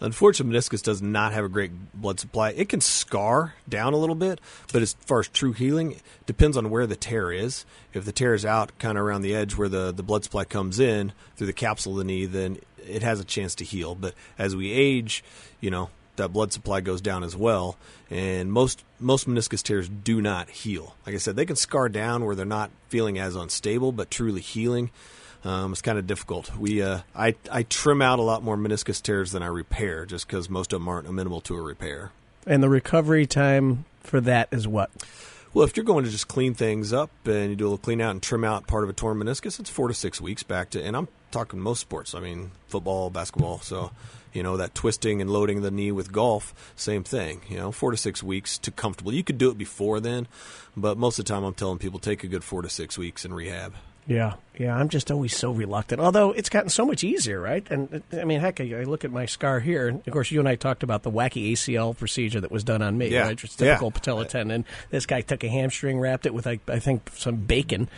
Unfortunately, 0.00 0.58
meniscus 0.58 0.82
does 0.82 1.00
not 1.00 1.32
have 1.32 1.44
a 1.44 1.48
great 1.48 1.70
blood 1.94 2.18
supply. 2.18 2.50
It 2.50 2.68
can 2.68 2.80
scar 2.80 3.54
down 3.68 3.94
a 3.94 3.96
little 3.96 4.16
bit, 4.16 4.40
but 4.72 4.82
as 4.82 4.94
far 5.06 5.20
as 5.20 5.28
true 5.28 5.52
healing, 5.52 6.00
depends 6.26 6.56
on 6.56 6.68
where 6.68 6.86
the 6.86 6.96
tear 6.96 7.30
is. 7.30 7.64
If 7.92 8.04
the 8.04 8.12
tear 8.12 8.34
is 8.34 8.44
out 8.44 8.76
kind 8.78 8.98
of 8.98 9.04
around 9.04 9.22
the 9.22 9.34
edge 9.34 9.56
where 9.56 9.68
the, 9.68 9.92
the 9.92 10.02
blood 10.02 10.24
supply 10.24 10.44
comes 10.44 10.80
in 10.80 11.12
through 11.36 11.46
the 11.46 11.52
capsule 11.52 11.92
of 11.92 11.98
the 11.98 12.04
knee, 12.04 12.26
then 12.26 12.58
it 12.88 13.02
has 13.02 13.20
a 13.20 13.24
chance 13.24 13.54
to 13.56 13.64
heal. 13.64 13.94
But 13.94 14.14
as 14.38 14.54
we 14.54 14.72
age, 14.72 15.24
you 15.60 15.70
know, 15.70 15.90
that 16.16 16.32
blood 16.32 16.52
supply 16.52 16.80
goes 16.80 17.00
down 17.00 17.24
as 17.24 17.36
well. 17.36 17.76
And 18.10 18.52
most 18.52 18.84
most 19.00 19.28
meniscus 19.28 19.62
tears 19.62 19.88
do 19.88 20.20
not 20.20 20.48
heal. 20.48 20.94
Like 21.06 21.14
I 21.14 21.18
said, 21.18 21.36
they 21.36 21.46
can 21.46 21.56
scar 21.56 21.88
down 21.88 22.24
where 22.24 22.34
they're 22.34 22.46
not 22.46 22.70
feeling 22.88 23.18
as 23.18 23.36
unstable, 23.36 23.92
but 23.92 24.10
truly 24.10 24.40
healing. 24.40 24.90
Um, 25.44 25.72
it's 25.72 25.82
kind 25.82 25.98
of 25.98 26.06
difficult. 26.06 26.56
We 26.56 26.82
uh, 26.82 27.00
I 27.14 27.34
I 27.50 27.64
trim 27.64 28.00
out 28.00 28.18
a 28.18 28.22
lot 28.22 28.42
more 28.42 28.56
meniscus 28.56 29.02
tears 29.02 29.32
than 29.32 29.42
I 29.42 29.46
repair, 29.46 30.06
just 30.06 30.26
because 30.26 30.48
most 30.48 30.72
of 30.72 30.80
them 30.80 30.88
aren't 30.88 31.06
amenable 31.06 31.40
to 31.42 31.56
a 31.56 31.60
repair. 31.60 32.12
And 32.46 32.62
the 32.62 32.68
recovery 32.68 33.26
time 33.26 33.84
for 34.00 34.20
that 34.22 34.48
is 34.52 34.68
what? 34.68 34.90
Well, 35.54 35.64
if 35.64 35.76
you're 35.76 35.84
going 35.84 36.04
to 36.04 36.10
just 36.10 36.26
clean 36.26 36.54
things 36.54 36.92
up 36.92 37.12
and 37.26 37.50
you 37.50 37.54
do 37.54 37.62
a 37.62 37.68
little 37.68 37.78
clean 37.78 38.00
out 38.00 38.10
and 38.10 38.20
trim 38.20 38.42
out 38.42 38.66
part 38.66 38.82
of 38.82 38.90
a 38.90 38.92
torn 38.92 39.18
meniscus, 39.18 39.60
it's 39.60 39.70
four 39.70 39.86
to 39.86 39.94
six 39.94 40.20
weeks 40.20 40.42
back 40.42 40.70
to. 40.70 40.82
And 40.82 40.96
I'm 40.96 41.06
talking 41.30 41.60
most 41.60 41.78
sports. 41.78 42.12
I 42.12 42.18
mean, 42.18 42.50
football, 42.66 43.08
basketball. 43.08 43.60
So, 43.60 43.92
you 44.32 44.42
know, 44.42 44.56
that 44.56 44.74
twisting 44.74 45.20
and 45.20 45.30
loading 45.30 45.62
the 45.62 45.70
knee 45.70 45.92
with 45.92 46.10
golf, 46.10 46.72
same 46.74 47.04
thing. 47.04 47.42
You 47.48 47.58
know, 47.58 47.70
four 47.70 47.92
to 47.92 47.96
six 47.96 48.20
weeks 48.20 48.58
to 48.58 48.72
comfortable. 48.72 49.14
You 49.14 49.22
could 49.22 49.38
do 49.38 49.48
it 49.48 49.56
before 49.56 50.00
then, 50.00 50.26
but 50.76 50.98
most 50.98 51.20
of 51.20 51.24
the 51.24 51.32
time, 51.32 51.44
I'm 51.44 51.54
telling 51.54 51.78
people 51.78 52.00
take 52.00 52.24
a 52.24 52.26
good 52.26 52.42
four 52.42 52.62
to 52.62 52.68
six 52.68 52.98
weeks 52.98 53.24
in 53.24 53.32
rehab. 53.32 53.74
Yeah, 54.06 54.34
yeah. 54.58 54.76
I'm 54.76 54.90
just 54.90 55.10
always 55.10 55.34
so 55.34 55.50
reluctant. 55.50 55.98
Although 56.00 56.32
it's 56.32 56.50
gotten 56.50 56.68
so 56.68 56.84
much 56.84 57.02
easier, 57.02 57.40
right? 57.40 57.66
And 57.70 58.02
uh, 58.12 58.20
I 58.20 58.24
mean, 58.24 58.38
heck, 58.40 58.60
I, 58.60 58.80
I 58.80 58.82
look 58.84 59.02
at 59.04 59.10
my 59.10 59.24
scar 59.24 59.60
here, 59.60 59.88
and 59.88 60.06
of 60.06 60.12
course, 60.12 60.30
you 60.30 60.40
and 60.40 60.48
I 60.48 60.56
talked 60.56 60.82
about 60.82 61.02
the 61.04 61.10
wacky 61.10 61.52
ACL 61.52 61.96
procedure 61.96 62.40
that 62.42 62.50
was 62.50 62.64
done 62.64 62.82
on 62.82 62.98
me. 62.98 63.08
Yeah. 63.08 63.22
right? 63.28 63.36
Just 63.36 63.58
Yeah. 63.60 63.68
typical 63.68 63.90
patella 63.92 64.26
tendon. 64.26 64.66
This 64.90 65.06
guy 65.06 65.22
took 65.22 65.42
a 65.42 65.48
hamstring, 65.48 65.98
wrapped 66.00 66.26
it 66.26 66.34
with, 66.34 66.44
like, 66.44 66.60
I 66.68 66.80
think, 66.80 67.08
some 67.14 67.36
bacon, 67.36 67.88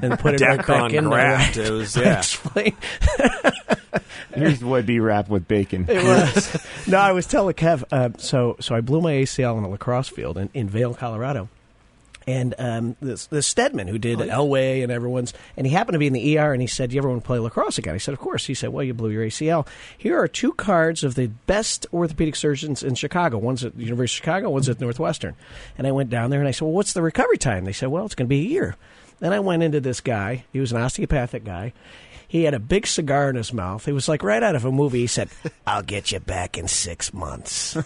and 0.00 0.16
put 0.18 0.34
it 0.34 0.40
right 0.42 0.64
back 0.64 0.92
in 0.92 1.10
there. 1.10 1.18
right? 1.36 1.56
It 1.56 1.70
was- 1.70 1.96
yeah. 1.96 2.18
Explain. 2.18 2.76
Here's 4.34 4.62
would 4.62 4.86
be 4.86 5.00
wrapped 5.00 5.28
with 5.30 5.48
bacon. 5.48 5.86
It 5.88 6.04
was. 6.04 6.56
no, 6.86 6.98
I 6.98 7.12
was 7.12 7.26
telling 7.26 7.54
Kev. 7.54 7.82
Uh, 7.90 8.10
so, 8.18 8.56
so 8.60 8.74
I 8.74 8.80
blew 8.80 9.00
my 9.00 9.12
ACL 9.12 9.56
on 9.56 9.64
a 9.64 9.68
lacrosse 9.68 10.08
field 10.08 10.38
in, 10.38 10.50
in 10.54 10.68
Vail, 10.68 10.94
Colorado, 10.94 11.48
and 12.28 12.54
um, 12.58 12.96
this, 13.00 13.26
this 13.26 13.46
Steadman 13.46 13.88
who 13.88 13.96
did 13.96 14.18
Elway 14.18 14.82
and 14.82 14.92
everyone's, 14.92 15.32
and 15.56 15.66
he 15.66 15.72
happened 15.72 15.94
to 15.94 15.98
be 15.98 16.06
in 16.06 16.12
the 16.12 16.38
ER, 16.38 16.52
and 16.52 16.60
he 16.60 16.66
said, 16.66 16.92
"You 16.92 16.98
ever 16.98 17.08
want 17.08 17.22
to 17.22 17.26
play 17.26 17.38
lacrosse 17.38 17.78
again?" 17.78 17.94
I 17.94 17.98
said, 17.98 18.12
"Of 18.12 18.20
course." 18.20 18.44
He 18.44 18.52
said, 18.52 18.68
"Well, 18.68 18.84
you 18.84 18.92
blew 18.92 19.08
your 19.08 19.24
ACL. 19.24 19.66
Here 19.96 20.20
are 20.20 20.28
two 20.28 20.52
cards 20.52 21.02
of 21.04 21.14
the 21.14 21.28
best 21.46 21.86
orthopedic 21.90 22.36
surgeons 22.36 22.82
in 22.82 22.96
Chicago. 22.96 23.38
One's 23.38 23.64
at 23.64 23.78
the 23.78 23.84
University 23.84 24.20
of 24.20 24.24
Chicago, 24.24 24.50
one's 24.50 24.68
at 24.68 24.78
Northwestern." 24.78 25.36
And 25.78 25.86
I 25.86 25.92
went 25.92 26.10
down 26.10 26.28
there, 26.28 26.40
and 26.40 26.48
I 26.48 26.50
said, 26.50 26.66
"Well, 26.66 26.74
what's 26.74 26.92
the 26.92 27.00
recovery 27.00 27.38
time?" 27.38 27.64
They 27.64 27.72
said, 27.72 27.88
"Well, 27.88 28.04
it's 28.04 28.14
going 28.14 28.26
to 28.26 28.28
be 28.28 28.40
a 28.40 28.50
year." 28.50 28.76
Then 29.20 29.32
I 29.32 29.40
went 29.40 29.62
into 29.62 29.80
this 29.80 30.00
guy. 30.00 30.44
He 30.52 30.60
was 30.60 30.70
an 30.70 30.80
osteopathic 30.80 31.44
guy. 31.44 31.72
He 32.28 32.44
had 32.44 32.52
a 32.52 32.58
big 32.58 32.86
cigar 32.86 33.30
in 33.30 33.36
his 33.36 33.52
mouth. 33.54 33.88
It 33.88 33.92
was 33.94 34.06
like 34.08 34.22
right 34.22 34.42
out 34.42 34.54
of 34.54 34.64
a 34.66 34.70
movie. 34.70 35.00
He 35.00 35.06
said, 35.06 35.30
"I'll 35.66 35.82
get 35.82 36.12
you 36.12 36.20
back 36.20 36.58
in 36.58 36.68
six 36.68 37.12
months." 37.14 37.76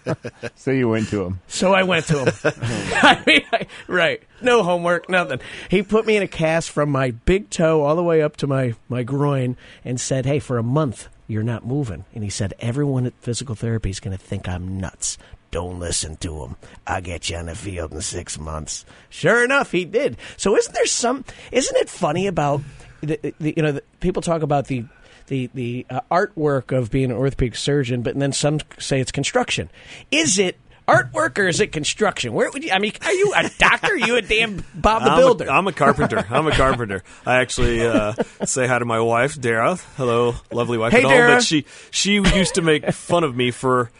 so 0.56 0.70
you 0.70 0.88
went 0.88 1.08
to 1.08 1.24
him. 1.24 1.40
So 1.48 1.72
I 1.72 1.82
went 1.84 2.06
to 2.06 2.24
him. 2.24 2.34
I 2.44 3.22
mean, 3.26 3.42
I- 3.52 3.66
right. 3.86 4.22
No 4.42 4.62
homework, 4.62 5.08
nothing. 5.08 5.40
He 5.70 5.82
put 5.82 6.06
me 6.06 6.16
in 6.16 6.22
a 6.22 6.28
cast 6.28 6.70
from 6.70 6.90
my 6.90 7.10
big 7.12 7.50
toe 7.50 7.82
all 7.82 7.96
the 7.96 8.04
way 8.04 8.22
up 8.22 8.36
to 8.36 8.46
my, 8.46 8.74
my 8.88 9.02
groin 9.02 9.56
and 9.84 10.00
said, 10.00 10.26
Hey, 10.26 10.38
for 10.38 10.58
a 10.58 10.62
month, 10.62 11.08
you're 11.26 11.42
not 11.42 11.66
moving. 11.66 12.04
And 12.14 12.22
he 12.22 12.30
said, 12.30 12.54
Everyone 12.60 13.06
at 13.06 13.14
physical 13.20 13.54
therapy 13.54 13.90
is 13.90 14.00
going 14.00 14.16
to 14.16 14.22
think 14.22 14.46
I'm 14.48 14.78
nuts. 14.78 15.18
Don't 15.50 15.78
listen 15.80 16.16
to 16.18 16.44
him. 16.44 16.56
I'll 16.86 17.00
get 17.00 17.30
you 17.30 17.36
on 17.38 17.46
the 17.46 17.54
field 17.54 17.92
in 17.92 18.02
six 18.02 18.38
months. 18.38 18.84
Sure 19.08 19.42
enough, 19.42 19.72
he 19.72 19.86
did. 19.86 20.18
So 20.36 20.54
isn't 20.56 20.74
there 20.74 20.84
some, 20.86 21.24
isn't 21.50 21.76
it 21.78 21.88
funny 21.88 22.26
about, 22.26 22.60
the, 23.00 23.34
the, 23.38 23.54
you 23.56 23.62
know, 23.62 23.72
the, 23.72 23.82
people 24.00 24.22
talk 24.22 24.42
about 24.42 24.66
the, 24.66 24.84
the, 25.28 25.50
the 25.54 25.86
uh, 25.90 26.00
artwork 26.10 26.76
of 26.76 26.90
being 26.90 27.10
an 27.10 27.16
orthopedic 27.16 27.56
surgeon, 27.56 28.02
but 28.02 28.18
then 28.18 28.32
some 28.32 28.60
say 28.78 29.00
it's 29.00 29.12
construction. 29.12 29.70
Is 30.10 30.38
it 30.38 30.56
artwork 30.86 31.38
or 31.38 31.46
is 31.48 31.60
it 31.60 31.70
construction? 31.70 32.32
Where 32.32 32.50
would 32.50 32.64
you, 32.64 32.70
I 32.72 32.78
mean, 32.78 32.92
are 33.04 33.12
you 33.12 33.32
a 33.36 33.50
doctor? 33.58 33.92
Are 33.92 33.96
you 33.96 34.16
a 34.16 34.22
damn 34.22 34.64
Bob 34.74 35.02
the 35.04 35.10
I'm 35.10 35.18
Builder? 35.18 35.44
A, 35.46 35.52
I'm 35.52 35.66
a 35.68 35.72
carpenter. 35.72 36.24
I'm 36.30 36.46
a 36.46 36.52
carpenter. 36.52 37.02
I 37.26 37.36
actually 37.40 37.86
uh, 37.86 38.14
say 38.44 38.66
hi 38.66 38.78
to 38.78 38.84
my 38.86 39.00
wife, 39.00 39.38
Dara. 39.38 39.76
Hello, 39.96 40.34
lovely 40.50 40.78
wife 40.78 40.92
Hey, 40.92 40.98
at 41.00 41.04
home. 41.04 41.12
Dara. 41.12 41.34
But 41.36 41.42
she 41.44 41.66
she 41.90 42.14
used 42.14 42.54
to 42.54 42.62
make 42.62 42.86
fun 42.92 43.22
of 43.22 43.36
me 43.36 43.50
for 43.50 43.90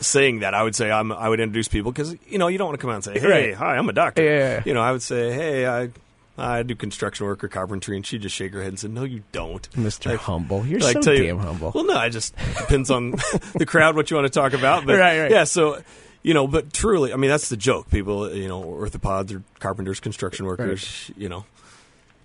saying 0.00 0.40
that. 0.40 0.54
I 0.54 0.62
would 0.62 0.74
say 0.74 0.90
I'm, 0.90 1.12
I 1.12 1.28
would 1.28 1.38
introduce 1.38 1.68
people 1.68 1.92
because 1.92 2.16
you 2.28 2.38
know 2.38 2.48
you 2.48 2.56
don't 2.56 2.68
want 2.68 2.78
to 2.78 2.82
come 2.82 2.90
out 2.90 2.94
and 2.96 3.04
say, 3.04 3.18
"Hey, 3.20 3.26
Right. 3.50 3.54
hi, 3.54 3.76
I'm 3.76 3.88
a 3.88 3.92
doctor." 3.92 4.22
Yeah. 4.24 4.62
You 4.64 4.72
know, 4.72 4.80
I 4.80 4.90
would 4.92 5.02
say, 5.02 5.32
"Hey, 5.32 5.66
I." 5.66 5.90
I 6.38 6.62
do 6.62 6.74
construction 6.74 7.26
work 7.26 7.44
or 7.44 7.48
carpentry, 7.48 7.94
and 7.96 8.06
she'd 8.06 8.22
just 8.22 8.34
shake 8.34 8.52
her 8.54 8.60
head 8.60 8.68
and 8.70 8.78
say, 8.78 8.88
"No, 8.88 9.04
you 9.04 9.22
don't, 9.32 9.68
Mr. 9.72 10.16
Humble. 10.16 10.64
You're 10.66 10.80
like, 10.80 10.94
so 10.94 11.00
tell 11.02 11.14
you- 11.14 11.24
damn 11.26 11.38
humble. 11.38 11.72
Well, 11.74 11.84
no, 11.84 11.94
I 11.96 12.08
just 12.08 12.34
depends 12.58 12.90
on 12.90 13.10
the 13.54 13.66
crowd 13.66 13.96
what 13.96 14.10
you 14.10 14.16
want 14.16 14.32
to 14.32 14.40
talk 14.40 14.52
about. 14.54 14.86
But 14.86 14.98
Right, 14.98 15.20
right. 15.20 15.30
yeah, 15.30 15.44
so 15.44 15.82
you 16.22 16.32
know, 16.34 16.46
but 16.46 16.72
truly, 16.72 17.12
I 17.12 17.16
mean, 17.16 17.30
that's 17.30 17.48
the 17.48 17.56
joke. 17.56 17.90
People, 17.90 18.32
you 18.34 18.48
know, 18.48 18.62
orthopods 18.62 19.34
or 19.34 19.42
carpenters, 19.60 20.00
construction 20.00 20.46
workers, 20.46 21.10
you 21.16 21.28
know. 21.28 21.44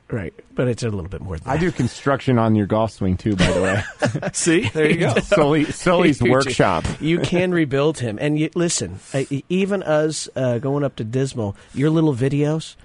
Right, 0.09 0.33
but 0.55 0.69
it's 0.69 0.83
a 0.83 0.89
little 0.89 1.09
bit 1.09 1.19
more 1.19 1.37
than 1.37 1.49
I 1.51 1.57
do 1.57 1.69
construction 1.69 2.37
on 2.39 2.55
your 2.55 2.65
golf 2.65 2.91
swing 2.91 3.17
too, 3.17 3.35
by 3.35 3.51
the 3.51 3.61
way. 3.61 4.29
See, 4.33 4.69
there 4.69 4.89
you 4.89 4.99
go. 4.99 5.15
Sully, 5.19 5.65
Sully's 5.65 6.21
workshop. 6.21 6.85
You 7.01 7.19
can 7.19 7.51
rebuild 7.51 7.99
him. 7.99 8.17
And 8.21 8.39
you, 8.39 8.49
listen, 8.55 8.99
uh, 9.13 9.23
even 9.49 9.83
us 9.83 10.29
uh, 10.33 10.59
going 10.59 10.85
up 10.85 10.95
to 10.95 11.03
Dismal, 11.03 11.57
your 11.73 11.89
little 11.89 12.15
videos. 12.15 12.77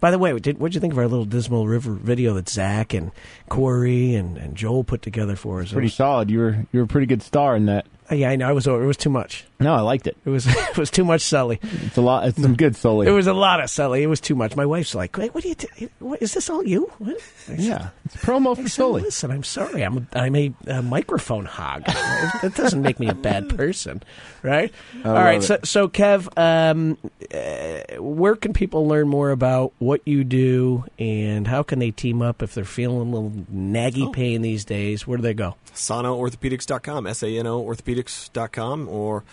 By 0.00 0.10
the 0.10 0.18
way, 0.18 0.32
what 0.32 0.42
did, 0.42 0.58
what'd 0.58 0.74
you 0.74 0.80
think 0.80 0.94
of 0.94 0.98
our 0.98 1.06
little 1.06 1.26
Dismal 1.26 1.66
River 1.66 1.92
video 1.92 2.34
that 2.34 2.48
Zach 2.48 2.94
and 2.94 3.12
Corey 3.50 4.14
and, 4.14 4.38
and 4.38 4.56
Joel 4.56 4.82
put 4.82 5.02
together 5.02 5.36
for 5.36 5.60
us? 5.60 5.72
Pretty 5.72 5.88
solid. 5.88 6.30
You 6.30 6.38
were 6.38 6.66
you 6.72 6.80
were 6.80 6.84
a 6.84 6.88
pretty 6.88 7.06
good 7.06 7.22
star 7.22 7.54
in 7.54 7.66
that. 7.66 7.86
Uh, 8.10 8.14
yeah, 8.14 8.30
I 8.30 8.36
know. 8.36 8.48
I 8.48 8.52
was. 8.52 8.66
over- 8.66 8.82
It 8.82 8.86
was 8.86 8.96
too 8.96 9.10
much. 9.10 9.44
No, 9.60 9.74
I 9.74 9.80
liked 9.80 10.06
it. 10.06 10.16
It 10.24 10.30
was. 10.30 10.46
It 10.70 10.78
was 10.78 10.90
too 10.90 11.04
much 11.04 11.20
Sully. 11.22 11.58
It's 11.62 11.96
a 11.96 12.00
lot. 12.00 12.26
It's 12.28 12.40
some 12.40 12.54
good 12.56 12.76
Sully. 12.76 13.06
It 13.06 13.10
was 13.10 13.26
a 13.26 13.32
lot 13.34 13.60
of 13.60 13.68
Sully. 13.68 14.02
It 14.02 14.06
was 14.06 14.20
too 14.20 14.34
much. 14.34 14.54
My 14.56 14.64
wife's 14.64 14.94
like, 14.94 15.16
"Wait, 15.18 15.34
what 15.34 15.42
do 15.42 15.48
you? 15.50 15.54
T- 15.56 15.88
what, 15.98 16.22
is 16.22 16.32
this 16.32 16.48
all 16.48 16.64
you?" 16.64 16.90
What? 16.98 17.16
I 17.16 17.20
said, 17.56 17.60
yeah, 17.60 17.88
it's 18.04 18.16
promo 18.16 18.54
for 18.54 18.62
I 18.62 18.64
said, 18.64 18.70
Sully. 18.72 19.02
Listen, 19.02 19.30
I'm 19.30 19.42
sorry. 19.42 19.82
I'm 19.82 19.98
a, 20.12 20.18
I'm 20.18 20.36
a, 20.36 20.52
uh 20.68 20.80
microphone 20.82 21.44
hog. 21.44 21.84
that 21.86 22.52
doesn't 22.56 22.80
make 22.80 22.98
me 23.00 23.08
a 23.08 23.14
bad 23.14 23.48
person, 23.56 24.02
right? 24.42 24.72
All 25.04 25.12
love 25.12 25.24
right. 25.24 25.38
it. 25.38 25.42
So, 25.42 25.58
so 25.64 25.88
Kev, 25.88 26.28
um, 26.38 26.96
uh, 27.34 28.00
where 28.02 28.36
can 28.36 28.52
people 28.52 28.86
learn 28.86 29.08
more 29.08 29.30
about 29.30 29.72
what 29.78 30.00
you 30.06 30.24
do, 30.24 30.84
and 30.98 31.46
how 31.46 31.62
can 31.64 31.80
they 31.80 31.90
team 31.90 32.22
up 32.22 32.42
if 32.42 32.54
they're 32.54 32.64
feeling 32.64 33.00
a 33.00 33.02
little 33.10 33.30
naggy 33.52 34.06
Oh. 34.06 34.12
pain 34.12 34.40
these 34.42 34.64
days? 34.64 35.06
Where 35.06 35.16
do 35.18 35.22
they 35.22 35.34
go? 35.34 35.56
SanoOrthopedics.com, 35.74 37.06
S-A-N-O 37.06 37.60
Orthopedics.com, 38.04 38.88
or, 38.88 39.24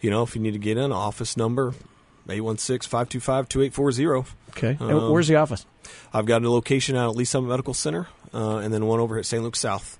you 0.00 0.10
know, 0.10 0.22
if 0.22 0.34
you 0.36 0.42
need 0.42 0.52
to 0.52 0.58
get 0.58 0.76
in, 0.76 0.92
office 0.92 1.36
number 1.36 1.74
816-525-2840. 2.28 4.26
Okay. 4.50 4.76
And 4.80 4.90
Um, 4.92 5.10
where's 5.10 5.28
the 5.28 5.36
office? 5.36 5.66
I've 6.12 6.26
got 6.26 6.42
a 6.42 6.50
location 6.50 6.96
out 6.96 7.10
at 7.10 7.16
Lee's 7.16 7.30
Summit 7.30 7.48
Medical 7.48 7.74
Center, 7.74 8.08
uh, 8.32 8.56
and 8.58 8.72
then 8.72 8.86
one 8.86 9.00
over 9.00 9.18
at 9.18 9.26
St. 9.26 9.42
Luke 9.42 9.56
South. 9.56 9.98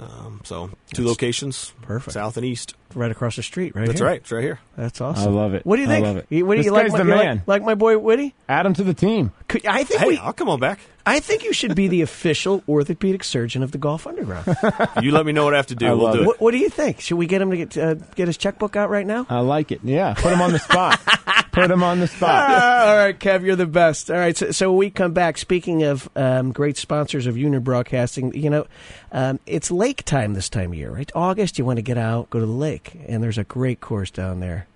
Um, 0.00 0.40
so 0.44 0.70
two 0.94 1.04
locations, 1.06 1.72
perfect, 1.82 2.14
south 2.14 2.36
and 2.36 2.44
east, 2.46 2.74
right 2.94 3.10
across 3.10 3.36
the 3.36 3.42
street. 3.42 3.76
Right, 3.76 3.86
That's 3.86 4.00
here. 4.00 4.08
right. 4.08 4.16
It's 4.20 4.32
right 4.32 4.42
here. 4.42 4.58
That's 4.76 5.00
awesome. 5.00 5.28
I 5.28 5.30
love 5.30 5.54
it. 5.54 5.64
What 5.64 5.76
do 5.76 5.82
you 5.82 5.88
I 5.88 5.92
think? 5.92 6.06
love 6.06 6.16
it. 6.16 6.26
You- 6.30 6.46
What 6.46 6.54
do 6.54 6.58
This 6.58 6.66
you 6.66 6.72
like? 6.72 6.84
guy's 6.86 6.92
my, 6.92 6.98
the 6.98 7.04
you 7.04 7.10
like- 7.10 7.24
man. 7.24 7.42
Like, 7.46 7.62
my 7.62 7.74
boy 7.74 7.98
Woody. 7.98 8.34
Add 8.48 8.66
him 8.66 8.74
to 8.74 8.82
the 8.84 8.94
team. 8.94 9.30
Could, 9.48 9.64
I 9.66 9.84
think 9.84 10.00
Hey, 10.00 10.08
we, 10.08 10.18
I'll 10.18 10.32
come 10.32 10.48
on 10.48 10.58
back. 10.58 10.80
I 11.04 11.20
think 11.20 11.44
you 11.44 11.52
should 11.52 11.74
be 11.74 11.88
the 11.88 12.00
official 12.02 12.62
orthopedic 12.68 13.22
surgeon 13.24 13.62
of 13.62 13.70
the 13.72 13.78
Golf 13.78 14.06
Underground. 14.06 14.56
You 15.02 15.10
let 15.12 15.26
me 15.26 15.32
know 15.32 15.44
what 15.44 15.52
I 15.54 15.56
have 15.58 15.66
to 15.68 15.74
do. 15.74 15.86
I 15.86 15.90
we'll 15.94 16.04
love 16.04 16.14
do 16.14 16.20
it. 16.20 16.22
it. 16.22 16.26
what, 16.26 16.40
what 16.40 16.50
do 16.52 16.58
you 16.58 16.68
think? 16.68 17.00
Should 17.00 17.16
we 17.16 17.26
get 17.26 17.42
him 17.42 17.50
to 17.50 17.56
get 17.56 17.76
uh, 17.76 17.94
get 17.94 18.28
his 18.28 18.36
checkbook 18.36 18.76
out 18.76 18.88
right 18.90 19.06
now? 19.06 19.26
I 19.28 19.40
like 19.40 19.72
it. 19.72 19.80
Yeah, 19.84 20.14
put 20.14 20.32
him 20.32 20.40
on 20.40 20.52
the 20.52 20.58
spot. 20.60 21.00
put 21.52 21.70
him 21.70 21.82
on 21.84 22.00
the 22.00 22.08
spot. 22.08 22.30
Ah, 22.50 22.88
all 22.90 22.96
right, 22.96 23.18
Kev, 23.18 23.42
you're 23.44 23.54
the 23.56 23.66
best. 23.66 24.10
All 24.10 24.16
right, 24.16 24.36
so, 24.36 24.50
so 24.50 24.70
when 24.70 24.78
we 24.78 24.90
come 24.90 25.12
back. 25.12 25.38
Speaking 25.38 25.84
of 25.84 26.08
um, 26.16 26.50
great 26.52 26.76
sponsors 26.76 27.26
of 27.26 27.36
Unit 27.38 27.62
Broadcasting, 27.62 28.34
you 28.34 28.50
know, 28.50 28.66
um, 29.12 29.38
it's 29.46 29.70
lake 29.70 30.04
time 30.04 30.34
this 30.34 30.48
time 30.48 30.72
of 30.72 30.78
year, 30.78 30.90
right? 30.90 31.10
August, 31.14 31.58
you 31.58 31.64
want 31.64 31.76
to 31.76 31.82
get 31.82 31.98
out, 31.98 32.28
go 32.30 32.40
to 32.40 32.46
the 32.46 32.50
lake, 32.52 32.98
and 33.06 33.22
there's 33.22 33.38
a 33.38 33.44
great 33.44 33.80
course 33.80 34.10
down 34.10 34.40
there 34.40 34.66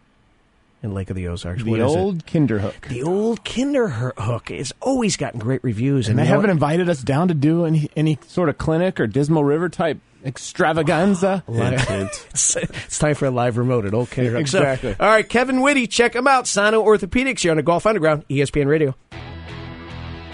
in 0.83 0.95
Lake 0.95 1.11
of 1.11 1.17
the 1.17 1.27
Ozarks. 1.29 1.65
The 1.65 1.71
What 1.71 1.81
old 1.81 2.27
Kinderhook. 2.27 2.89
The 2.89 3.03
old 3.03 3.43
Kinderhook. 3.45 4.51
It's 4.51 4.73
always 4.81 5.17
gotten 5.17 5.41
great 5.41 5.65
reviews, 5.65 6.09
And 6.09 6.19
they 6.19 6.27
haven't 6.27 6.43
what? 6.45 6.51
invited 6.51 6.89
us 6.89 7.03
down 7.03 7.29
to 7.29 7.35
do 7.35 7.65
any 7.65 7.91
any 7.97 8.19
sort 8.27 8.49
of 8.49 8.59
clinic 8.59 9.01
or 9.01 9.07
Dismal 9.07 9.43
River 9.43 9.69
type 9.69 9.99
extravaganza. 10.27 11.43
Oh, 11.49 11.55
it's, 11.57 12.57
it's 12.57 12.99
time 12.99 13.15
for 13.15 13.27
a 13.27 13.31
live 13.31 13.57
remote 13.57 13.85
at 13.87 13.95
Old 13.95 14.09
Kinderhook. 14.11 14.49
So, 14.49 14.59
Exactly. 14.59 14.97
all 14.99 15.09
right, 15.09 15.29
Kevin 15.29 15.61
Whitty, 15.63 15.87
check 15.87 16.15
him 16.15 16.27
out. 16.27 16.47
Sano 16.47 16.83
Orthopedics 16.85 17.41
here 17.41 17.53
on 17.53 17.57
the 17.57 17.63
Golf 17.63 17.87
Underground, 17.87 18.27
ESPN 18.29 18.67
Radio. 18.67 18.95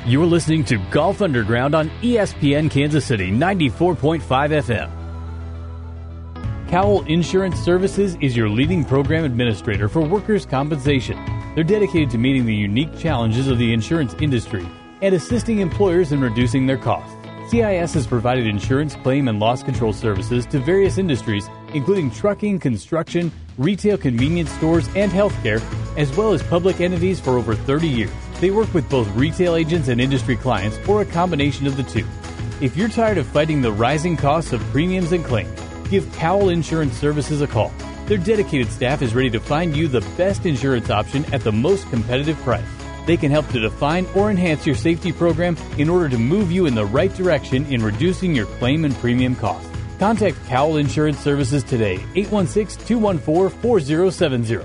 You're 0.04 0.26
listening 0.26 0.64
to 0.64 0.78
Golf 0.90 1.22
Underground 1.22 1.74
on 1.76 1.88
ESPN 2.00 2.70
Kansas 2.70 3.04
City 3.04 3.30
94.5 3.30 4.20
FM. 4.20 4.90
Cowell 6.68 7.04
Insurance 7.04 7.58
Services 7.60 8.16
is 8.20 8.34
your 8.36 8.48
leading 8.48 8.84
program 8.84 9.24
administrator 9.24 9.88
for 9.88 10.00
workers' 10.00 10.46
compensation. 10.46 11.22
They're 11.54 11.62
dedicated 11.64 12.10
to 12.10 12.18
meeting 12.18 12.46
the 12.46 12.54
unique 12.54 12.98
challenges 12.98 13.46
of 13.46 13.58
the 13.58 13.72
insurance 13.74 14.14
industry 14.14 14.66
and 15.02 15.14
assisting 15.14 15.58
employers 15.58 16.12
in 16.12 16.20
reducing 16.20 16.66
their 16.66 16.78
costs. 16.78 17.14
CIS 17.52 17.92
has 17.92 18.06
provided 18.06 18.46
insurance 18.46 18.94
claim 18.94 19.28
and 19.28 19.38
loss 19.38 19.62
control 19.62 19.92
services 19.92 20.46
to 20.46 20.58
various 20.58 20.96
industries, 20.96 21.50
including 21.74 22.10
trucking, 22.10 22.58
construction, 22.58 23.30
retail 23.58 23.98
convenience 23.98 24.50
stores, 24.52 24.88
and 24.96 25.12
healthcare, 25.12 25.60
as 25.98 26.10
well 26.16 26.32
as 26.32 26.42
public 26.44 26.80
entities 26.80 27.20
for 27.20 27.36
over 27.36 27.54
30 27.54 27.86
years. 27.86 28.10
They 28.40 28.50
work 28.50 28.72
with 28.72 28.88
both 28.88 29.06
retail 29.14 29.54
agents 29.54 29.88
and 29.88 30.00
industry 30.00 30.34
clients, 30.34 30.78
or 30.88 31.02
a 31.02 31.04
combination 31.04 31.66
of 31.66 31.76
the 31.76 31.82
two. 31.82 32.06
If 32.62 32.74
you're 32.74 32.88
tired 32.88 33.18
of 33.18 33.26
fighting 33.26 33.60
the 33.60 33.70
rising 33.70 34.16
costs 34.16 34.54
of 34.54 34.62
premiums 34.70 35.12
and 35.12 35.22
claims, 35.22 35.60
give 35.90 36.10
Cowell 36.14 36.48
Insurance 36.48 36.96
Services 36.96 37.42
a 37.42 37.46
call. 37.46 37.70
Their 38.06 38.16
dedicated 38.16 38.72
staff 38.72 39.02
is 39.02 39.14
ready 39.14 39.28
to 39.28 39.40
find 39.40 39.76
you 39.76 39.88
the 39.88 40.00
best 40.16 40.46
insurance 40.46 40.88
option 40.88 41.26
at 41.34 41.42
the 41.42 41.52
most 41.52 41.86
competitive 41.90 42.38
price. 42.38 42.81
They 43.06 43.16
can 43.16 43.30
help 43.30 43.48
to 43.48 43.60
define 43.60 44.06
or 44.14 44.30
enhance 44.30 44.66
your 44.66 44.76
safety 44.76 45.12
program 45.12 45.56
in 45.78 45.88
order 45.88 46.08
to 46.08 46.18
move 46.18 46.52
you 46.52 46.66
in 46.66 46.74
the 46.74 46.84
right 46.84 47.12
direction 47.14 47.66
in 47.66 47.82
reducing 47.82 48.34
your 48.34 48.46
claim 48.46 48.84
and 48.84 48.94
premium 48.94 49.34
costs. 49.34 49.68
Contact 49.98 50.36
Cowell 50.46 50.78
Insurance 50.78 51.18
Services 51.18 51.62
today, 51.62 51.94
816 52.14 52.86
214 52.86 53.60
4070. 53.60 54.60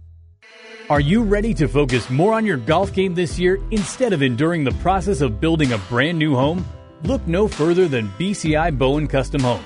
Are 0.90 1.00
you 1.00 1.22
ready 1.22 1.54
to 1.54 1.66
focus 1.66 2.10
more 2.10 2.34
on 2.34 2.44
your 2.44 2.58
golf 2.58 2.92
game 2.92 3.14
this 3.14 3.38
year 3.38 3.58
instead 3.70 4.12
of 4.12 4.20
enduring 4.20 4.64
the 4.64 4.78
process 4.82 5.22
of 5.22 5.40
building 5.40 5.72
a 5.72 5.78
brand 5.78 6.18
new 6.18 6.34
home? 6.34 6.62
Look 7.04 7.26
no 7.26 7.48
further 7.48 7.88
than 7.88 8.10
BCI 8.18 8.76
Bowen 8.76 9.08
Custom 9.08 9.40
Homes. 9.40 9.64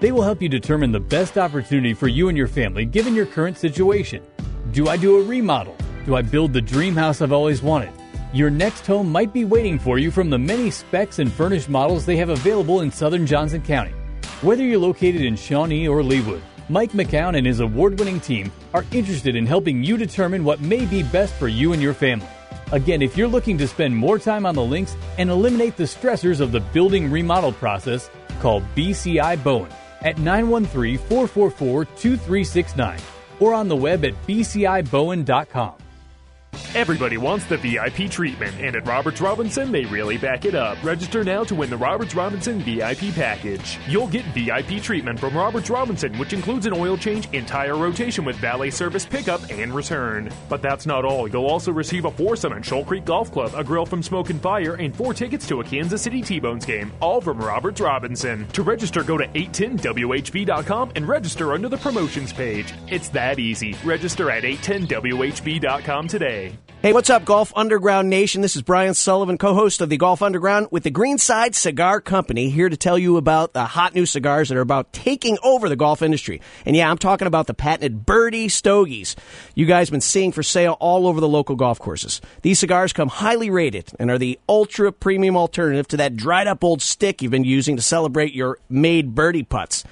They 0.00 0.12
will 0.12 0.20
help 0.20 0.42
you 0.42 0.48
determine 0.50 0.92
the 0.92 1.00
best 1.00 1.38
opportunity 1.38 1.94
for 1.94 2.06
you 2.06 2.28
and 2.28 2.36
your 2.36 2.48
family 2.48 2.84
given 2.84 3.14
your 3.14 3.24
current 3.24 3.56
situation. 3.56 4.22
Do 4.72 4.88
I 4.88 4.98
do 4.98 5.18
a 5.18 5.24
remodel? 5.24 5.74
Do 6.04 6.16
I 6.16 6.20
build 6.20 6.52
the 6.52 6.60
dream 6.60 6.94
house 6.94 7.22
I've 7.22 7.32
always 7.32 7.62
wanted? 7.62 7.90
Your 8.34 8.50
next 8.50 8.86
home 8.86 9.10
might 9.10 9.32
be 9.32 9.46
waiting 9.46 9.78
for 9.78 9.98
you 9.98 10.10
from 10.10 10.28
the 10.28 10.38
many 10.38 10.70
specs 10.70 11.18
and 11.18 11.32
furnished 11.32 11.70
models 11.70 12.04
they 12.04 12.18
have 12.18 12.28
available 12.28 12.82
in 12.82 12.92
southern 12.92 13.26
Johnson 13.26 13.62
County. 13.62 13.94
Whether 14.42 14.64
you're 14.64 14.78
located 14.78 15.22
in 15.22 15.34
Shawnee 15.34 15.88
or 15.88 16.02
Leawood, 16.02 16.42
Mike 16.70 16.92
McCown 16.92 17.36
and 17.36 17.46
his 17.46 17.60
award 17.60 17.98
winning 17.98 18.20
team 18.20 18.52
are 18.74 18.84
interested 18.92 19.34
in 19.34 19.46
helping 19.46 19.82
you 19.82 19.96
determine 19.96 20.44
what 20.44 20.60
may 20.60 20.84
be 20.84 21.02
best 21.02 21.34
for 21.34 21.48
you 21.48 21.72
and 21.72 21.80
your 21.80 21.94
family. 21.94 22.28
Again, 22.72 23.00
if 23.00 23.16
you're 23.16 23.26
looking 23.26 23.56
to 23.58 23.66
spend 23.66 23.96
more 23.96 24.18
time 24.18 24.44
on 24.44 24.54
the 24.54 24.62
links 24.62 24.94
and 25.16 25.30
eliminate 25.30 25.76
the 25.76 25.84
stressors 25.84 26.40
of 26.40 26.52
the 26.52 26.60
building 26.60 27.10
remodel 27.10 27.52
process, 27.52 28.10
call 28.40 28.60
BCI 28.76 29.42
Bowen 29.42 29.70
at 30.02 30.18
913 30.18 30.98
444 30.98 31.84
2369 31.86 33.00
or 33.40 33.54
on 33.54 33.68
the 33.68 33.76
web 33.76 34.04
at 34.04 34.14
bcibowen.com. 34.26 35.87
Everybody 36.74 37.16
wants 37.16 37.46
the 37.46 37.56
VIP 37.56 38.10
treatment, 38.10 38.54
and 38.60 38.76
at 38.76 38.86
Roberts 38.86 39.20
Robinson, 39.20 39.72
they 39.72 39.84
really 39.86 40.18
back 40.18 40.44
it 40.44 40.54
up. 40.54 40.82
Register 40.84 41.24
now 41.24 41.42
to 41.44 41.54
win 41.54 41.70
the 41.70 41.76
Roberts 41.76 42.14
Robinson 42.14 42.60
VIP 42.60 43.14
package. 43.14 43.78
You'll 43.88 44.06
get 44.06 44.24
VIP 44.26 44.82
treatment 44.82 45.18
from 45.18 45.36
Roberts 45.36 45.70
Robinson, 45.70 46.18
which 46.18 46.32
includes 46.32 46.66
an 46.66 46.74
oil 46.74 46.96
change, 46.96 47.28
entire 47.32 47.76
rotation 47.76 48.24
with 48.24 48.36
valet 48.36 48.70
service 48.70 49.06
pickup 49.06 49.40
and 49.50 49.74
return. 49.74 50.30
But 50.48 50.62
that's 50.62 50.86
not 50.86 51.04
all. 51.04 51.26
You'll 51.28 51.46
also 51.46 51.72
receive 51.72 52.04
a 52.04 52.10
foursome 52.10 52.52
at 52.52 52.64
Shoal 52.64 52.84
Creek 52.84 53.04
Golf 53.04 53.32
Club, 53.32 53.52
a 53.54 53.64
grill 53.64 53.86
from 53.86 54.02
Smoke 54.02 54.30
and 54.30 54.40
Fire, 54.40 54.74
and 54.74 54.94
four 54.94 55.14
tickets 55.14 55.48
to 55.48 55.60
a 55.60 55.64
Kansas 55.64 56.02
City 56.02 56.22
T-Bones 56.22 56.64
game, 56.64 56.92
all 57.00 57.20
from 57.20 57.38
Roberts 57.38 57.80
Robinson. 57.80 58.46
To 58.48 58.62
register, 58.62 59.02
go 59.02 59.16
to 59.16 59.26
810WHB.com 59.28 60.92
and 60.94 61.08
register 61.08 61.52
under 61.52 61.68
the 61.68 61.78
promotions 61.78 62.32
page. 62.32 62.72
It's 62.88 63.08
that 63.10 63.38
easy. 63.38 63.74
Register 63.84 64.30
at 64.30 64.44
810WHB.com 64.44 66.08
today. 66.08 66.47
Hey, 66.80 66.92
what's 66.92 67.10
up, 67.10 67.24
Golf 67.24 67.52
Underground 67.56 68.08
Nation? 68.08 68.40
This 68.40 68.54
is 68.54 68.62
Brian 68.62 68.94
Sullivan, 68.94 69.36
co-host 69.36 69.80
of 69.80 69.88
the 69.88 69.96
Golf 69.96 70.22
Underground 70.22 70.68
with 70.70 70.84
the 70.84 70.92
Greenside 70.92 71.56
Cigar 71.56 72.00
Company, 72.00 72.50
here 72.50 72.68
to 72.68 72.76
tell 72.76 72.96
you 72.96 73.16
about 73.16 73.52
the 73.52 73.64
hot 73.64 73.96
new 73.96 74.06
cigars 74.06 74.48
that 74.48 74.56
are 74.56 74.60
about 74.60 74.92
taking 74.92 75.38
over 75.42 75.68
the 75.68 75.74
golf 75.74 76.02
industry. 76.02 76.40
And 76.64 76.76
yeah, 76.76 76.88
I'm 76.88 76.96
talking 76.96 77.26
about 77.26 77.48
the 77.48 77.54
patented 77.54 78.06
Birdie 78.06 78.48
Stogies. 78.48 79.16
You 79.56 79.66
guys 79.66 79.88
have 79.88 79.92
been 79.92 80.00
seeing 80.00 80.30
for 80.30 80.44
sale 80.44 80.76
all 80.78 81.08
over 81.08 81.20
the 81.20 81.28
local 81.28 81.56
golf 81.56 81.80
courses. 81.80 82.20
These 82.42 82.60
cigars 82.60 82.92
come 82.92 83.08
highly 83.08 83.50
rated 83.50 83.90
and 83.98 84.08
are 84.08 84.18
the 84.18 84.38
ultra 84.48 84.92
premium 84.92 85.36
alternative 85.36 85.88
to 85.88 85.96
that 85.96 86.14
dried 86.14 86.46
up 86.46 86.62
old 86.62 86.80
stick 86.80 87.22
you've 87.22 87.32
been 87.32 87.42
using 87.42 87.74
to 87.74 87.82
celebrate 87.82 88.34
your 88.34 88.60
made 88.68 89.16
birdie 89.16 89.42
putts. 89.42 89.82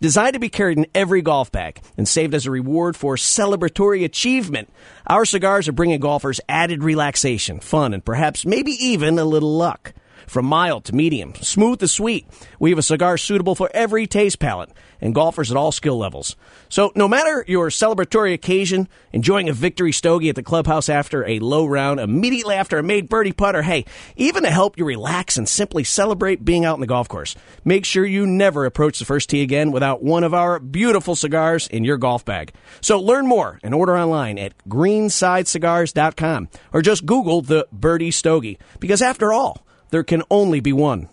Designed 0.00 0.34
to 0.34 0.38
be 0.38 0.48
carried 0.48 0.78
in 0.78 0.86
every 0.94 1.22
golf 1.22 1.50
bag 1.50 1.80
and 1.96 2.06
saved 2.06 2.34
as 2.34 2.46
a 2.46 2.50
reward 2.50 2.96
for 2.96 3.16
celebratory 3.16 4.04
achievement, 4.04 4.70
our 5.06 5.24
cigars 5.24 5.68
are 5.68 5.72
bringing 5.72 6.00
golfers 6.00 6.40
added 6.48 6.82
relaxation, 6.84 7.60
fun, 7.60 7.94
and 7.94 8.04
perhaps 8.04 8.46
maybe 8.46 8.72
even 8.72 9.18
a 9.18 9.24
little 9.24 9.56
luck. 9.56 9.92
From 10.30 10.46
mild 10.46 10.84
to 10.84 10.94
medium, 10.94 11.34
smooth 11.34 11.80
to 11.80 11.88
sweet, 11.88 12.24
we 12.60 12.70
have 12.70 12.78
a 12.78 12.82
cigar 12.82 13.18
suitable 13.18 13.56
for 13.56 13.68
every 13.74 14.06
taste 14.06 14.38
palette 14.38 14.70
and 15.00 15.12
golfers 15.12 15.50
at 15.50 15.56
all 15.56 15.72
skill 15.72 15.98
levels. 15.98 16.36
So, 16.68 16.92
no 16.94 17.08
matter 17.08 17.44
your 17.48 17.68
celebratory 17.68 18.32
occasion, 18.32 18.86
enjoying 19.12 19.48
a 19.48 19.52
victory 19.52 19.90
stogie 19.90 20.28
at 20.28 20.36
the 20.36 20.44
clubhouse 20.44 20.88
after 20.88 21.26
a 21.26 21.40
low 21.40 21.66
round, 21.66 21.98
immediately 21.98 22.54
after 22.54 22.78
a 22.78 22.82
made 22.84 23.08
birdie 23.08 23.32
putt, 23.32 23.56
or 23.56 23.62
hey, 23.62 23.86
even 24.14 24.44
to 24.44 24.50
help 24.50 24.78
you 24.78 24.84
relax 24.84 25.36
and 25.36 25.48
simply 25.48 25.82
celebrate 25.82 26.44
being 26.44 26.64
out 26.64 26.76
in 26.76 26.80
the 26.80 26.86
golf 26.86 27.08
course, 27.08 27.34
make 27.64 27.84
sure 27.84 28.06
you 28.06 28.24
never 28.24 28.66
approach 28.66 29.00
the 29.00 29.04
first 29.04 29.30
tee 29.30 29.42
again 29.42 29.72
without 29.72 30.00
one 30.00 30.22
of 30.22 30.32
our 30.32 30.60
beautiful 30.60 31.16
cigars 31.16 31.66
in 31.66 31.82
your 31.82 31.96
golf 31.96 32.24
bag. 32.24 32.54
So, 32.80 33.00
learn 33.00 33.26
more 33.26 33.58
and 33.64 33.74
order 33.74 33.98
online 33.98 34.38
at 34.38 34.54
greensidecigars.com 34.68 36.48
or 36.72 36.82
just 36.82 37.04
Google 37.04 37.42
the 37.42 37.66
birdie 37.72 38.12
stogie 38.12 38.60
because 38.78 39.02
after 39.02 39.32
all, 39.32 39.66
there 39.90 40.04
can 40.04 40.22
only 40.30 40.60
be 40.60 40.72
one. 40.72 41.08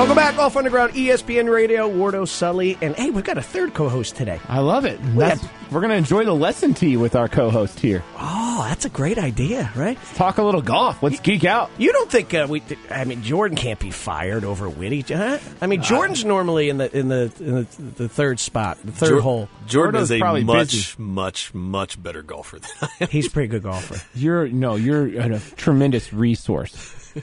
Welcome 0.00 0.16
back, 0.16 0.36
Golf 0.36 0.56
Underground, 0.56 0.94
ESPN 0.94 1.52
Radio, 1.52 1.86
Wardo 1.86 2.26
Sully, 2.26 2.78
and 2.80 2.96
hey, 2.96 3.10
we've 3.10 3.22
got 3.22 3.36
a 3.36 3.42
third 3.42 3.74
co-host 3.74 4.16
today. 4.16 4.40
I 4.48 4.60
love 4.60 4.86
it. 4.86 4.98
That's, 5.14 5.44
we're 5.70 5.82
going 5.82 5.90
to 5.90 5.96
enjoy 5.96 6.24
the 6.24 6.34
lesson 6.34 6.72
tee 6.72 6.96
with 6.96 7.14
our 7.14 7.28
co-host 7.28 7.78
here. 7.78 8.02
Oh, 8.16 8.64
that's 8.66 8.86
a 8.86 8.88
great 8.88 9.18
idea, 9.18 9.70
right? 9.76 9.98
Let's 9.98 10.16
talk 10.16 10.38
a 10.38 10.42
little 10.42 10.62
golf. 10.62 11.02
Let's 11.02 11.20
geek 11.20 11.44
out. 11.44 11.70
You 11.76 11.92
don't 11.92 12.10
think 12.10 12.32
uh, 12.32 12.46
we? 12.48 12.62
I 12.88 13.04
mean, 13.04 13.22
Jordan 13.22 13.58
can't 13.58 13.78
be 13.78 13.90
fired 13.90 14.42
over 14.42 14.70
Whitty, 14.70 15.02
huh? 15.02 15.38
I 15.60 15.66
mean, 15.66 15.82
Jordan's 15.82 16.24
normally 16.24 16.70
in 16.70 16.78
the 16.78 16.96
in 16.96 17.08
the 17.08 17.30
in 17.38 17.54
the, 17.56 17.82
the 17.96 18.08
third 18.08 18.40
spot, 18.40 18.78
the 18.82 18.92
third 18.92 19.08
Jor- 19.10 19.20
hole. 19.20 19.48
Jordan 19.66 19.92
Gordo's 19.92 20.10
is 20.10 20.16
a 20.16 20.20
probably 20.20 20.44
much, 20.44 20.70
busy. 20.70 20.94
much, 20.96 21.52
much 21.52 22.02
better 22.02 22.22
golfer 22.22 22.58
than 22.58 22.70
I 22.80 22.88
am. 23.02 23.08
He's 23.08 23.26
a 23.26 23.30
pretty 23.30 23.48
good 23.48 23.64
golfer. 23.64 24.00
You're 24.14 24.48
no, 24.48 24.76
you're 24.76 25.20
a 25.34 25.40
tremendous 25.56 26.10
resource. 26.10 26.96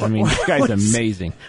I 0.00 0.08
mean, 0.08 0.24
this 0.26 0.44
guy's 0.46 0.70
amazing. 0.70 1.32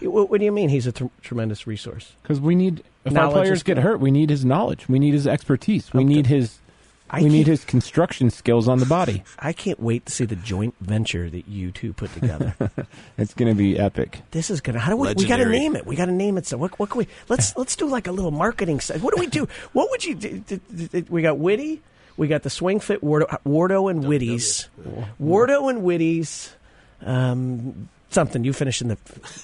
What, 0.00 0.28
what 0.28 0.38
do 0.38 0.44
you 0.44 0.52
mean? 0.52 0.68
He's 0.68 0.86
a 0.86 0.92
tr- 0.92 1.04
tremendous 1.22 1.66
resource. 1.66 2.12
Because 2.22 2.38
we 2.38 2.54
need 2.54 2.82
if 3.06 3.12
Knowledge 3.12 3.26
our 3.36 3.42
players 3.42 3.58
is 3.58 3.62
get 3.62 3.76
good. 3.76 3.84
hurt, 3.84 4.00
we 4.00 4.10
need 4.10 4.28
his 4.28 4.44
knowledge. 4.44 4.86
We 4.86 4.98
need 4.98 5.14
his 5.14 5.26
expertise. 5.26 5.94
We 5.94 6.04
need 6.04 6.26
his. 6.26 6.58
I 7.08 7.22
we 7.22 7.28
need 7.30 7.36
can't- 7.46 7.46
his 7.48 7.64
construction 7.64 8.28
skills 8.28 8.68
on 8.68 8.80
the 8.80 8.86
body. 8.86 9.22
I 9.38 9.52
can't 9.54 9.80
wait 9.80 10.04
to 10.06 10.12
see 10.12 10.24
the 10.26 10.36
joint 10.36 10.74
venture 10.80 11.30
that 11.30 11.48
you 11.48 11.70
two 11.70 11.92
put 11.94 12.12
together. 12.12 12.54
It's 13.16 13.32
going 13.32 13.50
to 13.50 13.56
be 13.56 13.78
epic. 13.78 14.20
this 14.32 14.50
is 14.50 14.60
gonna. 14.60 14.78
How 14.80 14.90
do 14.90 14.96
we? 14.96 15.08
We 15.08 15.14
got 15.14 15.36
to 15.36 15.44
Legendary. 15.44 15.58
name 15.58 15.76
it. 15.76 15.86
We 15.86 15.96
got 15.96 16.06
to 16.06 16.12
name 16.12 16.36
it. 16.36 16.46
So 16.46 16.58
what? 16.58 16.78
What 16.78 16.90
can 16.90 16.98
we? 16.98 17.06
Let's 17.30 17.56
let's 17.56 17.76
do 17.76 17.86
like 17.86 18.06
a 18.08 18.12
little 18.12 18.32
marketing. 18.32 18.80
se- 18.80 18.98
What 18.98 19.14
do 19.14 19.20
we 19.20 19.26
do? 19.28 19.48
What 19.72 19.88
would 19.90 20.04
you? 20.04 20.16
do? 20.16 20.38
D- 20.40 20.60
d- 20.74 20.86
d- 20.88 21.04
We 21.08 21.22
got 21.22 21.38
Whitty. 21.38 21.80
We 22.18 22.26
got 22.28 22.42
the 22.42 22.50
Swing 22.50 22.80
Fit 22.80 23.00
Wardo, 23.02 23.26
Wardo 23.46 23.90
and 23.90 24.04
Whitties. 24.04 24.66
Wardo 25.20 25.70
and 25.70 25.82
Whitties. 25.82 26.50
Um, 27.04 27.88
something 28.14 28.44
you 28.44 28.52
finish 28.52 28.80
in 28.80 28.88
the 28.88 28.98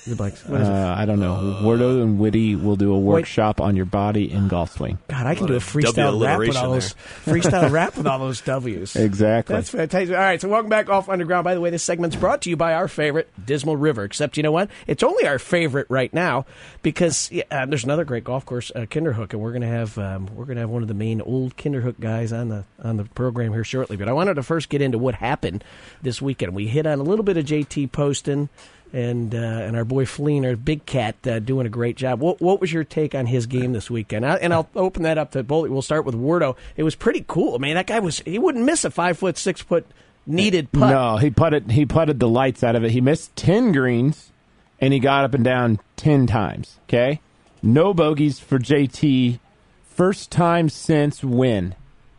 the 0.06 0.16
blanks. 0.16 0.44
What 0.46 0.60
is 0.60 0.68
it? 0.68 0.72
Uh, 0.72 0.94
I 0.96 1.04
don't 1.04 1.20
know. 1.20 1.60
Wardo 1.62 2.02
and 2.02 2.18
Whitty 2.18 2.56
will 2.56 2.76
do 2.76 2.94
a 2.94 2.98
workshop 2.98 3.60
on 3.60 3.76
your 3.76 3.84
body 3.84 4.30
in 4.30 4.48
golf 4.48 4.72
swing. 4.72 4.98
God, 5.08 5.26
I 5.26 5.34
can 5.34 5.42
What 5.42 5.48
do 5.48 5.54
a 5.54 5.56
a 5.56 5.60
freestyle 5.60 5.94
W 5.94 6.24
rap 6.24 6.38
with 6.38 6.48
alliteration 6.48 6.56
all 6.56 6.72
those 6.72 6.94
freestyle 7.24 7.70
rap 7.70 7.96
with 7.96 8.06
all 8.06 8.18
those 8.18 8.40
W's. 8.40 8.96
Exactly. 8.96 9.54
That's 9.54 9.70
fantastic. 9.70 10.16
All 10.16 10.22
right, 10.22 10.40
so 10.40 10.48
welcome 10.48 10.70
back 10.70 10.88
off 10.88 11.08
underground. 11.08 11.44
By 11.44 11.54
the 11.54 11.60
way, 11.60 11.70
this 11.70 11.82
segment's 11.82 12.16
brought 12.16 12.42
to 12.42 12.50
you 12.50 12.56
by 12.56 12.72
our 12.74 12.88
favorite 12.88 13.28
Dismal 13.44 13.76
River. 13.76 14.04
Except 14.04 14.36
you 14.36 14.42
know 14.42 14.52
what? 14.52 14.70
It's 14.86 15.02
only 15.02 15.26
our 15.26 15.38
favorite 15.38 15.86
right 15.90 16.12
now 16.14 16.46
because 16.82 17.30
yeah, 17.30 17.44
uh, 17.50 17.66
there's 17.66 17.84
another 17.84 18.04
great 18.04 18.24
golf 18.24 18.46
course, 18.46 18.70
uh, 18.74 18.80
Kinderhook, 18.80 19.32
and 19.32 19.40
we're 19.40 19.52
gonna 19.52 19.66
have 19.66 19.98
um, 19.98 20.28
we're 20.34 20.44
gonna 20.44 20.60
have 20.60 20.70
one 20.70 20.82
of 20.82 20.88
the 20.88 20.94
main 20.94 21.20
old 21.20 21.56
Kinderhook 21.56 22.00
guys 22.00 22.32
on 22.32 22.48
the 22.48 22.64
on 22.82 22.96
the 22.96 23.04
program 23.04 23.52
here 23.52 23.64
shortly. 23.64 23.96
But 23.96 24.08
I 24.08 24.12
wanted 24.12 24.34
to 24.34 24.42
first 24.42 24.68
get 24.68 24.80
into 24.80 24.98
what 24.98 25.16
happened 25.16 25.64
this 26.02 26.22
weekend. 26.22 26.54
We 26.54 26.68
hit 26.68 26.86
on 26.86 26.98
a 26.98 27.02
little 27.02 27.24
bit 27.24 27.36
of 27.36 27.44
JT 27.44 27.92
Poston. 27.92 28.48
And 28.92 29.32
uh, 29.34 29.38
and 29.38 29.76
our 29.76 29.84
boy 29.84 30.04
Flener, 30.04 30.56
Big 30.56 30.84
Cat, 30.84 31.14
uh, 31.24 31.38
doing 31.38 31.64
a 31.64 31.68
great 31.70 31.96
job. 31.96 32.18
What 32.20 32.40
what 32.40 32.60
was 32.60 32.72
your 32.72 32.82
take 32.82 33.14
on 33.14 33.26
his 33.26 33.46
game 33.46 33.72
this 33.72 33.88
weekend? 33.88 34.26
I, 34.26 34.34
and 34.36 34.52
I'll 34.52 34.68
open 34.74 35.04
that 35.04 35.16
up 35.16 35.30
to 35.32 35.44
both. 35.44 35.68
We'll 35.68 35.80
start 35.80 36.04
with 36.04 36.16
Wardo. 36.16 36.56
It 36.76 36.82
was 36.82 36.96
pretty 36.96 37.24
cool. 37.28 37.54
I 37.54 37.58
mean, 37.58 37.74
that 37.76 37.86
guy 37.86 38.00
was 38.00 38.18
he 38.20 38.36
wouldn't 38.38 38.64
miss 38.64 38.84
a 38.84 38.90
five 38.90 39.16
foot 39.16 39.38
six 39.38 39.60
foot 39.60 39.86
needed 40.26 40.72
putt. 40.72 40.90
No, 40.90 41.18
he 41.18 41.30
putted 41.30 41.70
he 41.70 41.86
putted 41.86 42.18
the 42.18 42.28
lights 42.28 42.64
out 42.64 42.74
of 42.74 42.82
it. 42.82 42.90
He 42.90 43.00
missed 43.00 43.36
ten 43.36 43.70
greens, 43.70 44.32
and 44.80 44.92
he 44.92 44.98
got 44.98 45.24
up 45.24 45.34
and 45.34 45.44
down 45.44 45.78
ten 45.94 46.26
times. 46.26 46.78
Okay, 46.88 47.20
no 47.62 47.94
bogeys 47.94 48.40
for 48.40 48.58
JT. 48.58 49.38
First 49.84 50.32
time 50.32 50.68
since 50.68 51.22
when, 51.22 51.76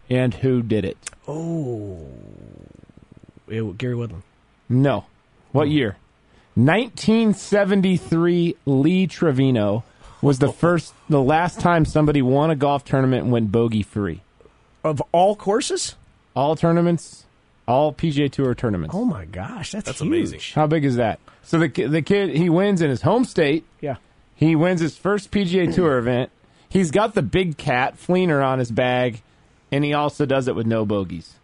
and 0.09 0.35
who 0.35 0.61
did 0.61 0.85
it? 0.85 0.97
Oh, 1.27 2.07
It- 3.49 3.77
Gary 3.77 3.95
Woodland. 3.95 4.23
No, 4.69 5.05
what 5.51 5.67
year? 5.67 5.97
1973. 6.55 8.55
Lee 8.65 9.07
Trevino 9.07 9.83
was 10.21 10.39
the 10.39 10.51
first, 10.51 10.93
the 11.09 11.21
last 11.21 11.59
time 11.59 11.85
somebody 11.85 12.21
won 12.21 12.51
a 12.51 12.55
golf 12.55 12.85
tournament 12.85 13.23
and 13.23 13.31
went 13.31 13.51
bogey 13.51 13.83
free. 13.83 14.21
Of 14.83 15.01
all 15.11 15.35
courses, 15.35 15.95
all 16.35 16.55
tournaments, 16.55 17.25
all 17.67 17.93
PGA 17.93 18.31
Tour 18.31 18.53
tournaments. 18.55 18.95
Oh 18.95 19.05
my 19.05 19.25
gosh, 19.25 19.71
that's 19.71 19.85
That's 19.85 19.99
huge. 19.99 20.07
amazing. 20.07 20.39
How 20.53 20.67
big 20.67 20.85
is 20.85 20.95
that? 20.97 21.19
So 21.43 21.59
the 21.59 21.67
the 21.67 22.01
kid 22.01 22.35
he 22.35 22.49
wins 22.49 22.81
in 22.81 22.89
his 22.89 23.01
home 23.03 23.25
state. 23.25 23.65
Yeah. 23.79 23.97
He 24.35 24.55
wins 24.55 24.81
his 24.81 24.97
first 24.97 25.31
PGA 25.31 25.73
Tour 25.73 25.97
event. 25.97 26.31
He's 26.69 26.91
got 26.91 27.13
the 27.13 27.21
big 27.21 27.57
cat 27.57 27.97
Flener 27.97 28.41
on 28.41 28.59
his 28.59 28.71
bag, 28.71 29.21
and 29.71 29.83
he 29.83 29.93
also 29.93 30.25
does 30.25 30.47
it 30.47 30.55
with 30.55 30.65
no 30.65 30.85
bogeys. 30.85 31.35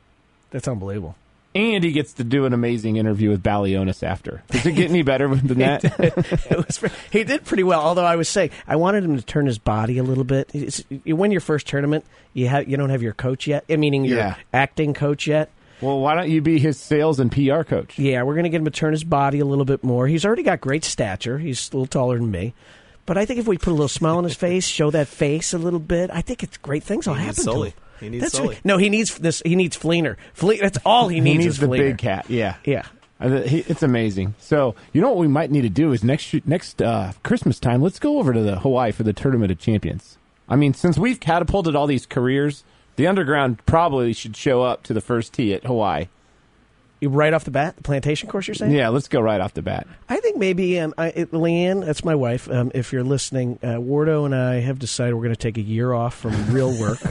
That's 0.51 0.67
unbelievable. 0.67 1.15
And 1.57 1.83
he 1.83 1.91
gets 1.91 2.13
to 2.13 2.23
do 2.23 2.45
an 2.45 2.53
amazing 2.53 2.97
interview 2.97 3.29
with 3.31 3.41
Balionis 3.41 4.03
after. 4.03 4.43
Does 4.51 4.65
it 4.65 4.73
get 4.73 4.89
any 4.91 5.01
better 5.01 5.27
than 5.33 5.57
that? 5.59 5.83
it 5.99 6.55
was, 6.55 6.91
he 7.11 7.23
did 7.23 7.45
pretty 7.45 7.63
well. 7.63 7.81
Although 7.81 8.05
I 8.05 8.15
was 8.15 8.29
saying, 8.29 8.51
I 8.67 8.75
wanted 8.75 9.03
him 9.03 9.15
to 9.17 9.23
turn 9.23 9.47
his 9.47 9.57
body 9.57 9.97
a 9.97 10.03
little 10.03 10.23
bit. 10.23 10.51
It's- 10.53 10.83
you 11.03 11.15
win 11.15 11.31
your 11.31 11.41
first 11.41 11.65
tournament, 11.67 12.05
you 12.33 12.47
have 12.47 12.67
you 12.69 12.77
don't 12.77 12.91
have 12.91 13.01
your 13.01 13.13
coach 13.13 13.47
yet. 13.47 13.63
Eh, 13.69 13.75
meaning 13.75 14.05
your 14.05 14.17
Yeah. 14.19 14.35
acting 14.53 14.93
coach 14.93 15.25
yet. 15.25 15.49
Well, 15.81 15.99
why 15.99 16.15
don't 16.15 16.29
you 16.29 16.41
be 16.41 16.59
his 16.59 16.79
sales 16.79 17.19
and 17.19 17.31
PR 17.31 17.63
coach? 17.63 17.97
Yeah, 17.99 18.23
we're 18.23 18.33
going 18.33 18.45
to 18.45 18.49
get 18.49 18.57
him 18.59 18.65
to 18.65 18.71
turn 18.71 18.91
his 18.93 19.03
body 19.03 19.39
a 19.39 19.45
little 19.45 19.65
bit 19.65 19.83
more. 19.83 20.07
He's 20.07 20.25
already 20.25 20.43
got 20.43 20.59
great 20.61 20.83
stature. 20.83 21.37
He's 21.37 21.69
a 21.69 21.73
little 21.77 21.85
taller 21.87 22.17
than 22.17 22.31
me. 22.31 22.53
But 23.05 23.17
I 23.17 23.25
think 23.25 23.39
if 23.39 23.47
we 23.47 23.57
put 23.57 23.67
a 23.69 23.73
little 23.73 23.87
smile 23.87 24.17
on 24.17 24.23
his 24.23 24.33
face, 24.47 24.65
show 24.65 24.89
that 24.91 25.07
face 25.07 25.53
a 25.53 25.57
little 25.57 25.79
bit, 25.79 26.09
I 26.11 26.21
think 26.21 26.43
it's 26.43 26.57
great 26.57 26.83
things 26.83 27.07
will 27.07 27.13
He 27.13 27.21
happen 27.25 27.45
needs 27.45 27.55
to 27.55 27.63
him. 27.63 27.73
He 27.99 28.09
needs 28.09 28.21
That's 28.23 28.35
Sully. 28.35 28.49
right. 28.55 28.65
No, 28.65 28.77
he 28.77 28.89
needs 28.89 29.17
this. 29.17 29.41
He 29.45 29.55
needs 29.55 29.75
Flener. 29.75 30.17
Fle- 30.33 30.53
that's 30.61 30.77
all 30.85 31.07
he 31.07 31.19
needs. 31.19 31.31
he 31.33 31.37
needs 31.45 31.55
is 31.55 31.59
the 31.59 31.67
Flener. 31.67 31.83
big 31.83 31.97
cat. 31.97 32.25
Yeah, 32.29 32.55
Yeah. 32.65 32.83
Uh, 33.19 33.29
the- 33.29 33.47
he- 33.47 33.65
It's 33.67 33.81
amazing. 33.81 34.35
So 34.39 34.75
you 34.93 35.01
know 35.01 35.09
what 35.09 35.17
we 35.17 35.27
might 35.27 35.49
need 35.49 35.61
to 35.61 35.69
do 35.69 35.91
is 35.91 36.03
next 36.03 36.33
next 36.45 36.81
uh, 36.81 37.13
Christmas 37.23 37.59
time. 37.59 37.81
Let's 37.81 37.97
go 37.99 38.19
over 38.19 38.31
to 38.33 38.41
the 38.41 38.59
Hawaii 38.59 38.91
for 38.91 39.03
the 39.03 39.13
Tournament 39.13 39.51
of 39.51 39.57
Champions. 39.59 40.17
I 40.47 40.55
mean, 40.55 40.73
since 40.75 40.97
we've 40.97 41.19
catapulted 41.19 41.75
all 41.75 41.87
these 41.87 42.05
careers, 42.05 42.63
the 42.95 43.07
underground 43.07 43.65
probably 43.65 44.13
should 44.13 44.37
show 44.37 44.61
up 44.61 44.83
to 44.83 44.93
the 44.93 45.01
first 45.01 45.33
tee 45.33 45.53
at 45.53 45.63
Hawaii. 45.65 46.07
Right 47.01 47.31
off 47.33 47.43
the 47.43 47.51
bat, 47.51 47.75
the 47.77 47.83
plantation 47.83 48.27
course. 48.27 48.47
You're 48.47 48.55
saying? 48.55 48.71
Yeah, 48.71 48.89
let's 48.89 49.07
go 49.07 49.19
right 49.19 49.39
off 49.39 49.53
the 49.53 49.61
bat. 49.61 49.85
I 50.09 50.17
think 50.19 50.37
maybe 50.37 50.79
um, 50.79 50.95
I, 50.97 51.07
it, 51.09 51.31
Leanne, 51.31 51.85
that's 51.85 52.03
my 52.03 52.15
wife. 52.15 52.49
Um, 52.49 52.71
if 52.73 52.91
you're 52.91 53.03
listening, 53.03 53.59
uh, 53.61 53.75
Wardo 53.77 54.25
and 54.25 54.33
I 54.33 54.61
have 54.61 54.79
decided 54.79 55.13
we're 55.13 55.21
going 55.23 55.35
to 55.35 55.39
take 55.39 55.57
a 55.59 55.61
year 55.61 55.93
off 55.93 56.15
from 56.15 56.51
real 56.51 56.71
work. 56.79 56.99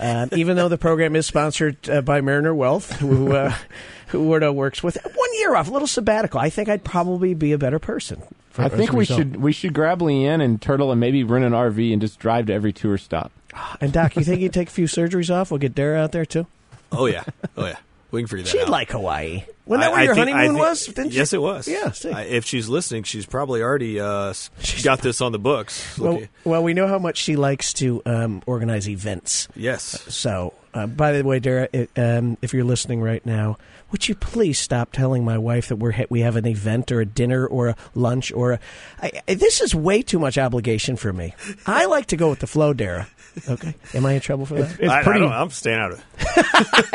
um, 0.00 0.30
even 0.32 0.56
though 0.56 0.68
the 0.68 0.78
program 0.78 1.14
is 1.16 1.26
sponsored 1.26 1.88
uh, 1.88 2.00
by 2.02 2.20
Mariner 2.20 2.54
Wealth, 2.54 2.92
who 2.96 3.32
uh, 3.32 3.54
who 4.08 4.26
Wardo 4.28 4.52
works 4.54 4.82
with, 4.82 4.98
one 5.14 5.34
year 5.38 5.54
off, 5.56 5.68
a 5.68 5.70
little 5.70 5.88
sabbatical. 5.88 6.40
I 6.40 6.50
think 6.50 6.68
I'd 6.68 6.84
probably 6.84 7.34
be 7.34 7.52
a 7.52 7.58
better 7.58 7.78
person. 7.78 8.22
for- 8.50 8.62
I 8.62 8.68
think 8.68 8.92
we 8.92 9.00
result. 9.00 9.18
should 9.18 9.36
we 9.36 9.52
should 9.52 9.72
grab 9.74 10.00
Leanne 10.00 10.42
and 10.42 10.60
Turtle 10.60 10.90
and 10.90 11.00
maybe 11.00 11.24
rent 11.24 11.44
an 11.44 11.52
RV 11.52 11.92
and 11.92 12.00
just 12.00 12.18
drive 12.18 12.46
to 12.46 12.52
every 12.52 12.72
tour 12.72 12.98
stop. 12.98 13.32
And 13.80 13.92
Doc, 13.92 14.16
you 14.16 14.24
think 14.24 14.40
you'd 14.40 14.52
take 14.54 14.68
a 14.68 14.72
few 14.72 14.86
surgeries 14.86 15.32
off? 15.32 15.50
We'll 15.50 15.58
get 15.58 15.74
Dara 15.74 15.98
out 16.00 16.12
there 16.12 16.24
too. 16.24 16.46
Oh 16.90 17.06
yeah, 17.06 17.24
oh 17.56 17.66
yeah. 17.66 17.76
We 18.10 18.20
can 18.22 18.28
figure 18.28 18.44
that 18.44 18.50
She'd 18.50 18.62
out. 18.62 18.68
like 18.68 18.90
Hawaii. 18.90 19.44
Wasn't 19.64 19.82
that 19.82 19.90
I- 19.90 19.94
where 19.94 20.04
your 20.04 20.14
think- 20.14 20.30
honeymoon 20.30 20.54
think- 20.56 20.66
was? 20.68 20.86
Didn't 20.86 21.12
you- 21.12 21.18
yes, 21.18 21.32
it 21.32 21.40
was. 21.40 21.68
Yeah, 21.68 21.92
see. 21.92 22.10
I, 22.10 22.22
if 22.22 22.44
she's 22.44 22.68
listening, 22.68 23.04
she's 23.04 23.26
probably 23.26 23.62
already 23.62 24.00
uh, 24.00 24.30
s- 24.30 24.50
got 24.82 25.02
this 25.02 25.20
on 25.20 25.32
the 25.32 25.38
books. 25.38 25.98
Well, 25.98 26.22
well, 26.44 26.62
we 26.64 26.74
know 26.74 26.88
how 26.88 26.98
much 26.98 27.16
she 27.18 27.36
likes 27.36 27.72
to 27.74 28.02
um, 28.04 28.42
organize 28.46 28.88
events. 28.88 29.46
yes. 29.54 29.82
So 30.08 30.54
Uh, 30.74 30.86
by 30.86 31.12
the 31.12 31.22
way, 31.22 31.38
Dara, 31.38 31.68
it, 31.72 31.90
um, 31.96 32.38
if 32.40 32.54
you're 32.54 32.64
listening 32.64 33.02
right 33.02 33.24
now, 33.26 33.58
would 33.90 34.08
you 34.08 34.14
please 34.14 34.58
stop 34.58 34.90
telling 34.92 35.22
my 35.24 35.36
wife 35.36 35.68
that 35.68 35.76
we're 35.76 35.92
we 36.08 36.20
have 36.20 36.36
an 36.36 36.46
event 36.46 36.90
or 36.90 37.00
a 37.00 37.06
dinner 37.06 37.46
or 37.46 37.68
a 37.68 37.76
lunch 37.94 38.32
or 38.32 38.52
a. 38.52 38.60
I, 39.02 39.12
I- 39.28 39.34
this 39.34 39.60
is 39.60 39.74
way 39.74 40.00
too 40.02 40.18
much 40.18 40.38
obligation 40.38 40.96
for 40.96 41.12
me. 41.12 41.34
I 41.66 41.84
like 41.86 42.06
to 42.06 42.16
go 42.16 42.30
with 42.30 42.38
the 42.38 42.46
flow, 42.46 42.72
Dara. 42.72 43.06
Okay, 43.48 43.74
am 43.94 44.04
I 44.04 44.12
in 44.12 44.20
trouble 44.20 44.44
for 44.44 44.54
that? 44.62 44.82
I, 44.90 45.00
I 45.00 45.18
don't, 45.18 45.32
I'm 45.32 45.48
staying 45.50 45.78
out 45.78 45.92
of 45.92 46.04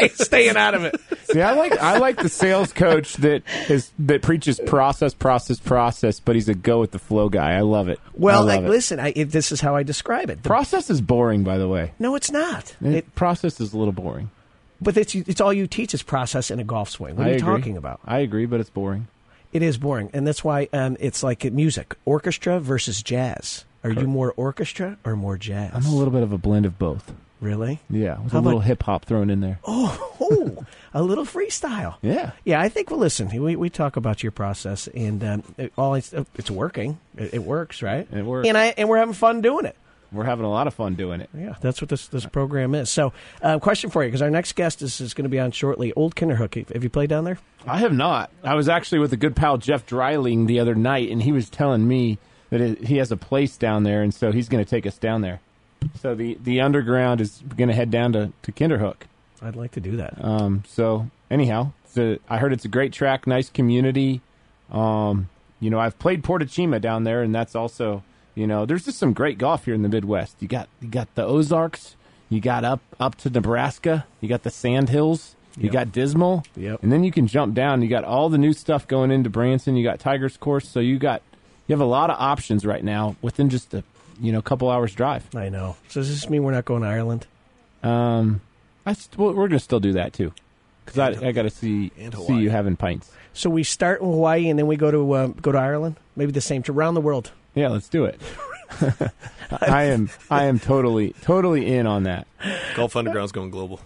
it. 0.02 0.12
staying 0.16 0.56
out 0.56 0.76
of 0.76 0.84
it. 0.84 0.96
See, 1.32 1.42
I 1.42 1.54
like 1.54 1.78
I 1.80 1.98
like 1.98 2.18
the 2.18 2.30
sales 2.30 2.72
coach 2.74 3.14
that 3.18 3.42
is 3.70 3.92
that 4.00 4.22
preaches 4.22 4.60
process, 4.66 5.14
process, 5.16 5.60
process, 5.60 6.20
but 6.20 6.36
he's 6.36 6.48
a 6.48 6.54
go 6.54 6.80
with 6.80 6.92
the 6.92 7.00
flow 7.00 7.30
guy. 7.30 7.54
I 7.54 7.62
love 7.62 7.90
it. 7.90 8.00
Well, 8.14 8.44
I 8.44 8.56
like, 8.58 8.66
it. 8.66 8.70
listen, 8.70 9.00
I, 9.00 9.14
if 9.16 9.32
this 9.32 9.52
is 9.52 9.62
how 9.62 9.76
I 9.76 9.82
describe 9.84 10.30
it. 10.30 10.44
The- 10.44 10.48
process 10.50 10.90
is 10.92 11.02
boring, 11.02 11.44
by 11.44 11.58
the 11.58 11.68
way. 11.68 11.94
no, 12.00 12.14
it's 12.16 12.32
not. 12.32 12.76
It, 12.82 13.14
process 13.16 13.60
is 13.60 13.67
a 13.74 13.78
little 13.78 13.94
boring. 13.94 14.30
But 14.80 14.96
it's 14.98 15.16
it's 15.16 15.42
all 15.42 15.52
you 15.54 15.68
teach 15.68 15.94
is 15.94 16.04
process 16.04 16.52
in 16.52 16.60
a 16.60 16.64
golf 16.64 16.90
swing. 16.90 17.16
What 17.16 17.26
I 17.26 17.30
are 17.30 17.34
you 17.34 17.38
agree. 17.40 17.56
talking 17.56 17.78
about? 17.78 18.00
I 18.06 18.20
agree, 18.20 18.46
but 18.46 18.60
it's 18.60 18.70
boring. 18.70 19.08
It 19.54 19.64
is 19.64 19.78
boring, 19.78 20.12
and 20.14 20.28
that's 20.28 20.44
why 20.44 20.68
um, 20.74 20.98
it's 21.00 21.24
like 21.24 21.44
music: 21.46 21.96
orchestra 22.06 22.60
versus 22.60 23.02
jazz. 23.02 23.66
Are 23.84 23.92
you 23.92 24.08
more 24.08 24.34
orchestra 24.36 24.98
or 25.06 25.16
more 25.16 25.38
jazz? 25.38 25.72
I'm 25.74 25.86
a 25.86 25.96
little 25.96 26.12
bit 26.12 26.24
of 26.24 26.32
a 26.34 26.38
blend 26.38 26.66
of 26.66 26.78
both. 26.78 27.14
Really? 27.40 27.80
Yeah, 27.90 28.20
with 28.20 28.34
How 28.34 28.40
a 28.40 28.42
little 28.42 28.62
hip 28.62 28.84
hop 28.84 29.06
thrown 29.06 29.30
in 29.30 29.42
there. 29.42 29.60
Oh, 29.64 30.16
oh, 30.20 30.66
a 30.94 31.04
little 31.04 31.26
freestyle. 31.26 31.96
Yeah. 32.02 32.32
Yeah, 32.44 32.60
I 32.60 32.70
think. 32.70 32.90
Well, 32.90 33.00
listen, 33.00 33.30
we, 33.30 33.56
we 33.56 33.70
talk 33.70 33.96
about 33.96 34.24
your 34.24 34.32
process, 34.32 34.88
and 34.88 35.24
um, 35.24 35.44
it, 35.58 35.72
all 35.78 35.94
it's, 35.94 36.14
it's 36.14 36.50
working. 36.50 37.00
It, 37.16 37.36
it 37.36 37.44
works, 37.44 37.84
right? 37.84 38.08
It 38.12 38.24
works. 38.24 38.48
and 38.48 38.58
I 38.58 38.74
and 38.78 38.90
we're 38.90 38.98
having 38.98 39.14
fun 39.14 39.42
doing 39.42 39.66
it. 39.66 39.78
We're 40.12 40.24
having 40.24 40.46
a 40.46 40.50
lot 40.50 40.68
of 40.68 40.74
fun 40.74 40.96
doing 40.96 41.22
it. 41.22 41.30
Yeah, 41.38 41.56
that's 41.62 41.82
what 41.82 41.90
this 41.90 42.08
this 42.08 42.26
program 42.26 42.74
is. 42.76 42.90
So, 42.90 43.14
uh, 43.42 43.60
question 43.60 43.90
for 43.90 44.04
you, 44.04 44.10
because 44.10 44.22
our 44.22 44.30
next 44.30 44.56
guest 44.56 44.82
is, 44.82 45.02
is 45.02 45.14
going 45.14 45.24
to 45.24 45.30
be 45.30 45.40
on 45.40 45.52
shortly. 45.52 45.92
Old 45.94 46.16
Kinderhook. 46.16 46.74
Have 46.74 46.84
you 46.84 46.90
played 46.90 47.10
down 47.10 47.26
there? 47.26 47.40
I 47.66 47.80
have 47.80 47.94
not. 47.94 48.32
I 48.44 48.56
was 48.56 48.70
actually 48.70 49.00
with 49.00 49.12
a 49.14 49.18
good 49.18 49.36
pal 49.36 49.58
Jeff 49.58 49.86
Dryling 49.86 50.46
the 50.46 50.60
other 50.60 50.76
night, 50.76 51.10
and 51.10 51.22
he 51.24 51.32
was 51.32 51.50
telling 51.50 51.88
me 51.88 52.18
that 52.50 52.62
it, 52.62 52.86
he 52.86 52.98
has 52.98 53.12
a 53.12 53.18
place 53.18 53.58
down 53.58 53.84
there, 53.84 54.02
and 54.02 54.14
so 54.14 54.32
he's 54.32 54.48
going 54.48 54.64
to 54.64 54.70
take 54.70 54.86
us 54.86 54.98
down 54.98 55.22
there. 55.22 55.42
So 56.02 56.16
the 56.16 56.38
the 56.42 56.62
underground 56.62 57.22
is 57.22 57.44
going 57.56 57.70
to 57.70 57.76
head 57.76 57.92
down 57.92 58.14
to 58.14 58.32
to 58.44 58.52
Kinderhook. 58.52 59.04
I'd 59.42 59.56
like 59.56 59.72
to 59.72 59.80
do 59.80 59.98
that. 59.98 60.24
Um, 60.24 60.64
so 60.68 61.10
anyhow, 61.30 61.72
a, 61.98 62.20
I 62.30 62.38
heard 62.38 62.54
it's 62.54 62.66
a 62.66 62.70
great 62.70 62.94
track, 62.94 63.28
nice 63.28 63.50
community. 63.50 64.22
Um, 64.72 65.30
you 65.60 65.70
know, 65.70 65.80
I've 65.80 65.98
played 66.00 66.24
Porto 66.24 66.46
Cima 66.46 66.80
down 66.80 67.04
there, 67.04 67.22
and 67.22 67.34
that's 67.34 67.56
also 67.56 68.04
you 68.38 68.46
know, 68.46 68.66
there's 68.66 68.86
just 68.86 69.00
some 69.00 69.14
great 69.14 69.38
golf 69.40 69.66
here 69.66 69.74
in 69.74 69.82
the 69.82 69.90
Midwest. 69.90 70.36
You 70.40 70.48
got 70.48 70.70
you 70.82 70.88
got 70.90 71.14
the 71.16 71.24
Ozarks, 71.26 71.96
you 72.30 72.40
got 72.40 72.64
up 72.64 72.82
up 73.00 73.16
to 73.16 73.30
Nebraska, 73.30 74.06
you 74.22 74.30
got 74.30 74.44
the 74.44 74.52
Sand 74.52 74.90
Hills, 74.90 75.36
you 75.58 75.64
Yep. 75.66 75.74
got 75.74 75.92
Dismal, 75.92 76.44
Yep. 76.56 76.84
and 76.84 76.92
then 76.92 77.04
you 77.04 77.12
can 77.12 77.26
jump 77.28 77.56
down. 77.56 77.82
You 77.82 77.88
got 77.90 78.04
all 78.04 78.30
the 78.30 78.38
new 78.38 78.54
stuff 78.54 78.88
going 78.88 79.10
into 79.12 79.30
Branson. 79.30 79.76
You 79.76 79.84
got 79.84 80.00
Tigers 80.00 80.38
Course, 80.38 80.70
so 80.70 80.80
you 80.80 81.00
got 81.00 81.22
you 81.68 81.74
have 81.74 81.82
a 81.82 81.86
lot 81.86 82.10
of 82.12 82.16
options 82.20 82.66
right 82.66 82.84
now 82.84 83.16
within 83.22 83.50
just 83.50 83.74
a 83.74 83.84
you 84.22 84.32
know 84.32 84.42
couple 84.42 84.70
hours 84.70 84.94
drive. 84.94 85.24
I 85.36 85.50
know. 85.50 85.76
So 85.90 86.02
does 86.02 86.10
this 86.10 86.30
mean 86.30 86.44
we're 86.44 86.52
not 86.52 86.66
going 86.66 86.84
to 86.84 86.88
Ireland? 86.88 87.26
Um, 87.84 88.42
I 88.86 88.94
st- 88.94 89.18
well, 89.18 89.34
we're 89.34 89.48
gonna 89.48 89.60
still 89.60 89.80
do 89.80 89.94
that 89.94 90.14
too, 90.14 90.32
because 90.86 91.00
I, 91.00 91.28
I 91.28 91.32
got 91.32 91.44
to 91.44 91.50
see 91.50 91.92
see 92.28 92.38
you 92.38 92.50
having 92.50 92.76
pints. 92.76 93.12
So 93.34 93.50
we 93.50 93.64
start 93.64 94.02
in 94.02 94.08
Hawaii 94.08 94.48
and 94.50 94.58
then 94.58 94.66
we 94.68 94.78
go 94.78 94.90
to 94.92 95.12
uh, 95.14 95.28
go 95.28 95.52
to 95.52 95.58
Ireland. 95.58 95.96
Maybe 96.16 96.32
the 96.32 96.42
same 96.42 96.64
to 96.64 96.72
around 96.72 96.94
the 96.96 97.02
world. 97.02 97.32
Yeah, 97.58 97.70
let's 97.70 97.90
do 97.90 98.06
it. 98.06 98.22
I 99.62 99.84
am 99.86 100.10
I 100.30 100.46
am 100.46 100.60
totally 100.60 101.16
totally 101.22 101.74
in 101.76 101.88
on 101.88 102.04
that. 102.04 102.28
Golf 102.76 102.96
Underground's 102.96 103.32
going 103.32 103.50
global. 103.50 103.80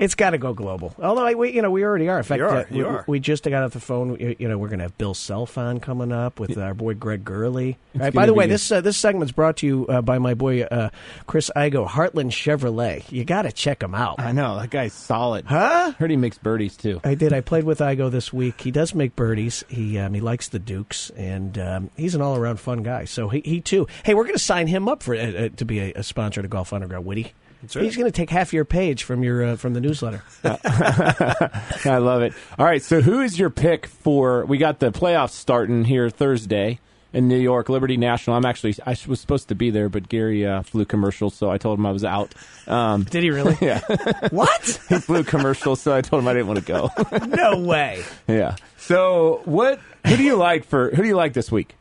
It's 0.00 0.14
got 0.14 0.30
to 0.30 0.38
go 0.38 0.54
global. 0.54 0.94
Although 1.00 1.24
I, 1.26 1.34
we, 1.34 1.52
you 1.52 1.62
know, 1.62 1.70
we 1.70 1.84
already 1.84 2.08
are. 2.08 2.16
In 2.18 2.24
fact, 2.24 2.38
You 2.38 2.46
are, 2.46 2.56
uh, 2.56 2.64
you 2.70 2.76
we, 2.78 2.84
are. 2.84 3.04
we 3.06 3.20
just 3.20 3.44
got 3.44 3.62
off 3.62 3.72
the 3.72 3.80
phone. 3.80 4.16
You 4.18 4.34
you 4.38 4.48
know, 4.48 4.56
we're 4.58 4.68
going 4.68 4.78
to 4.78 4.84
have 4.86 4.96
Bill 4.98 5.12
Self 5.14 5.58
on 5.58 5.78
coming 5.78 6.10
up 6.10 6.40
with 6.40 6.56
our 6.56 6.72
boy 6.74 6.94
Greg 6.94 7.24
Gurley. 7.24 7.76
Right. 7.94 8.12
By 8.12 8.24
the 8.26 8.32
way, 8.34 8.44
good. 8.46 8.54
this 8.54 8.72
uh, 8.72 8.80
this 8.80 8.96
segment's 8.96 9.32
brought 9.32 9.58
to 9.58 9.66
you 9.66 9.86
uh, 9.88 10.00
by 10.00 10.18
my 10.18 10.34
boy 10.34 10.62
uh, 10.62 10.88
Chris 11.26 11.50
Igo, 11.54 11.86
Heartland 11.86 12.30
Chevrolet. 12.30 13.04
You 13.12 13.24
got 13.24 13.42
to 13.42 13.52
check 13.52 13.82
him 13.82 13.94
out. 13.94 14.18
I 14.18 14.32
know 14.32 14.58
that 14.58 14.70
guy's 14.70 14.94
solid. 14.94 15.44
Huh? 15.44 15.92
Heard 15.92 16.10
he 16.10 16.16
makes 16.16 16.38
birdies 16.38 16.76
too. 16.76 17.00
I 17.04 17.14
did. 17.14 17.32
I 17.34 17.42
played 17.42 17.64
with 17.64 17.80
Igo 17.80 18.10
this 18.10 18.32
week. 18.32 18.60
He 18.60 18.70
does 18.70 18.94
make 18.94 19.14
birdies. 19.14 19.64
He 19.68 19.98
um, 19.98 20.14
he 20.14 20.20
likes 20.22 20.48
the 20.48 20.58
Dukes, 20.58 21.10
and 21.10 21.58
um, 21.58 21.90
he's 21.96 22.14
an 22.14 22.22
all 22.22 22.36
around 22.36 22.58
fun 22.58 22.82
guy. 22.82 23.04
So 23.04 23.28
he, 23.28 23.42
he 23.44 23.60
too. 23.60 23.86
Hey, 24.02 24.14
we're 24.14 24.24
going 24.24 24.34
to 24.34 24.38
sign 24.38 24.66
him 24.66 24.88
up 24.88 25.02
for 25.02 25.14
uh, 25.14 25.50
to 25.56 25.64
be 25.66 25.80
a, 25.80 25.92
a 25.96 26.02
sponsor 26.02 26.40
to 26.40 26.48
Golf 26.48 26.72
Underground. 26.72 27.04
Woody. 27.04 27.34
Right. 27.62 27.84
He's 27.84 27.96
going 27.96 28.10
to 28.10 28.16
take 28.16 28.30
half 28.30 28.52
your 28.52 28.64
page 28.64 29.04
from 29.04 29.22
your 29.22 29.44
uh, 29.44 29.56
from 29.56 29.74
the 29.74 29.80
newsletter. 29.80 30.22
I 30.44 31.98
love 31.98 32.22
it. 32.22 32.32
All 32.58 32.66
right, 32.66 32.82
so 32.82 33.00
who 33.00 33.20
is 33.20 33.38
your 33.38 33.50
pick 33.50 33.86
for? 33.86 34.44
We 34.46 34.58
got 34.58 34.78
the 34.78 34.90
playoffs 34.90 35.30
starting 35.30 35.84
here 35.84 36.10
Thursday 36.10 36.78
in 37.12 37.28
New 37.28 37.38
York, 37.38 37.68
Liberty 37.68 37.96
National. 37.96 38.36
I'm 38.36 38.44
actually 38.44 38.74
I 38.86 38.96
was 39.06 39.20
supposed 39.20 39.48
to 39.48 39.54
be 39.54 39.70
there, 39.70 39.88
but 39.88 40.08
Gary 40.08 40.46
uh, 40.46 40.62
flew 40.62 40.84
commercial, 40.84 41.30
so 41.30 41.50
I 41.50 41.58
told 41.58 41.78
him 41.78 41.86
I 41.86 41.92
was 41.92 42.04
out. 42.04 42.34
Um, 42.66 43.04
Did 43.04 43.22
he 43.22 43.30
really? 43.30 43.56
yeah, 43.66 43.80
what? 44.30 44.80
he 44.88 44.98
flew 44.98 45.24
commercial, 45.24 45.76
so 45.76 45.94
I 45.94 46.00
told 46.00 46.22
him 46.22 46.28
I 46.28 46.34
didn't 46.34 46.48
want 46.48 46.60
to 46.60 46.64
go. 46.64 46.90
no 47.26 47.58
way. 47.60 48.02
yeah. 48.26 48.56
So 48.78 49.42
what? 49.44 49.80
Who 50.06 50.16
do 50.16 50.22
you 50.22 50.36
like 50.36 50.64
for? 50.64 50.90
Who 50.90 51.02
do 51.02 51.08
you 51.08 51.16
like 51.16 51.32
this 51.34 51.50
week? 51.52 51.74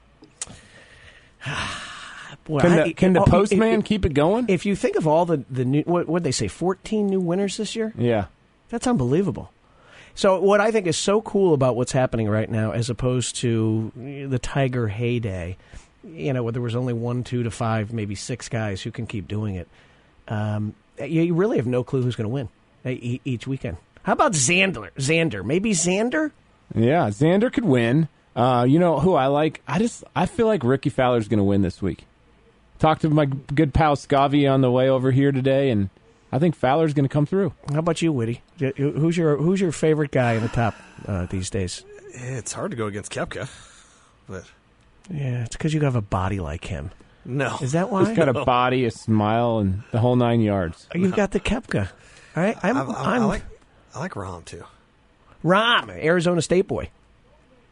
Boy, 2.50 2.60
Can 2.62 2.72
I- 2.72 2.84
the, 2.86 2.94
can 2.94 3.14
the 3.14 3.22
postman 3.22 3.84
keep 3.84 4.06
it 4.06 4.14
going? 4.16 4.46
If 4.50 4.66
you 4.66 4.76
think 4.76 4.96
of 4.98 5.06
all 5.08 5.26
the 5.26 5.46
the 5.52 5.64
new, 5.64 5.84
what 5.84 6.10
would 6.10 6.24
they 6.24 6.32
say, 6.32 6.48
fourteen 6.50 7.08
new 7.08 7.20
winners 7.22 7.56
this 7.58 7.76
year? 7.76 7.94
yeah. 7.98 8.26
That's 8.70 8.86
unbelievable. 8.88 9.52
So 10.16 10.40
what 10.42 10.60
I 10.60 10.70
think 10.72 10.86
is 10.88 10.98
so 10.98 11.22
cool 11.22 11.54
about 11.54 11.76
what's 11.76 11.92
happening 11.92 12.28
right 12.28 12.50
now, 12.50 12.72
as 12.72 12.90
opposed 12.90 13.38
to 13.38 13.92
the 13.96 14.38
Tiger 14.40 14.88
heyday, 14.88 15.58
you 16.04 16.34
know, 16.34 16.44
where 16.44 16.52
there 16.52 16.62
was 16.62 16.76
only 16.76 16.94
one, 16.94 17.24
two 17.24 17.42
to 17.44 17.52
five, 17.52 17.94
maybe 17.94 18.16
six 18.16 18.50
guys 18.50 18.82
who 18.82 18.92
can 18.92 19.08
keep 19.08 19.28
doing 19.28 19.56
it. 19.56 19.68
Um, 20.28 20.74
you, 21.00 21.22
you 21.22 21.34
really 21.34 21.58
have 21.58 21.68
no 21.68 21.84
clue 21.84 22.02
who's 22.02 22.16
going 22.16 22.26
to 22.30 22.34
win 22.34 22.50
each 23.26 23.48
weekend. 23.48 23.78
How 24.04 24.14
about 24.14 24.34
Xander? 24.34 24.90
Xander, 24.98 25.44
maybe 25.46 25.72
Xander. 25.72 26.32
Yeah, 26.76 27.10
Xander 27.10 27.52
could 27.54 27.66
win. 27.66 28.08
Uh, 28.36 28.66
you 28.68 28.78
know 28.80 29.00
who 29.00 29.14
I 29.16 29.28
like? 29.28 29.62
I 29.68 29.80
just 29.80 30.04
I 30.16 30.26
feel 30.26 30.48
like 30.48 30.64
Rickie 30.64 30.90
Fowler's 30.90 31.28
going 31.28 31.40
to 31.40 31.44
win 31.44 31.62
this 31.62 31.82
week. 31.82 32.06
Talked 32.80 33.02
to 33.02 33.10
my 33.10 33.26
good 33.26 33.74
pal 33.74 33.96
Scavi 33.98 34.50
on 34.52 34.62
the 34.62 34.72
way 34.72 34.90
over 34.90 35.12
here 35.12 35.32
today, 35.34 35.70
and 35.70 35.90
I 36.32 36.40
think 36.40 36.56
Fowler's 36.56 36.94
going 36.94 37.04
to 37.08 37.12
come 37.12 37.26
through. 37.26 37.54
How 37.72 37.80
about 37.80 38.02
you, 38.02 38.14
Whitty? 38.14 38.42
Who's 38.78 39.18
your 39.18 39.36
Who's 39.38 39.60
your 39.60 39.74
favorite 39.74 40.12
guy 40.12 40.34
in 40.34 40.42
the 40.44 40.48
top 40.50 40.76
uh, 41.06 41.26
these 41.26 41.50
days? 41.50 41.84
It's 42.14 42.54
hard 42.54 42.72
to 42.72 42.78
go 42.78 42.88
against 42.88 43.12
Koepka, 43.12 43.50
but 44.30 44.46
Yeah, 45.10 45.44
it's 45.44 45.56
because 45.58 45.74
you 45.74 45.82
have 45.82 45.96
a 45.98 46.02
body 46.02 46.40
like 46.40 46.66
him. 46.66 46.92
no. 47.26 47.58
Is 47.62 47.74
that 47.74 47.90
why? 47.92 48.06
He's 48.08 48.16
got 48.18 48.30
a 48.30 48.46
body, 48.46 48.86
a 48.86 48.92
smile, 48.92 49.60
and 49.60 49.84
the 49.92 50.00
whole 50.00 50.16
nine 50.16 50.40
yards. 50.42 50.88
You've 50.96 51.16
got 51.16 51.32
the 51.32 51.40
Koepka. 51.42 51.90
All 52.38 52.44
right, 52.44 52.58
I'm, 52.64 52.78
I, 52.78 52.82
I'm, 52.82 52.90
I, 52.92 53.16
I 53.16 53.18
like 53.20 53.44
I 53.94 54.00
like 54.00 54.14
Rahm 54.14 54.46
too. 54.46 54.64
Rahm, 55.44 55.90
Arizona 55.90 56.42
State 56.42 56.68
boy. 56.68 56.90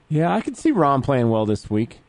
Yeah, 0.10 0.34
I 0.34 0.41
could 0.41 0.58
see 0.58 0.72
Rahm 0.74 1.01
playing 1.03 1.30
well 1.30 1.45
this 1.45 1.70
week. 1.70 1.99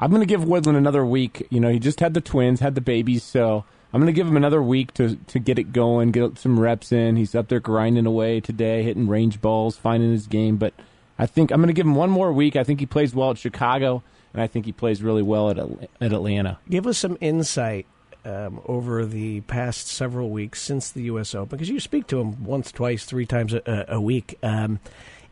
I'm 0.00 0.10
going 0.10 0.20
to 0.20 0.26
give 0.26 0.44
Woodland 0.44 0.78
another 0.78 1.04
week. 1.04 1.46
You 1.50 1.60
know, 1.60 1.70
he 1.70 1.78
just 1.78 2.00
had 2.00 2.14
the 2.14 2.20
twins, 2.20 2.60
had 2.60 2.74
the 2.74 2.80
babies, 2.80 3.22
so 3.22 3.64
I'm 3.92 4.00
going 4.00 4.12
to 4.12 4.16
give 4.16 4.26
him 4.26 4.36
another 4.36 4.62
week 4.62 4.94
to 4.94 5.16
to 5.16 5.38
get 5.38 5.58
it 5.58 5.72
going, 5.72 6.12
get 6.12 6.38
some 6.38 6.60
reps 6.60 6.92
in. 6.92 7.16
He's 7.16 7.34
up 7.34 7.48
there 7.48 7.60
grinding 7.60 8.06
away 8.06 8.40
today, 8.40 8.82
hitting 8.82 9.08
range 9.08 9.40
balls, 9.40 9.76
finding 9.76 10.12
his 10.12 10.26
game. 10.26 10.56
But 10.56 10.74
I 11.18 11.26
think 11.26 11.50
I'm 11.50 11.58
going 11.58 11.68
to 11.68 11.72
give 11.72 11.86
him 11.86 11.94
one 11.94 12.10
more 12.10 12.32
week. 12.32 12.56
I 12.56 12.64
think 12.64 12.80
he 12.80 12.86
plays 12.86 13.14
well 13.14 13.30
at 13.30 13.38
Chicago, 13.38 14.02
and 14.32 14.42
I 14.42 14.46
think 14.46 14.66
he 14.66 14.72
plays 14.72 15.02
really 15.02 15.22
well 15.22 15.50
at 15.50 15.58
at 15.58 16.12
Atlanta. 16.12 16.58
Give 16.68 16.86
us 16.86 16.98
some 16.98 17.16
insight 17.20 17.86
um, 18.24 18.60
over 18.66 19.04
the 19.06 19.40
past 19.42 19.88
several 19.88 20.30
weeks 20.30 20.60
since 20.60 20.90
the 20.90 21.02
U.S. 21.04 21.34
Open, 21.34 21.56
because 21.56 21.70
you 21.70 21.80
speak 21.80 22.06
to 22.08 22.20
him 22.20 22.44
once, 22.44 22.70
twice, 22.70 23.04
three 23.04 23.26
times 23.26 23.54
a, 23.54 23.86
a, 23.88 24.00
week. 24.00 24.38
Um, 24.42 24.80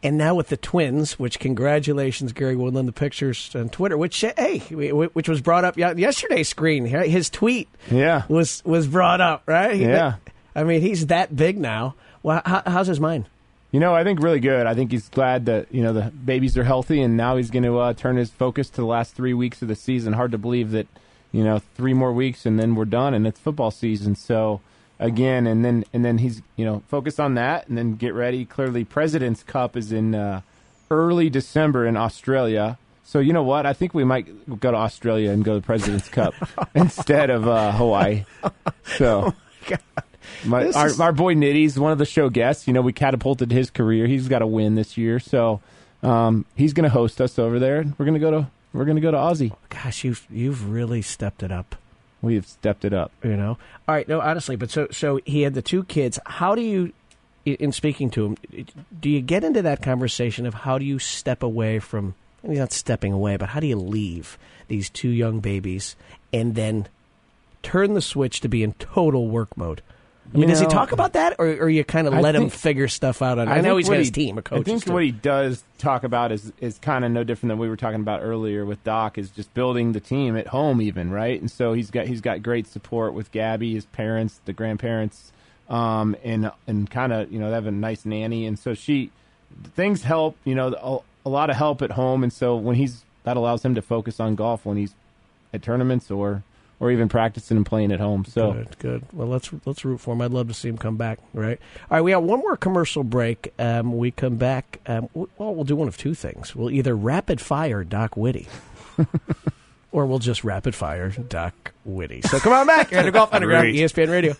and 0.06 0.16
now 0.16 0.34
with 0.34 0.48
the 0.48 0.56
twins, 0.56 1.18
which 1.18 1.38
congratulations, 1.38 2.32
Gary 2.32 2.56
Woodland, 2.56 2.88
the 2.88 2.92
pictures 2.92 3.50
on 3.54 3.68
Twitter, 3.68 3.96
which 3.98 4.20
hey, 4.20 4.58
which 4.70 5.28
was 5.28 5.40
brought 5.40 5.64
up 5.64 5.76
ye- 5.76 5.94
yesterday's 5.96 6.48
screen. 6.48 6.86
His 6.86 7.28
tweet 7.30 7.68
Yeah, 7.90 8.22
was 8.28 8.62
was 8.64 8.86
brought 8.86 9.20
up, 9.20 9.42
right? 9.46 9.76
Yeah. 9.76 10.14
I 10.54 10.64
mean, 10.64 10.80
he's 10.80 11.06
that 11.08 11.34
big 11.36 11.58
now. 11.58 11.94
Well, 12.22 12.40
how, 12.46 12.62
how's 12.66 12.86
his 12.86 12.98
mind? 13.00 13.26
You 13.72 13.80
know, 13.80 13.94
I 13.94 14.04
think 14.04 14.22
really 14.22 14.40
good. 14.40 14.66
I 14.66 14.74
think 14.74 14.90
he's 14.90 15.08
glad 15.08 15.46
that 15.46 15.66
you 15.74 15.82
know 15.82 15.92
the 15.92 16.10
babies 16.10 16.56
are 16.56 16.64
healthy, 16.64 17.02
and 17.02 17.16
now 17.16 17.36
he's 17.36 17.50
going 17.50 17.64
to 17.64 17.78
uh, 17.78 17.92
turn 17.92 18.16
his 18.16 18.30
focus 18.30 18.70
to 18.70 18.76
the 18.76 18.86
last 18.86 19.14
three 19.14 19.34
weeks 19.34 19.60
of 19.60 19.68
the 19.68 19.74
season. 19.76 20.12
Hard 20.14 20.32
to 20.32 20.38
believe 20.38 20.70
that 20.70 20.86
you 21.32 21.44
know 21.44 21.60
three 21.74 21.92
more 21.92 22.12
weeks 22.12 22.46
and 22.46 22.58
then 22.58 22.74
we're 22.74 22.84
done, 22.86 23.12
and 23.12 23.26
it's 23.26 23.38
football 23.40 23.70
season. 23.70 24.14
So 24.14 24.60
again, 24.98 25.46
and 25.46 25.64
then 25.64 25.84
and 25.92 26.04
then 26.04 26.18
he's 26.18 26.42
you 26.56 26.64
know 26.64 26.82
focused 26.88 27.20
on 27.20 27.34
that, 27.34 27.68
and 27.68 27.76
then 27.76 27.94
get 27.96 28.14
ready. 28.14 28.44
Clearly, 28.44 28.84
President's 28.84 29.42
Cup 29.42 29.76
is 29.76 29.92
in 29.92 30.14
uh, 30.14 30.40
early 30.90 31.30
December 31.30 31.86
in 31.86 31.96
Australia. 31.96 32.78
So 33.04 33.20
you 33.20 33.32
know 33.32 33.44
what? 33.44 33.66
I 33.66 33.72
think 33.72 33.94
we 33.94 34.02
might 34.04 34.58
go 34.60 34.72
to 34.72 34.76
Australia 34.76 35.30
and 35.30 35.44
go 35.44 35.54
to 35.54 35.60
the 35.60 35.66
President's 35.66 36.08
Cup 36.08 36.34
instead 36.74 37.30
of 37.30 37.46
uh, 37.46 37.72
Hawaii. 37.72 38.24
So 38.96 39.34
My, 40.44 40.64
This 40.64 40.76
our, 40.76 40.86
is- 40.86 41.00
our 41.00 41.12
boy 41.12 41.34
Nitty's 41.34 41.78
one 41.78 41.92
of 41.92 41.98
the 41.98 42.04
show 42.04 42.28
guests. 42.30 42.66
You 42.66 42.72
know, 42.72 42.82
we 42.82 42.92
catapulted 42.92 43.50
his 43.52 43.70
career. 43.70 44.06
He's 44.06 44.28
got 44.28 44.42
a 44.42 44.46
win 44.46 44.74
this 44.76 44.96
year, 44.96 45.18
so 45.18 45.60
um, 46.02 46.44
he's 46.56 46.72
going 46.72 46.84
to 46.84 46.90
host 46.90 47.20
us 47.20 47.38
over 47.38 47.58
there. 47.58 47.84
We're 47.98 48.06
going 48.06 48.14
to 48.14 48.20
go 48.20 48.30
to 48.30 48.46
we're 48.72 48.84
going 48.84 48.96
to 48.96 49.02
go 49.02 49.10
to 49.10 49.16
Aussie. 49.16 49.52
Gosh, 49.70 50.04
you've 50.04 50.26
you've 50.30 50.68
really 50.70 51.02
stepped 51.02 51.42
it 51.42 51.50
up. 51.52 51.74
We 52.22 52.34
have 52.34 52.46
stepped 52.46 52.84
it 52.84 52.92
up. 52.92 53.12
You 53.22 53.36
know. 53.36 53.58
All 53.88 53.94
right. 53.94 54.08
No, 54.08 54.20
honestly, 54.20 54.56
but 54.56 54.70
so 54.70 54.88
so 54.90 55.20
he 55.24 55.42
had 55.42 55.54
the 55.54 55.62
two 55.62 55.84
kids. 55.84 56.18
How 56.26 56.54
do 56.54 56.62
you, 56.62 56.92
in 57.44 57.72
speaking 57.72 58.10
to 58.10 58.26
him, 58.26 58.66
do 59.00 59.08
you 59.08 59.20
get 59.20 59.44
into 59.44 59.62
that 59.62 59.82
conversation 59.82 60.46
of 60.46 60.54
how 60.54 60.78
do 60.78 60.84
you 60.84 60.98
step 60.98 61.42
away 61.42 61.78
from? 61.78 62.14
Mean, 62.42 62.58
not 62.58 62.72
stepping 62.72 63.12
away, 63.12 63.36
but 63.36 63.48
how 63.50 63.60
do 63.60 63.66
you 63.66 63.76
leave 63.76 64.38
these 64.68 64.88
two 64.88 65.08
young 65.08 65.40
babies 65.40 65.96
and 66.32 66.54
then 66.54 66.86
turn 67.62 67.94
the 67.94 68.00
switch 68.00 68.40
to 68.40 68.48
be 68.48 68.62
in 68.62 68.74
total 68.74 69.28
work 69.28 69.56
mode? 69.56 69.82
I 70.34 70.38
mean, 70.38 70.42
You 70.42 70.48
does 70.48 70.60
he 70.60 70.66
talk 70.66 70.92
about 70.92 71.12
that, 71.14 71.36
or, 71.38 71.46
or 71.46 71.68
you 71.68 71.84
kind 71.84 72.06
of 72.06 72.14
I 72.14 72.20
let 72.20 72.34
him 72.34 72.50
figure 72.50 72.88
stuff 72.88 73.22
out? 73.22 73.38
On, 73.38 73.48
I, 73.48 73.60
know 73.60 73.76
he's 73.76 73.88
got 73.88 73.98
his 73.98 74.10
team 74.10 74.38
of 74.38 74.44
coaches. 74.44 74.62
I 74.62 74.64
think 74.64 74.86
what 74.92 75.02
he 75.02 75.10
does 75.10 75.64
talk 75.78 76.04
about 76.04 76.32
is 76.32 76.52
is 76.60 76.78
kind 76.78 77.04
of 77.04 77.10
no 77.10 77.24
different 77.24 77.50
than 77.50 77.58
we 77.58 77.68
were 77.68 77.76
talking 77.76 78.00
about 78.00 78.20
earlier 78.22 78.64
with 78.64 78.82
Doc. 78.84 79.18
Is 79.18 79.30
just 79.30 79.52
building 79.54 79.92
the 79.92 80.00
team 80.00 80.36
at 80.36 80.48
home, 80.48 80.82
even 80.82 81.10
right. 81.10 81.40
And 81.40 81.50
so 81.50 81.72
he's 81.72 81.90
got 81.90 82.06
he's 82.06 82.20
got 82.20 82.42
great 82.42 82.66
support 82.66 83.14
with 83.14 83.30
Gabby, 83.30 83.74
his 83.74 83.86
parents, 83.86 84.40
the 84.44 84.52
grandparents, 84.52 85.32
um, 85.68 86.16
and 86.24 86.50
and 86.66 86.90
kind 86.90 87.12
of 87.12 87.32
you 87.32 87.38
know 87.38 87.48
they 87.48 87.54
have 87.54 87.66
a 87.66 87.70
nice 87.70 88.04
nanny, 88.04 88.46
and 88.46 88.58
so 88.58 88.74
she 88.74 89.10
things 89.74 90.02
help. 90.02 90.36
You 90.44 90.54
know, 90.54 91.04
a, 91.24 91.28
a 91.28 91.30
lot 91.30 91.50
of 91.50 91.56
help 91.56 91.82
at 91.82 91.92
home, 91.92 92.22
and 92.22 92.32
so 92.32 92.56
when 92.56 92.76
he's 92.76 93.04
that 93.24 93.36
allows 93.36 93.64
him 93.64 93.74
to 93.74 93.82
focus 93.82 94.20
on 94.20 94.34
golf 94.34 94.64
when 94.64 94.76
he's 94.76 94.94
at 95.52 95.62
tournaments 95.62 96.10
or 96.10 96.42
or 96.78 96.90
even 96.90 97.08
practicing 97.08 97.56
and 97.56 97.64
playing 97.66 97.90
at 97.92 98.00
home. 98.00 98.24
So 98.24 98.52
Good, 98.52 98.78
good. 98.78 99.04
Well, 99.12 99.28
let's 99.28 99.50
let's 99.64 99.84
root 99.84 99.98
for 100.00 100.12
him. 100.14 100.20
I'd 100.22 100.30
love 100.30 100.48
to 100.48 100.54
see 100.54 100.68
him 100.68 100.76
come 100.78 100.96
back. 100.96 101.18
Right. 101.32 101.58
All 101.90 101.96
right. 101.96 102.02
We 102.02 102.10
got 102.12 102.22
one 102.22 102.40
more 102.40 102.56
commercial 102.56 103.02
break. 103.04 103.52
Um, 103.58 103.96
we 103.96 104.10
come 104.10 104.36
back. 104.36 104.80
Um, 104.86 105.08
w- 105.14 105.28
well, 105.38 105.54
we'll 105.54 105.64
do 105.64 105.76
one 105.76 105.88
of 105.88 105.96
two 105.96 106.14
things. 106.14 106.54
We'll 106.54 106.70
either 106.70 106.94
rapid 106.94 107.40
fire 107.40 107.82
Doc 107.84 108.16
Whitty, 108.16 108.46
or 109.92 110.06
we'll 110.06 110.18
just 110.18 110.44
rapid 110.44 110.74
fire 110.74 111.08
Doc 111.10 111.72
Whitty. 111.84 112.22
So 112.22 112.38
come 112.40 112.52
on 112.52 112.66
back. 112.66 112.90
You're 112.90 113.00
at 113.00 113.12
Golf 113.12 113.28
Underground, 113.32 113.62
Great. 113.72 113.76
ESPN 113.76 114.10
Radio. 114.10 114.34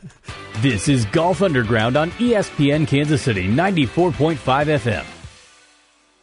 This 0.59 0.89
is 0.89 1.05
Golf 1.07 1.43
Underground 1.43 1.97
on 1.97 2.11
ESPN 2.13 2.87
Kansas 2.87 3.23
City 3.23 3.47
94.5 3.49 4.37
FM. 4.37 5.05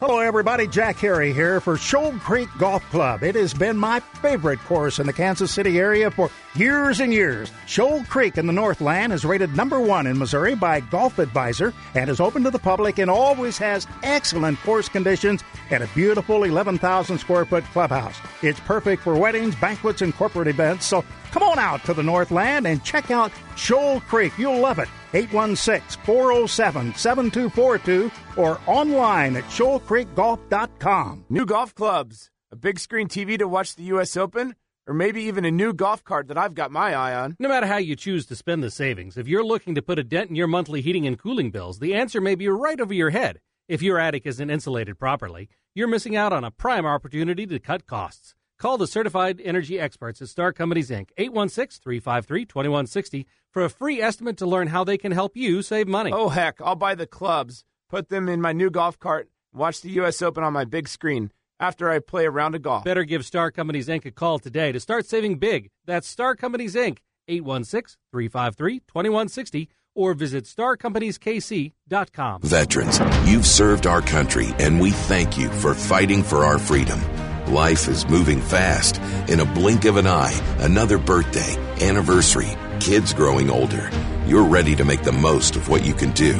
Hello, 0.05 0.19
everybody. 0.19 0.67
Jack 0.67 0.97
Harry 0.97 1.31
here 1.31 1.61
for 1.61 1.77
Shoal 1.77 2.11
Creek 2.19 2.49
Golf 2.57 2.83
Club. 2.89 3.23
It 3.23 3.35
has 3.35 3.53
been 3.53 3.77
my 3.77 4.01
favorite 4.01 4.59
course 4.65 4.99
in 4.99 5.07
the 5.07 5.13
Kansas 5.13 5.49
City 5.49 5.79
area 5.79 6.11
for 6.11 6.29
years 6.55 6.99
and 6.99 7.13
years. 7.13 7.49
Shoal 7.67 8.03
Creek 8.03 8.37
in 8.37 8.45
the 8.45 8.51
Northland 8.51 9.13
is 9.13 9.23
rated 9.23 9.55
number 9.55 9.79
one 9.79 10.05
in 10.05 10.19
Missouri 10.19 10.55
by 10.55 10.81
Golf 10.81 11.19
Advisor 11.19 11.73
and 11.95 12.09
is 12.09 12.19
open 12.19 12.43
to 12.43 12.51
the 12.51 12.59
public 12.59 12.99
and 12.99 13.09
always 13.09 13.57
has 13.59 13.87
excellent 14.03 14.59
course 14.59 14.89
conditions 14.89 15.41
and 15.69 15.81
a 15.81 15.87
beautiful 15.95 16.43
11,000 16.43 17.17
square 17.17 17.45
foot 17.45 17.63
clubhouse. 17.71 18.19
It's 18.41 18.59
perfect 18.59 19.03
for 19.03 19.15
weddings, 19.15 19.55
banquets, 19.55 20.01
and 20.01 20.13
corporate 20.13 20.49
events. 20.49 20.85
So 20.85 21.05
come 21.31 21.43
on 21.43 21.59
out 21.59 21.81
to 21.85 21.93
the 21.93 22.03
Northland 22.03 22.67
and 22.67 22.83
check 22.83 23.09
out 23.09 23.31
Shoal 23.55 24.01
Creek. 24.01 24.37
You'll 24.37 24.59
love 24.59 24.79
it. 24.79 24.89
816 25.13 26.01
407 26.03 26.95
7242 26.95 28.11
or 28.35 28.59
online 28.65 29.35
at 29.35 29.43
shoalcreekgolf.com. 29.45 31.25
New 31.29 31.45
golf 31.45 31.75
clubs, 31.75 32.31
a 32.51 32.55
big 32.55 32.79
screen 32.79 33.07
TV 33.07 33.37
to 33.37 33.47
watch 33.47 33.75
the 33.75 33.83
U.S. 33.83 34.17
Open, 34.17 34.55
or 34.87 34.93
maybe 34.93 35.23
even 35.23 35.45
a 35.45 35.51
new 35.51 35.73
golf 35.73 36.03
cart 36.03 36.27
that 36.27 36.37
I've 36.37 36.55
got 36.55 36.71
my 36.71 36.93
eye 36.93 37.13
on. 37.15 37.35
No 37.39 37.49
matter 37.49 37.67
how 37.67 37.77
you 37.77 37.95
choose 37.95 38.25
to 38.27 38.35
spend 38.35 38.63
the 38.63 38.71
savings, 38.71 39.17
if 39.17 39.27
you're 39.27 39.45
looking 39.45 39.75
to 39.75 39.81
put 39.81 39.99
a 39.99 40.03
dent 40.03 40.29
in 40.29 40.35
your 40.35 40.47
monthly 40.47 40.81
heating 40.81 41.07
and 41.07 41.17
cooling 41.17 41.51
bills, 41.51 41.79
the 41.79 41.93
answer 41.93 42.19
may 42.19 42.35
be 42.35 42.47
right 42.47 42.79
over 42.79 42.93
your 42.93 43.11
head. 43.11 43.39
If 43.67 43.81
your 43.81 43.97
attic 43.97 44.25
isn't 44.25 44.49
insulated 44.49 44.99
properly, 44.99 45.47
you're 45.73 45.87
missing 45.87 46.15
out 46.15 46.33
on 46.33 46.43
a 46.43 46.51
prime 46.51 46.85
opportunity 46.85 47.47
to 47.47 47.59
cut 47.59 47.87
costs. 47.87 48.35
Call 48.63 48.77
the 48.77 48.87
certified 48.87 49.41
energy 49.43 49.77
experts 49.77 50.21
at 50.21 50.29
Star 50.29 50.53
Companies 50.53 50.89
Inc. 50.89 51.09
816-353-2160 51.19 53.25
for 53.51 53.65
a 53.65 53.69
free 53.69 54.01
estimate 54.01 54.37
to 54.37 54.45
learn 54.45 54.67
how 54.67 54.85
they 54.85 54.97
can 54.97 55.11
help 55.11 55.35
you 55.35 55.61
save 55.61 55.85
money. 55.85 56.13
Oh, 56.13 56.29
heck, 56.29 56.61
I'll 56.61 56.77
buy 56.77 56.95
the 56.95 57.05
clubs, 57.05 57.65
put 57.89 58.07
them 58.07 58.29
in 58.29 58.39
my 58.39 58.53
new 58.53 58.69
golf 58.69 58.97
cart, 58.97 59.27
watch 59.53 59.81
the 59.81 59.89
U.S. 59.89 60.21
Open 60.21 60.45
on 60.45 60.53
my 60.53 60.63
big 60.63 60.87
screen 60.87 61.33
after 61.59 61.89
I 61.89 61.99
play 61.99 62.23
a 62.23 62.31
round 62.31 62.55
of 62.55 62.61
golf. 62.61 62.85
Better 62.85 63.03
give 63.03 63.25
Star 63.25 63.51
Companies 63.51 63.89
Inc. 63.89 64.05
a 64.05 64.11
call 64.11 64.39
today 64.39 64.71
to 64.71 64.79
start 64.79 65.07
saving 65.07 65.39
big. 65.39 65.69
That's 65.85 66.07
Star 66.07 66.33
Companies 66.33 66.73
Inc. 66.73 66.99
816-353-2160 67.29 69.67
or 69.93 70.13
visit 70.13 70.45
starcompanieskc.com. 70.45 72.41
Veterans, 72.43 73.01
you've 73.25 73.45
served 73.45 73.87
our 73.87 74.01
country, 74.01 74.55
and 74.57 74.79
we 74.79 74.91
thank 74.91 75.37
you 75.37 75.49
for 75.49 75.73
fighting 75.73 76.23
for 76.23 76.45
our 76.45 76.57
freedom. 76.57 77.01
Life 77.53 77.87
is 77.87 78.09
moving 78.09 78.41
fast. 78.41 78.99
In 79.29 79.39
a 79.39 79.45
blink 79.45 79.85
of 79.85 79.97
an 79.97 80.07
eye, 80.07 80.33
another 80.57 80.97
birthday, 80.97 81.55
anniversary, 81.79 82.57
kids 82.79 83.13
growing 83.13 83.51
older. 83.51 83.91
You're 84.25 84.49
ready 84.49 84.75
to 84.75 84.83
make 84.83 85.03
the 85.03 85.11
most 85.11 85.55
of 85.55 85.69
what 85.69 85.85
you 85.85 85.93
can 85.93 86.13
do. 86.13 86.33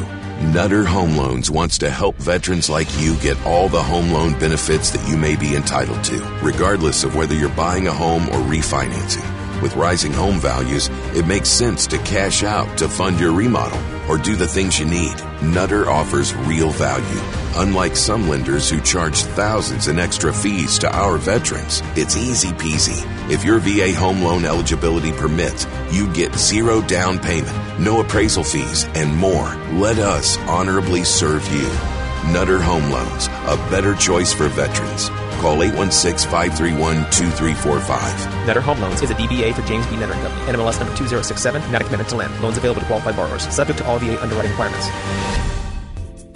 Nutter 0.52 0.82
Home 0.82 1.16
Loans 1.16 1.52
wants 1.52 1.78
to 1.78 1.88
help 1.88 2.16
veterans 2.16 2.68
like 2.68 2.88
you 2.98 3.14
get 3.18 3.40
all 3.46 3.68
the 3.68 3.80
home 3.80 4.10
loan 4.10 4.36
benefits 4.40 4.90
that 4.90 5.08
you 5.08 5.16
may 5.16 5.36
be 5.36 5.54
entitled 5.54 6.02
to, 6.02 6.18
regardless 6.42 7.04
of 7.04 7.14
whether 7.14 7.36
you're 7.36 7.48
buying 7.50 7.86
a 7.86 7.92
home 7.92 8.24
or 8.30 8.42
refinancing. 8.50 9.33
With 9.64 9.76
rising 9.76 10.12
home 10.12 10.40
values, 10.40 10.90
it 11.14 11.26
makes 11.26 11.48
sense 11.48 11.86
to 11.86 11.96
cash 11.96 12.42
out 12.42 12.76
to 12.76 12.86
fund 12.86 13.18
your 13.18 13.32
remodel 13.32 13.80
or 14.10 14.18
do 14.18 14.36
the 14.36 14.46
things 14.46 14.78
you 14.78 14.84
need. 14.84 15.14
Nutter 15.42 15.88
offers 15.88 16.34
real 16.34 16.68
value. 16.68 17.22
Unlike 17.56 17.96
some 17.96 18.28
lenders 18.28 18.68
who 18.68 18.78
charge 18.82 19.22
thousands 19.22 19.88
in 19.88 19.98
extra 19.98 20.34
fees 20.34 20.78
to 20.80 20.94
our 20.94 21.16
veterans, 21.16 21.80
it's 21.96 22.14
easy 22.14 22.48
peasy. 22.48 23.00
If 23.30 23.42
your 23.42 23.58
VA 23.58 23.94
home 23.98 24.20
loan 24.20 24.44
eligibility 24.44 25.12
permits, 25.12 25.66
you 25.90 26.12
get 26.12 26.34
zero 26.34 26.82
down 26.82 27.18
payment, 27.18 27.80
no 27.80 28.02
appraisal 28.02 28.44
fees, 28.44 28.84
and 28.94 29.16
more. 29.16 29.48
Let 29.72 29.98
us 29.98 30.36
honorably 30.40 31.04
serve 31.04 31.50
you. 31.50 32.03
Nutter 32.32 32.60
Home 32.60 32.90
Loans, 32.90 33.26
a 33.26 33.56
better 33.70 33.94
choice 33.94 34.32
for 34.32 34.48
veterans. 34.48 35.08
Call 35.40 35.62
816 35.62 36.30
531 36.30 36.96
2345. 37.10 38.46
Nutter 38.46 38.60
Home 38.62 38.80
Loans 38.80 39.02
is 39.02 39.10
a 39.10 39.14
DBA 39.14 39.54
for 39.54 39.62
James 39.62 39.86
B. 39.88 39.96
Nutter 39.96 40.14
Company. 40.14 40.52
NMLS 40.52 40.80
number 40.80 40.96
2067, 40.96 41.70
not 41.70 41.82
a 41.82 41.84
commitment 41.84 42.08
to 42.08 42.16
lend. 42.16 42.40
Loans 42.40 42.56
available 42.56 42.80
to 42.80 42.86
qualified 42.86 43.16
borrowers, 43.16 43.46
subject 43.54 43.78
to 43.80 43.86
all 43.86 43.98
VA 43.98 44.20
underwriting 44.22 44.50
requirements. 44.52 45.53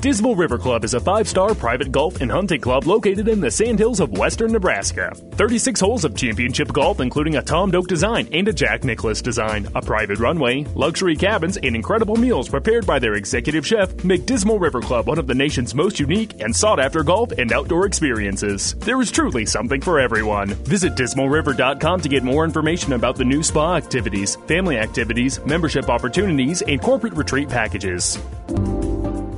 Dismal 0.00 0.36
River 0.36 0.58
Club 0.58 0.84
is 0.84 0.94
a 0.94 1.00
five 1.00 1.28
star 1.28 1.56
private 1.56 1.90
golf 1.90 2.20
and 2.20 2.30
hunting 2.30 2.60
club 2.60 2.86
located 2.86 3.26
in 3.26 3.40
the 3.40 3.50
sandhills 3.50 3.98
of 3.98 4.16
western 4.16 4.52
Nebraska. 4.52 5.12
36 5.32 5.80
holes 5.80 6.04
of 6.04 6.14
championship 6.14 6.72
golf, 6.72 7.00
including 7.00 7.34
a 7.34 7.42
Tom 7.42 7.72
Doak 7.72 7.88
design 7.88 8.28
and 8.32 8.46
a 8.46 8.52
Jack 8.52 8.84
Nicklaus 8.84 9.20
design, 9.20 9.66
a 9.74 9.82
private 9.82 10.20
runway, 10.20 10.62
luxury 10.76 11.16
cabins, 11.16 11.56
and 11.56 11.74
incredible 11.74 12.14
meals 12.14 12.48
prepared 12.48 12.86
by 12.86 13.00
their 13.00 13.14
executive 13.14 13.66
chef 13.66 14.04
make 14.04 14.24
Dismal 14.24 14.60
River 14.60 14.80
Club 14.80 15.08
one 15.08 15.18
of 15.18 15.26
the 15.26 15.34
nation's 15.34 15.74
most 15.74 15.98
unique 15.98 16.40
and 16.40 16.54
sought 16.54 16.78
after 16.78 17.02
golf 17.02 17.32
and 17.32 17.52
outdoor 17.52 17.84
experiences. 17.84 18.74
There 18.74 19.00
is 19.00 19.10
truly 19.10 19.46
something 19.46 19.80
for 19.80 19.98
everyone. 19.98 20.50
Visit 20.64 20.94
dismalriver.com 20.94 22.00
to 22.02 22.08
get 22.08 22.22
more 22.22 22.44
information 22.44 22.92
about 22.92 23.16
the 23.16 23.24
new 23.24 23.42
spa 23.42 23.74
activities, 23.74 24.36
family 24.46 24.78
activities, 24.78 25.44
membership 25.44 25.88
opportunities, 25.88 26.62
and 26.62 26.80
corporate 26.80 27.14
retreat 27.14 27.48
packages. 27.48 28.16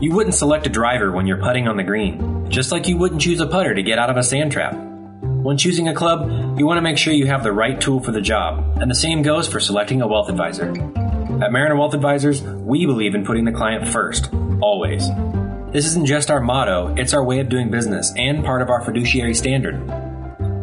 You 0.01 0.12
wouldn't 0.12 0.34
select 0.34 0.66
a 0.66 0.70
driver 0.70 1.12
when 1.12 1.26
you're 1.26 1.42
putting 1.42 1.68
on 1.68 1.76
the 1.76 1.82
green, 1.82 2.51
just 2.51 2.72
like 2.72 2.88
you 2.88 2.96
wouldn't 2.96 3.20
choose 3.20 3.38
a 3.40 3.46
putter 3.46 3.74
to 3.74 3.82
get 3.82 3.98
out 3.98 4.09
of 4.09 4.16
a 4.16 4.22
sand 4.22 4.51
trap. 4.51 4.74
When 5.22 5.59
choosing 5.59 5.88
a 5.88 5.94
club, 5.94 6.59
you 6.59 6.64
want 6.64 6.78
to 6.78 6.82
make 6.82 6.96
sure 6.96 7.12
you 7.12 7.26
have 7.26 7.42
the 7.42 7.53
right 7.53 7.78
tool 7.78 8.01
for 8.01 8.11
the 8.11 8.22
job, 8.22 8.78
and 8.80 8.90
the 8.90 8.94
same 8.94 9.20
goes 9.20 9.46
for 9.46 9.61
selecting 9.61 10.01
a 10.01 10.07
wealth 10.07 10.30
advisor. 10.30 10.70
At 11.42 11.53
Mariner 11.53 11.76
Wealth 11.76 11.92
Advisors, 11.92 12.40
we 12.40 12.86
believe 12.86 13.14
in 13.14 13.26
putting 13.26 13.44
the 13.44 13.53
client 13.53 13.88
first, 13.88 14.32
always. 14.62 15.07
This 15.70 15.84
isn't 15.84 16.07
just 16.07 16.30
our 16.30 16.40
motto, 16.40 16.94
it's 16.96 17.12
our 17.12 17.22
way 17.22 17.40
of 17.40 17.51
doing 17.51 17.70
business 17.70 18.11
and 18.16 18.42
part 18.42 18.62
of 18.62 18.70
our 18.70 18.82
fiduciary 18.82 19.34
standard. 19.34 19.86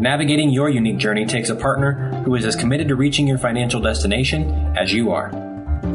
Navigating 0.01 0.49
your 0.49 0.67
unique 0.67 0.97
journey 0.97 1.27
takes 1.27 1.49
a 1.49 1.55
partner 1.55 2.23
who 2.25 2.33
is 2.33 2.43
as 2.43 2.55
committed 2.55 2.87
to 2.87 2.95
reaching 2.95 3.27
your 3.27 3.37
financial 3.37 3.81
destination 3.81 4.75
as 4.75 4.91
you 4.91 5.11
are. 5.11 5.46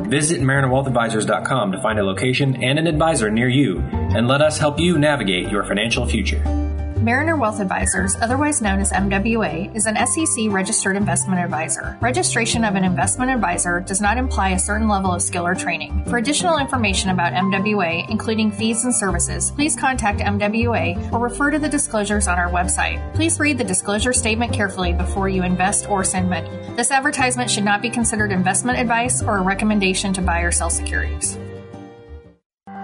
Visit 0.09 0.41
MarinerWealthAdvisors.com 0.41 1.73
to 1.73 1.81
find 1.83 1.99
a 1.99 2.05
location 2.05 2.63
and 2.63 2.79
an 2.79 2.87
advisor 2.87 3.31
near 3.31 3.49
you 3.49 3.81
and 3.81 4.29
let 4.29 4.43
us 4.43 4.59
help 4.59 4.79
you 4.79 4.99
navigate 4.99 5.51
your 5.51 5.65
financial 5.65 6.07
future. 6.07 6.72
Mariner 7.03 7.37
Wealth 7.37 7.59
Advisors, 7.59 8.15
otherwise 8.21 8.63
known 8.63 8.79
as 8.79 8.93
MWA, 8.93 9.75
is 9.75 9.87
an 9.87 9.97
SEC 10.07 10.47
registered 10.51 10.95
investment 10.95 11.41
advisor. 11.41 11.99
Registration 12.01 12.63
of 12.63 12.77
an 12.77 12.85
investment 12.85 13.29
advisor 13.29 13.81
does 13.81 14.01
not 14.01 14.19
imply 14.19 14.51
a 14.51 14.59
certain 14.59 14.87
level 14.87 15.13
of 15.13 15.21
skill 15.21 15.45
or 15.45 15.57
training. 15.57 16.05
For 16.05 16.19
additional 16.19 16.59
information 16.59 17.11
about 17.11 17.33
MWA, 17.33 18.09
including 18.09 18.53
fees 18.53 18.85
and 18.85 18.95
services, 18.95 19.51
please 19.51 19.75
contact 19.75 20.21
MWA 20.21 21.13
or 21.13 21.19
refer 21.19 21.51
to 21.51 21.59
the 21.59 21.69
disclosures 21.69 22.29
on 22.29 22.39
our 22.39 22.53
website. 22.53 23.03
Please 23.15 23.41
read 23.41 23.59
the 23.59 23.65
disclosure 23.65 24.13
statement 24.13 24.53
carefully 24.53 24.93
before 24.93 25.29
you 25.29 25.43
invest 25.43 25.91
or 25.91 26.05
send 26.05 26.31
money. 26.31 26.51
This 26.77 26.93
advertisement 26.93 27.51
should 27.51 27.65
not 27.65 27.83
be 27.83 27.91
considered 27.91 28.31
investment 28.31 28.79
advice 28.79 29.21
or 29.25 29.39
a 29.39 29.43
recommendation 29.43 30.13
to 30.13 30.23
buy 30.23 30.43
or 30.43 30.53
sell 30.53 30.71
securities. 30.71 31.37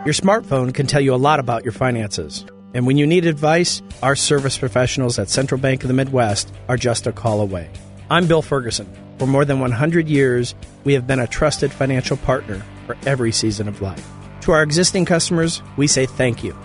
Your 0.04 0.14
smartphone 0.14 0.74
can 0.74 0.88
tell 0.88 1.00
you 1.00 1.14
a 1.14 1.16
lot 1.16 1.38
about 1.38 1.62
your 1.62 1.72
finances. 1.72 2.44
And 2.74 2.86
when 2.86 2.98
you 2.98 3.06
need 3.06 3.24
advice, 3.24 3.80
our 4.02 4.14
service 4.14 4.58
professionals 4.58 5.18
at 5.18 5.30
Central 5.30 5.60
Bank 5.60 5.82
of 5.82 5.88
the 5.88 5.94
Midwest 5.94 6.52
are 6.68 6.76
just 6.76 7.06
a 7.06 7.12
call 7.12 7.40
away. 7.40 7.70
I'm 8.10 8.26
Bill 8.26 8.42
Ferguson. 8.42 8.86
For 9.18 9.26
more 9.26 9.44
than 9.44 9.58
100 9.58 10.06
years, 10.06 10.54
we 10.84 10.92
have 10.92 11.06
been 11.06 11.18
a 11.18 11.26
trusted 11.26 11.72
financial 11.72 12.18
partner 12.18 12.64
for 12.86 12.96
every 13.06 13.32
season 13.32 13.68
of 13.68 13.80
life. 13.80 14.06
To 14.42 14.52
our 14.52 14.62
existing 14.62 15.06
customers, 15.06 15.62
we 15.76 15.86
say 15.86 16.04
thank 16.04 16.44
you. 16.44 16.56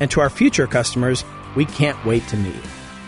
And 0.00 0.10
to 0.12 0.20
our 0.20 0.30
future 0.30 0.68
customers, 0.68 1.24
we 1.56 1.64
can't 1.64 2.02
wait 2.04 2.26
to 2.28 2.36
meet. 2.36 2.54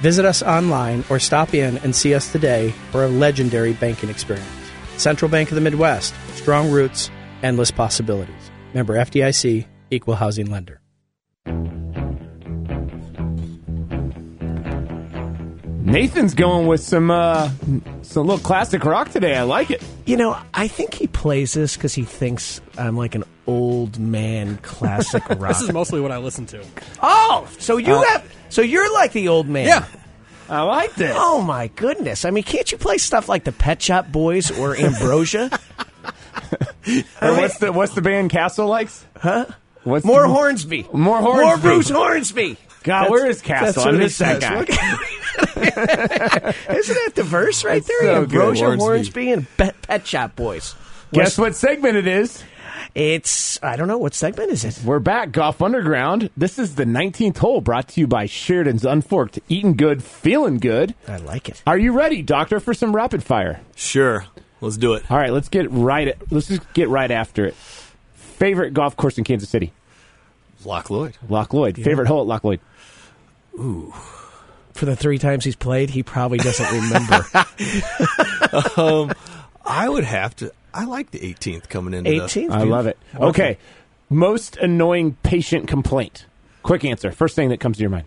Visit 0.00 0.24
us 0.24 0.42
online 0.42 1.04
or 1.08 1.20
stop 1.20 1.54
in 1.54 1.78
and 1.78 1.94
see 1.94 2.14
us 2.14 2.32
today 2.32 2.74
for 2.90 3.04
a 3.04 3.08
legendary 3.08 3.74
banking 3.74 4.10
experience. 4.10 4.48
Central 4.96 5.30
Bank 5.30 5.50
of 5.50 5.54
the 5.54 5.60
Midwest, 5.60 6.14
strong 6.34 6.70
roots, 6.70 7.10
endless 7.42 7.70
possibilities. 7.70 8.50
Member 8.74 8.94
FDIC, 8.94 9.66
equal 9.90 10.16
housing 10.16 10.46
lender. 10.46 10.80
Nathan's 15.90 16.34
going 16.34 16.66
with 16.68 16.80
some 16.80 17.10
uh, 17.10 17.50
some 18.02 18.26
little 18.26 18.38
classic 18.38 18.84
rock 18.84 19.10
today. 19.10 19.36
I 19.36 19.42
like 19.42 19.70
it. 19.70 19.82
You 20.06 20.16
know, 20.16 20.38
I 20.54 20.68
think 20.68 20.94
he 20.94 21.06
plays 21.08 21.52
this 21.54 21.76
because 21.76 21.94
he 21.94 22.04
thinks 22.04 22.60
I'm 22.78 22.96
like 22.96 23.14
an 23.16 23.24
old 23.46 23.98
man 23.98 24.58
classic 24.58 25.28
rock. 25.28 25.48
This 25.48 25.62
is 25.62 25.72
mostly 25.72 26.00
what 26.00 26.12
I 26.12 26.18
listen 26.18 26.46
to. 26.46 26.64
oh, 27.02 27.48
so 27.58 27.76
you 27.76 27.94
Uh, 27.94 28.02
have, 28.04 28.32
so 28.50 28.62
you're 28.62 28.92
like 28.92 29.12
the 29.12 29.28
old 29.28 29.48
man. 29.48 29.66
Yeah. 29.66 29.84
I 30.48 30.62
like 30.62 30.94
this. 30.94 31.14
Oh 31.18 31.42
my 31.42 31.68
goodness! 31.68 32.24
I 32.24 32.30
mean, 32.30 32.42
can't 32.44 32.70
you 32.72 32.78
play 32.78 32.98
stuff 32.98 33.28
like 33.28 33.44
the 33.44 33.52
Pet 33.52 33.80
Shop 33.82 34.10
Boys 34.10 34.50
or 34.58 34.76
Ambrosia? 34.76 35.50
Or 37.22 37.34
what's 37.36 37.58
the 37.58 37.70
what's 37.72 37.94
the 37.94 38.02
band 38.02 38.30
Castle 38.30 38.66
likes? 38.66 39.04
Huh? 39.16 39.44
What's 39.84 40.04
More 40.04 40.22
the, 40.22 40.28
Hornsby. 40.28 40.86
More 40.92 41.18
Hornsby. 41.20 41.44
More 41.44 41.56
Bruce 41.58 41.90
Hornsby. 41.90 42.56
God, 42.82 43.02
That's- 43.04 43.10
where 43.10 43.26
is 43.26 43.42
Castle? 43.42 43.66
that's 43.66 43.78
I 43.78 43.90
what 43.90 43.98
miss 43.98 44.20
it 44.20 44.40
that 44.40 44.66
guy. 44.66 44.74
Isn't 46.76 46.94
that 46.94 47.12
the 47.14 47.22
verse 47.22 47.64
right 47.64 47.84
there? 47.84 48.00
so 48.00 48.26
good, 48.26 48.40
Ambrosia, 48.40 48.64
Hornsby. 48.66 48.84
Hornsby, 48.84 49.30
and 49.32 49.56
Pet, 49.56 49.82
Pet 49.82 50.06
Shop 50.06 50.36
Boys. 50.36 50.74
Guess 51.12 51.38
what 51.38 51.54
segment 51.56 51.96
it 51.96 52.06
is? 52.06 52.42
It's 52.94 53.62
I 53.62 53.76
don't 53.76 53.86
know 53.88 53.98
what 53.98 54.14
segment 54.14 54.50
is 54.50 54.64
it. 54.64 54.80
We're 54.84 54.98
back, 54.98 55.30
Golf 55.32 55.62
Underground. 55.62 56.30
This 56.36 56.58
is 56.58 56.74
the 56.74 56.84
19th 56.84 57.38
hole 57.38 57.60
brought 57.60 57.88
to 57.88 58.00
you 58.00 58.06
by 58.06 58.26
Sheridan's 58.26 58.84
Unforked. 58.84 59.38
Eating 59.48 59.74
good, 59.76 60.02
feeling 60.02 60.58
good. 60.58 60.94
I 61.06 61.18
like 61.18 61.48
it. 61.48 61.62
Are 61.66 61.78
you 61.78 61.92
ready, 61.92 62.22
Doctor, 62.22 62.58
for 62.60 62.74
some 62.74 62.94
rapid 62.96 63.22
fire? 63.22 63.60
Sure. 63.76 64.24
Let's 64.60 64.76
do 64.76 64.94
it. 64.94 65.08
All 65.10 65.18
right, 65.18 65.32
let's 65.32 65.48
get 65.48 65.70
right. 65.70 66.08
At, 66.08 66.32
let's 66.32 66.48
just 66.48 66.72
get 66.74 66.88
right 66.88 67.10
after 67.10 67.46
it. 67.46 67.54
Favorite 68.14 68.74
golf 68.74 68.96
course 68.96 69.18
in 69.18 69.24
Kansas 69.24 69.48
City? 69.48 69.72
Loch 70.64 70.90
Lloyd. 70.90 71.16
Loch 71.28 71.52
Lloyd. 71.54 71.76
Favorite 71.76 72.08
hole 72.08 72.20
at 72.22 72.26
Loch 72.26 72.44
Lloyd? 72.44 72.60
Ooh. 73.60 73.92
For 74.72 74.86
the 74.86 74.96
three 74.96 75.18
times 75.18 75.44
he's 75.44 75.56
played, 75.56 75.90
he 75.90 76.02
probably 76.02 76.38
doesn't 76.38 76.72
remember. 76.72 77.26
um, 78.80 79.12
I 79.64 79.88
would 79.88 80.04
have 80.04 80.34
to. 80.36 80.52
I 80.72 80.84
like 80.84 81.10
the 81.10 81.18
18th 81.18 81.68
coming 81.68 81.92
into 81.94 82.10
the- 82.10 82.18
18th? 82.18 82.50
I 82.50 82.62
love 82.62 82.86
it. 82.86 82.96
Okay. 83.14 83.58
Most 84.08 84.56
annoying 84.56 85.16
patient 85.22 85.68
complaint. 85.68 86.26
Quick 86.62 86.84
answer. 86.84 87.12
First 87.12 87.36
thing 87.36 87.50
that 87.50 87.60
comes 87.60 87.76
to 87.76 87.82
your 87.82 87.90
mind. 87.90 88.06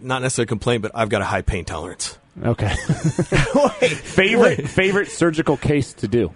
Not 0.00 0.22
necessarily 0.22 0.46
a 0.46 0.48
complaint, 0.48 0.82
but 0.82 0.92
I've 0.94 1.08
got 1.08 1.22
a 1.22 1.24
high 1.24 1.42
pain 1.42 1.64
tolerance. 1.64 2.18
Okay. 2.42 2.74
favorite 2.74 4.68
favorite 4.68 5.08
surgical 5.08 5.56
case 5.56 5.92
to 5.94 6.08
do. 6.08 6.32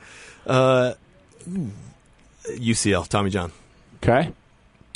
Uh, 0.47 0.95
UCL, 2.49 3.09
Tommy 3.09 3.31
John. 3.31 3.51
Okay. 4.03 4.33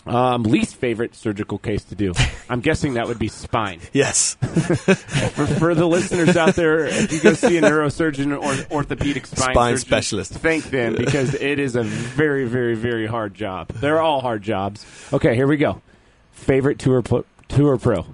Um, 0.07 0.45
least 0.45 0.77
favorite 0.77 1.15
surgical 1.15 1.59
case 1.59 1.85
to 1.85 1.95
do. 1.95 2.13
I'm 2.49 2.61
guessing 2.61 2.95
that 2.95 3.07
would 3.07 3.19
be 3.19 3.29
spine. 3.29 3.81
Yes. 3.93 4.35
for, 4.41 5.47
for 5.47 5.75
the 5.75 5.87
listeners 5.87 6.37
out 6.37 6.55
there, 6.55 6.87
if 6.87 7.13
you 7.13 7.21
go 7.21 7.35
see 7.35 7.59
a 7.59 7.61
neurosurgeon 7.63 8.33
or 8.41 8.75
orthopedic 8.77 9.27
spine, 9.27 9.53
Spine 9.53 9.77
surgeon, 9.77 9.87
specialist. 9.87 10.33
thank 10.33 10.65
them 10.65 10.95
because 10.97 11.35
it 11.35 11.59
is 11.59 11.77
a 11.77 11.83
very, 11.83 12.47
very, 12.47 12.75
very 12.75 13.07
hard 13.07 13.35
job. 13.35 13.69
They're 13.69 14.01
all 14.01 14.21
hard 14.21 14.43
jobs. 14.43 14.87
Okay, 15.13 15.35
here 15.35 15.47
we 15.47 15.59
go. 15.59 15.83
Favorite 16.33 16.79
tour 16.79 17.03
pro, 17.03 17.25
tour 17.49 17.77
pro 17.77 18.07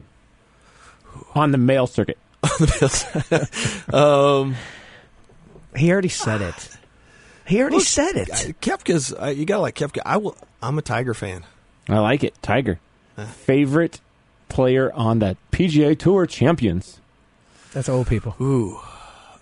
on 1.35 1.53
the 1.53 1.59
male 1.59 1.87
circuit. 1.87 2.19
On 2.43 2.51
the 2.59 3.49
male. 3.93 4.01
um, 4.43 4.57
he 5.77 5.91
already 5.93 6.09
said 6.09 6.43
it. 6.43 6.69
He 7.47 7.61
already 7.61 7.77
Look, 7.77 7.85
said 7.87 8.17
it. 8.17 8.31
I- 8.33 8.53
Koepka's. 8.61 9.13
Uh, 9.15 9.27
you 9.27 9.45
gotta 9.47 9.63
like 9.63 9.77
Koepka. 9.77 10.01
I 10.05 10.17
will. 10.17 10.37
I'm 10.63 10.79
a 10.79 10.83
Tiger 10.83 11.15
fan. 11.15 11.45
I 11.89 11.99
like 12.01 12.25
it. 12.25 12.35
Tiger. 12.43 12.79
Favorite 13.17 14.01
player 14.49 14.93
on 14.93 15.19
the 15.21 15.37
PGA 15.53 15.99
Tour 15.99 16.27
champions. 16.27 17.01
That's 17.73 17.89
old 17.89 18.07
people. 18.09 18.35
Ooh. 18.41 18.79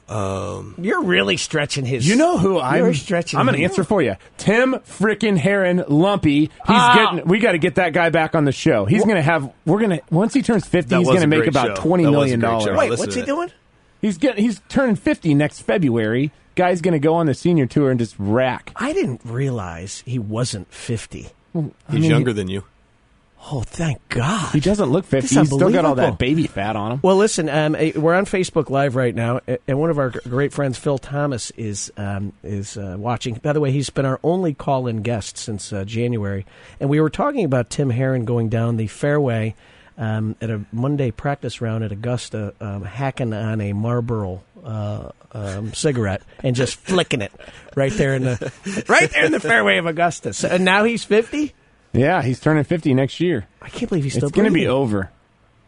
Um, 0.06 0.74
You're 0.78 1.02
really 1.02 1.38
stretching 1.38 1.86
his. 1.86 2.06
You 2.06 2.16
know 2.16 2.36
who 2.36 2.60
I'm? 2.60 2.76
You're 2.76 2.92
stretching. 2.94 3.38
I'm 3.38 3.46
going 3.46 3.56
to 3.56 3.64
answer 3.64 3.84
for 3.84 4.02
you. 4.02 4.16
Tim 4.36 4.74
frickin' 4.74 5.38
Herron 5.38 5.82
Lumpy. 5.88 6.40
He's 6.40 6.50
Ah. 6.68 7.10
getting. 7.14 7.26
We 7.28 7.38
got 7.38 7.52
to 7.52 7.58
get 7.58 7.76
that 7.76 7.94
guy 7.94 8.10
back 8.10 8.34
on 8.34 8.44
the 8.44 8.52
show. 8.52 8.84
He's 8.84 9.02
going 9.04 9.16
to 9.16 9.22
have. 9.22 9.50
We're 9.64 9.78
going 9.78 9.98
to 9.98 10.02
once 10.10 10.34
he 10.34 10.42
turns 10.42 10.66
50, 10.66 10.90
That 10.90 10.98
he's 10.98 11.06
was 11.06 11.14
going 11.16 11.20
to 11.20 11.24
a 11.24 11.28
make 11.28 11.38
great 11.38 11.48
about 11.48 11.78
show. 11.78 11.82
twenty 11.82 12.04
That 12.04 12.10
was 12.10 12.16
a 12.16 12.36
million 12.36 12.40
great 12.40 12.48
show. 12.48 12.66
dollars. 12.66 12.78
Wait, 12.78 12.90
listened 12.90 12.98
what's 13.06 13.14
to 13.14 13.20
he 13.20 13.22
it. 13.22 13.26
doing? 13.26 13.50
He's 14.02 14.18
getting. 14.18 14.44
He's 14.44 14.60
turning 14.68 14.96
50 14.96 15.32
next 15.34 15.60
February. 15.62 16.32
Guy's 16.54 16.82
going 16.82 16.92
to 16.92 16.98
go 16.98 17.14
on 17.14 17.24
the 17.24 17.34
senior 17.34 17.64
tour 17.66 17.90
and 17.90 17.98
just 17.98 18.14
rack. 18.18 18.72
I 18.76 18.92
didn't 18.92 19.22
realize 19.24 20.02
he 20.04 20.18
wasn't 20.18 20.70
50. 20.72 21.28
He's 21.54 22.00
mean, 22.00 22.10
younger 22.10 22.32
than 22.32 22.48
you. 22.48 22.64
Oh, 23.52 23.60
thank 23.60 24.08
God. 24.08 24.54
He 24.54 24.60
doesn't 24.60 24.90
look 24.90 25.04
50. 25.04 25.34
He's 25.34 25.48
still 25.48 25.70
got 25.70 25.84
all 25.84 25.96
that 25.96 26.18
baby 26.18 26.46
fat 26.46 26.76
on 26.76 26.92
him. 26.92 27.00
Well, 27.02 27.16
listen, 27.16 27.50
um, 27.50 27.72
we're 27.94 28.14
on 28.14 28.24
Facebook 28.24 28.70
Live 28.70 28.96
right 28.96 29.14
now, 29.14 29.40
and 29.68 29.78
one 29.78 29.90
of 29.90 29.98
our 29.98 30.10
great 30.10 30.54
friends, 30.54 30.78
Phil 30.78 30.96
Thomas, 30.96 31.50
is 31.52 31.92
um, 31.98 32.32
is 32.42 32.78
uh, 32.78 32.96
watching. 32.98 33.34
By 33.34 33.52
the 33.52 33.60
way, 33.60 33.70
he's 33.70 33.90
been 33.90 34.06
our 34.06 34.18
only 34.22 34.54
call-in 34.54 35.02
guest 35.02 35.36
since 35.36 35.74
uh, 35.74 35.84
January, 35.84 36.46
and 36.80 36.88
we 36.88 37.00
were 37.00 37.10
talking 37.10 37.44
about 37.44 37.68
Tim 37.68 37.90
Herron 37.90 38.24
going 38.24 38.48
down 38.48 38.78
the 38.78 38.86
fairway 38.86 39.54
um, 39.98 40.36
at 40.40 40.48
a 40.48 40.64
Monday 40.72 41.10
practice 41.10 41.60
round 41.60 41.84
at 41.84 41.92
Augusta, 41.92 42.54
um, 42.60 42.82
hacking 42.82 43.34
on 43.34 43.60
a 43.60 43.74
Marlboro 43.74 44.42
uh, 44.64 45.10
um, 45.34 45.74
cigarette 45.74 46.22
and 46.42 46.56
just 46.56 46.76
flicking 46.76 47.20
it 47.20 47.32
right 47.76 47.92
there 47.92 48.14
in 48.14 48.22
the 48.22 48.52
right 48.88 49.10
there 49.10 49.24
in 49.24 49.32
the 49.32 49.40
fairway 49.40 49.78
of 49.78 49.86
Augusta. 49.86 50.32
So, 50.32 50.48
and 50.48 50.64
now 50.64 50.84
he's 50.84 51.04
fifty. 51.04 51.52
Yeah, 51.92 52.22
he's 52.22 52.40
turning 52.40 52.64
50 52.64 52.92
next 52.94 53.20
year. 53.20 53.46
I 53.62 53.68
can't 53.68 53.88
believe 53.88 54.02
he's 54.02 54.14
still. 54.14 54.28
It's 54.28 54.34
going 54.36 54.48
to 54.48 54.52
be 54.52 54.66
over. 54.66 55.10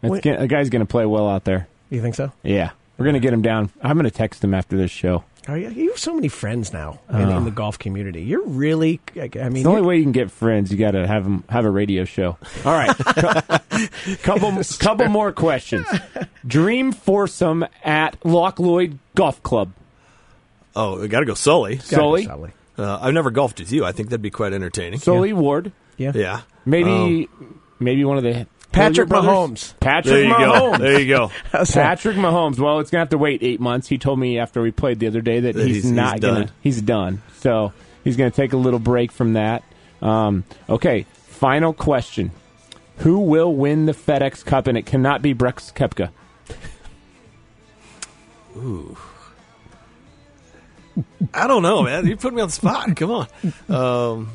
It's 0.03 0.19
gonna, 0.19 0.39
the 0.39 0.47
guy's 0.47 0.69
going 0.69 0.81
to 0.81 0.85
play 0.85 1.05
well 1.05 1.27
out 1.29 1.45
there. 1.45 1.69
You 1.89 2.01
think 2.01 2.15
so? 2.15 2.33
Yeah, 2.43 2.71
we're 2.97 3.05
going 3.05 3.13
to 3.13 3.21
get 3.21 3.31
him 3.31 3.41
down. 3.41 3.69
I'm 3.81 3.95
going 3.95 4.03
to 4.03 4.11
text 4.11 4.43
him 4.43 4.53
after 4.53 4.75
this 4.75 4.91
show. 4.91 5.23
Are 5.47 5.57
you? 5.57 5.69
You 5.69 5.89
have 5.91 5.99
so 5.99 6.13
many 6.13 6.27
friends 6.27 6.73
now 6.73 6.99
in, 7.09 7.15
Oh. 7.21 7.37
in 7.37 7.45
the 7.45 7.51
golf 7.51 7.79
community. 7.79 8.21
You're 8.21 8.45
really. 8.45 8.99
I 9.15 9.21
I 9.21 9.49
mean, 9.49 9.57
It's 9.57 9.63
the 9.63 9.69
only 9.69 9.81
way 9.81 9.97
you 9.97 10.03
can 10.03 10.11
get 10.11 10.29
friends. 10.29 10.71
You 10.71 10.77
got 10.77 10.91
to 10.91 11.07
have 11.07 11.25
'em- 11.25 11.43
have 11.49 11.63
a 11.65 11.69
radio 11.71 12.03
show. 12.05 12.37
All 12.65 12.73
right, 12.73 12.95
couple 14.23 14.61
couple 14.79 15.07
more 15.09 15.31
questions. 15.31 15.85
Dream 16.45 16.91
foursome 16.91 17.65
at 17.83 18.17
Loch 18.25 18.59
Lloyd 18.59 18.97
Golf 19.15 19.41
Club. 19.43 19.71
Oh, 20.75 20.99
we 20.99 21.07
got 21.07 21.21
to 21.21 21.25
go 21.25 21.33
Sully. 21.33 21.77
Sully? 21.79 22.27
Uh, 22.77 22.99
I've 23.01 23.13
never 23.13 23.31
golfed 23.31 23.59
with 23.59 23.71
you. 23.71 23.83
I 23.85 23.91
think 23.91 24.09
that'd 24.09 24.21
be 24.21 24.29
quite 24.29 24.53
entertaining. 24.53 24.99
Sully 24.99 25.33
Ward. 25.33 25.71
Yeah. 25.97 26.11
Yeah. 26.13 26.41
Maybe 26.65 27.27
maybe 27.79 28.03
one 28.05 28.17
of 28.17 28.23
the 28.23 28.45
Patrick 28.71 29.09
Mahomes. 29.09 29.73
Patrick 29.79 30.13
There 30.13 30.23
you 30.23 30.29
go. 30.37 30.37
Mahomes. 30.37 30.77
There 30.79 30.99
you 30.99 31.07
go. 31.07 31.31
Patrick 31.51 32.15
Mahomes. 32.17 32.59
Well, 32.59 32.79
it's 32.79 32.91
gonna 32.91 33.01
have 33.01 33.09
to 33.09 33.17
wait 33.17 33.41
eight 33.43 33.59
months. 33.59 33.87
He 33.87 33.97
told 33.97 34.19
me 34.19 34.37
after 34.39 34.61
we 34.61 34.71
played 34.71 34.99
the 34.99 35.07
other 35.07 35.21
day 35.21 35.39
that 35.41 35.55
That 35.55 35.65
he's, 35.67 35.83
he's- 35.83 35.85
not 35.95 36.13
he's 36.15 36.21
gonna. 36.21 36.39
done. 36.45 36.51
He's 36.61 36.81
done. 36.81 37.21
So 37.39 37.73
he's 38.03 38.17
gonna 38.17 38.31
take 38.31 38.53
a 38.53 38.57
little 38.57 38.79
break 38.79 39.11
from 39.11 39.33
that. 39.33 39.63
Um, 40.01 40.43
okay. 40.69 41.05
Final 41.27 41.73
question: 41.73 42.31
Who 42.97 43.19
will 43.19 43.53
win 43.55 43.85
the 43.87 43.93
FedEx 43.93 44.45
Cup? 44.45 44.67
And 44.67 44.77
it 44.77 44.85
cannot 44.85 45.21
be 45.21 45.33
Brooks 45.33 45.71
Koepka. 45.75 46.09
Ooh. 48.55 48.97
I 51.33 51.45
don't 51.47 51.61
know, 51.61 51.83
man. 51.83 52.07
You 52.07 52.17
put 52.17 52.33
me 52.33 52.41
on 52.41 52.47
the 52.47 52.53
spot. 52.53 52.95
Come 52.95 53.11
on. 53.11 53.27
Um, 53.69 54.29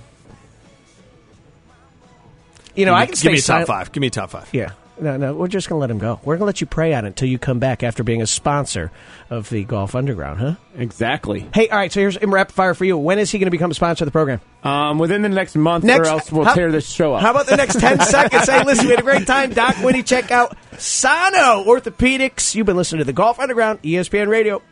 You 2.74 2.86
know, 2.86 2.92
give 2.92 2.98
me- 2.98 3.02
I 3.02 3.06
can 3.06 3.10
give 3.12 3.18
stay 3.18 3.28
me 3.30 3.34
a 3.34 3.38
top 3.38 3.44
silent. 3.44 3.66
five. 3.68 3.92
Give 3.92 4.00
me 4.00 4.06
a 4.06 4.10
top 4.10 4.30
five. 4.30 4.48
Yeah. 4.52 4.70
no, 5.00 5.16
no. 5.16 5.34
We're 5.34 5.48
just 5.48 5.68
going 5.68 5.78
to 5.78 5.80
let 5.80 5.90
him 5.90 5.98
go. 5.98 6.20
We're 6.22 6.34
going 6.34 6.40
to 6.40 6.44
let 6.46 6.60
you 6.60 6.66
pray 6.66 6.94
on 6.94 7.04
it 7.04 7.08
until 7.08 7.28
you 7.28 7.38
come 7.38 7.58
back 7.58 7.82
after 7.82 8.04
being 8.04 8.22
a 8.22 8.26
sponsor 8.26 8.90
of 9.30 9.48
the 9.50 9.64
Golf 9.64 9.94
Underground, 9.94 10.38
huh? 10.38 10.54
Exactly. 10.76 11.48
Hey, 11.52 11.68
all 11.68 11.78
right. 11.78 11.90
So 11.92 12.00
here's 12.00 12.16
a 12.16 12.26
rapid 12.26 12.54
fire 12.54 12.74
for 12.74 12.84
you. 12.84 12.96
When 12.96 13.18
is 13.18 13.30
he 13.30 13.38
going 13.38 13.46
to 13.46 13.50
become 13.50 13.70
a 13.70 13.74
sponsor 13.74 14.04
of 14.04 14.06
the 14.06 14.12
program? 14.12 14.40
Um, 14.62 14.98
within 14.98 15.22
the 15.22 15.28
next 15.28 15.56
month, 15.56 15.84
Next- 15.84 16.08
or 16.08 16.10
else 16.12 16.30
we'll 16.30 16.44
how- 16.44 16.54
tear 16.54 16.70
this 16.70 16.88
show 16.88 17.14
up. 17.14 17.22
How 17.22 17.30
about 17.32 17.46
the 17.46 17.56
next 17.56 17.80
10 17.80 18.00
seconds? 18.00 18.48
Hey, 18.48 18.62
listen, 18.64 18.84
we 18.86 18.90
had 18.92 19.00
a 19.00 19.02
great 19.02 19.26
time. 19.26 19.52
Doc 19.52 19.76
Winnie, 19.82 20.02
check 20.02 20.30
out 20.30 20.56
Sano 20.78 21.64
Orthopedics. 21.64 22.54
You've 22.54 22.66
been 22.66 22.76
listening 22.76 22.98
to 23.00 23.04
the 23.04 23.12
Golf 23.12 23.40
Underground, 23.40 23.82
ESPN 23.82 24.28
Radio. 24.28 24.62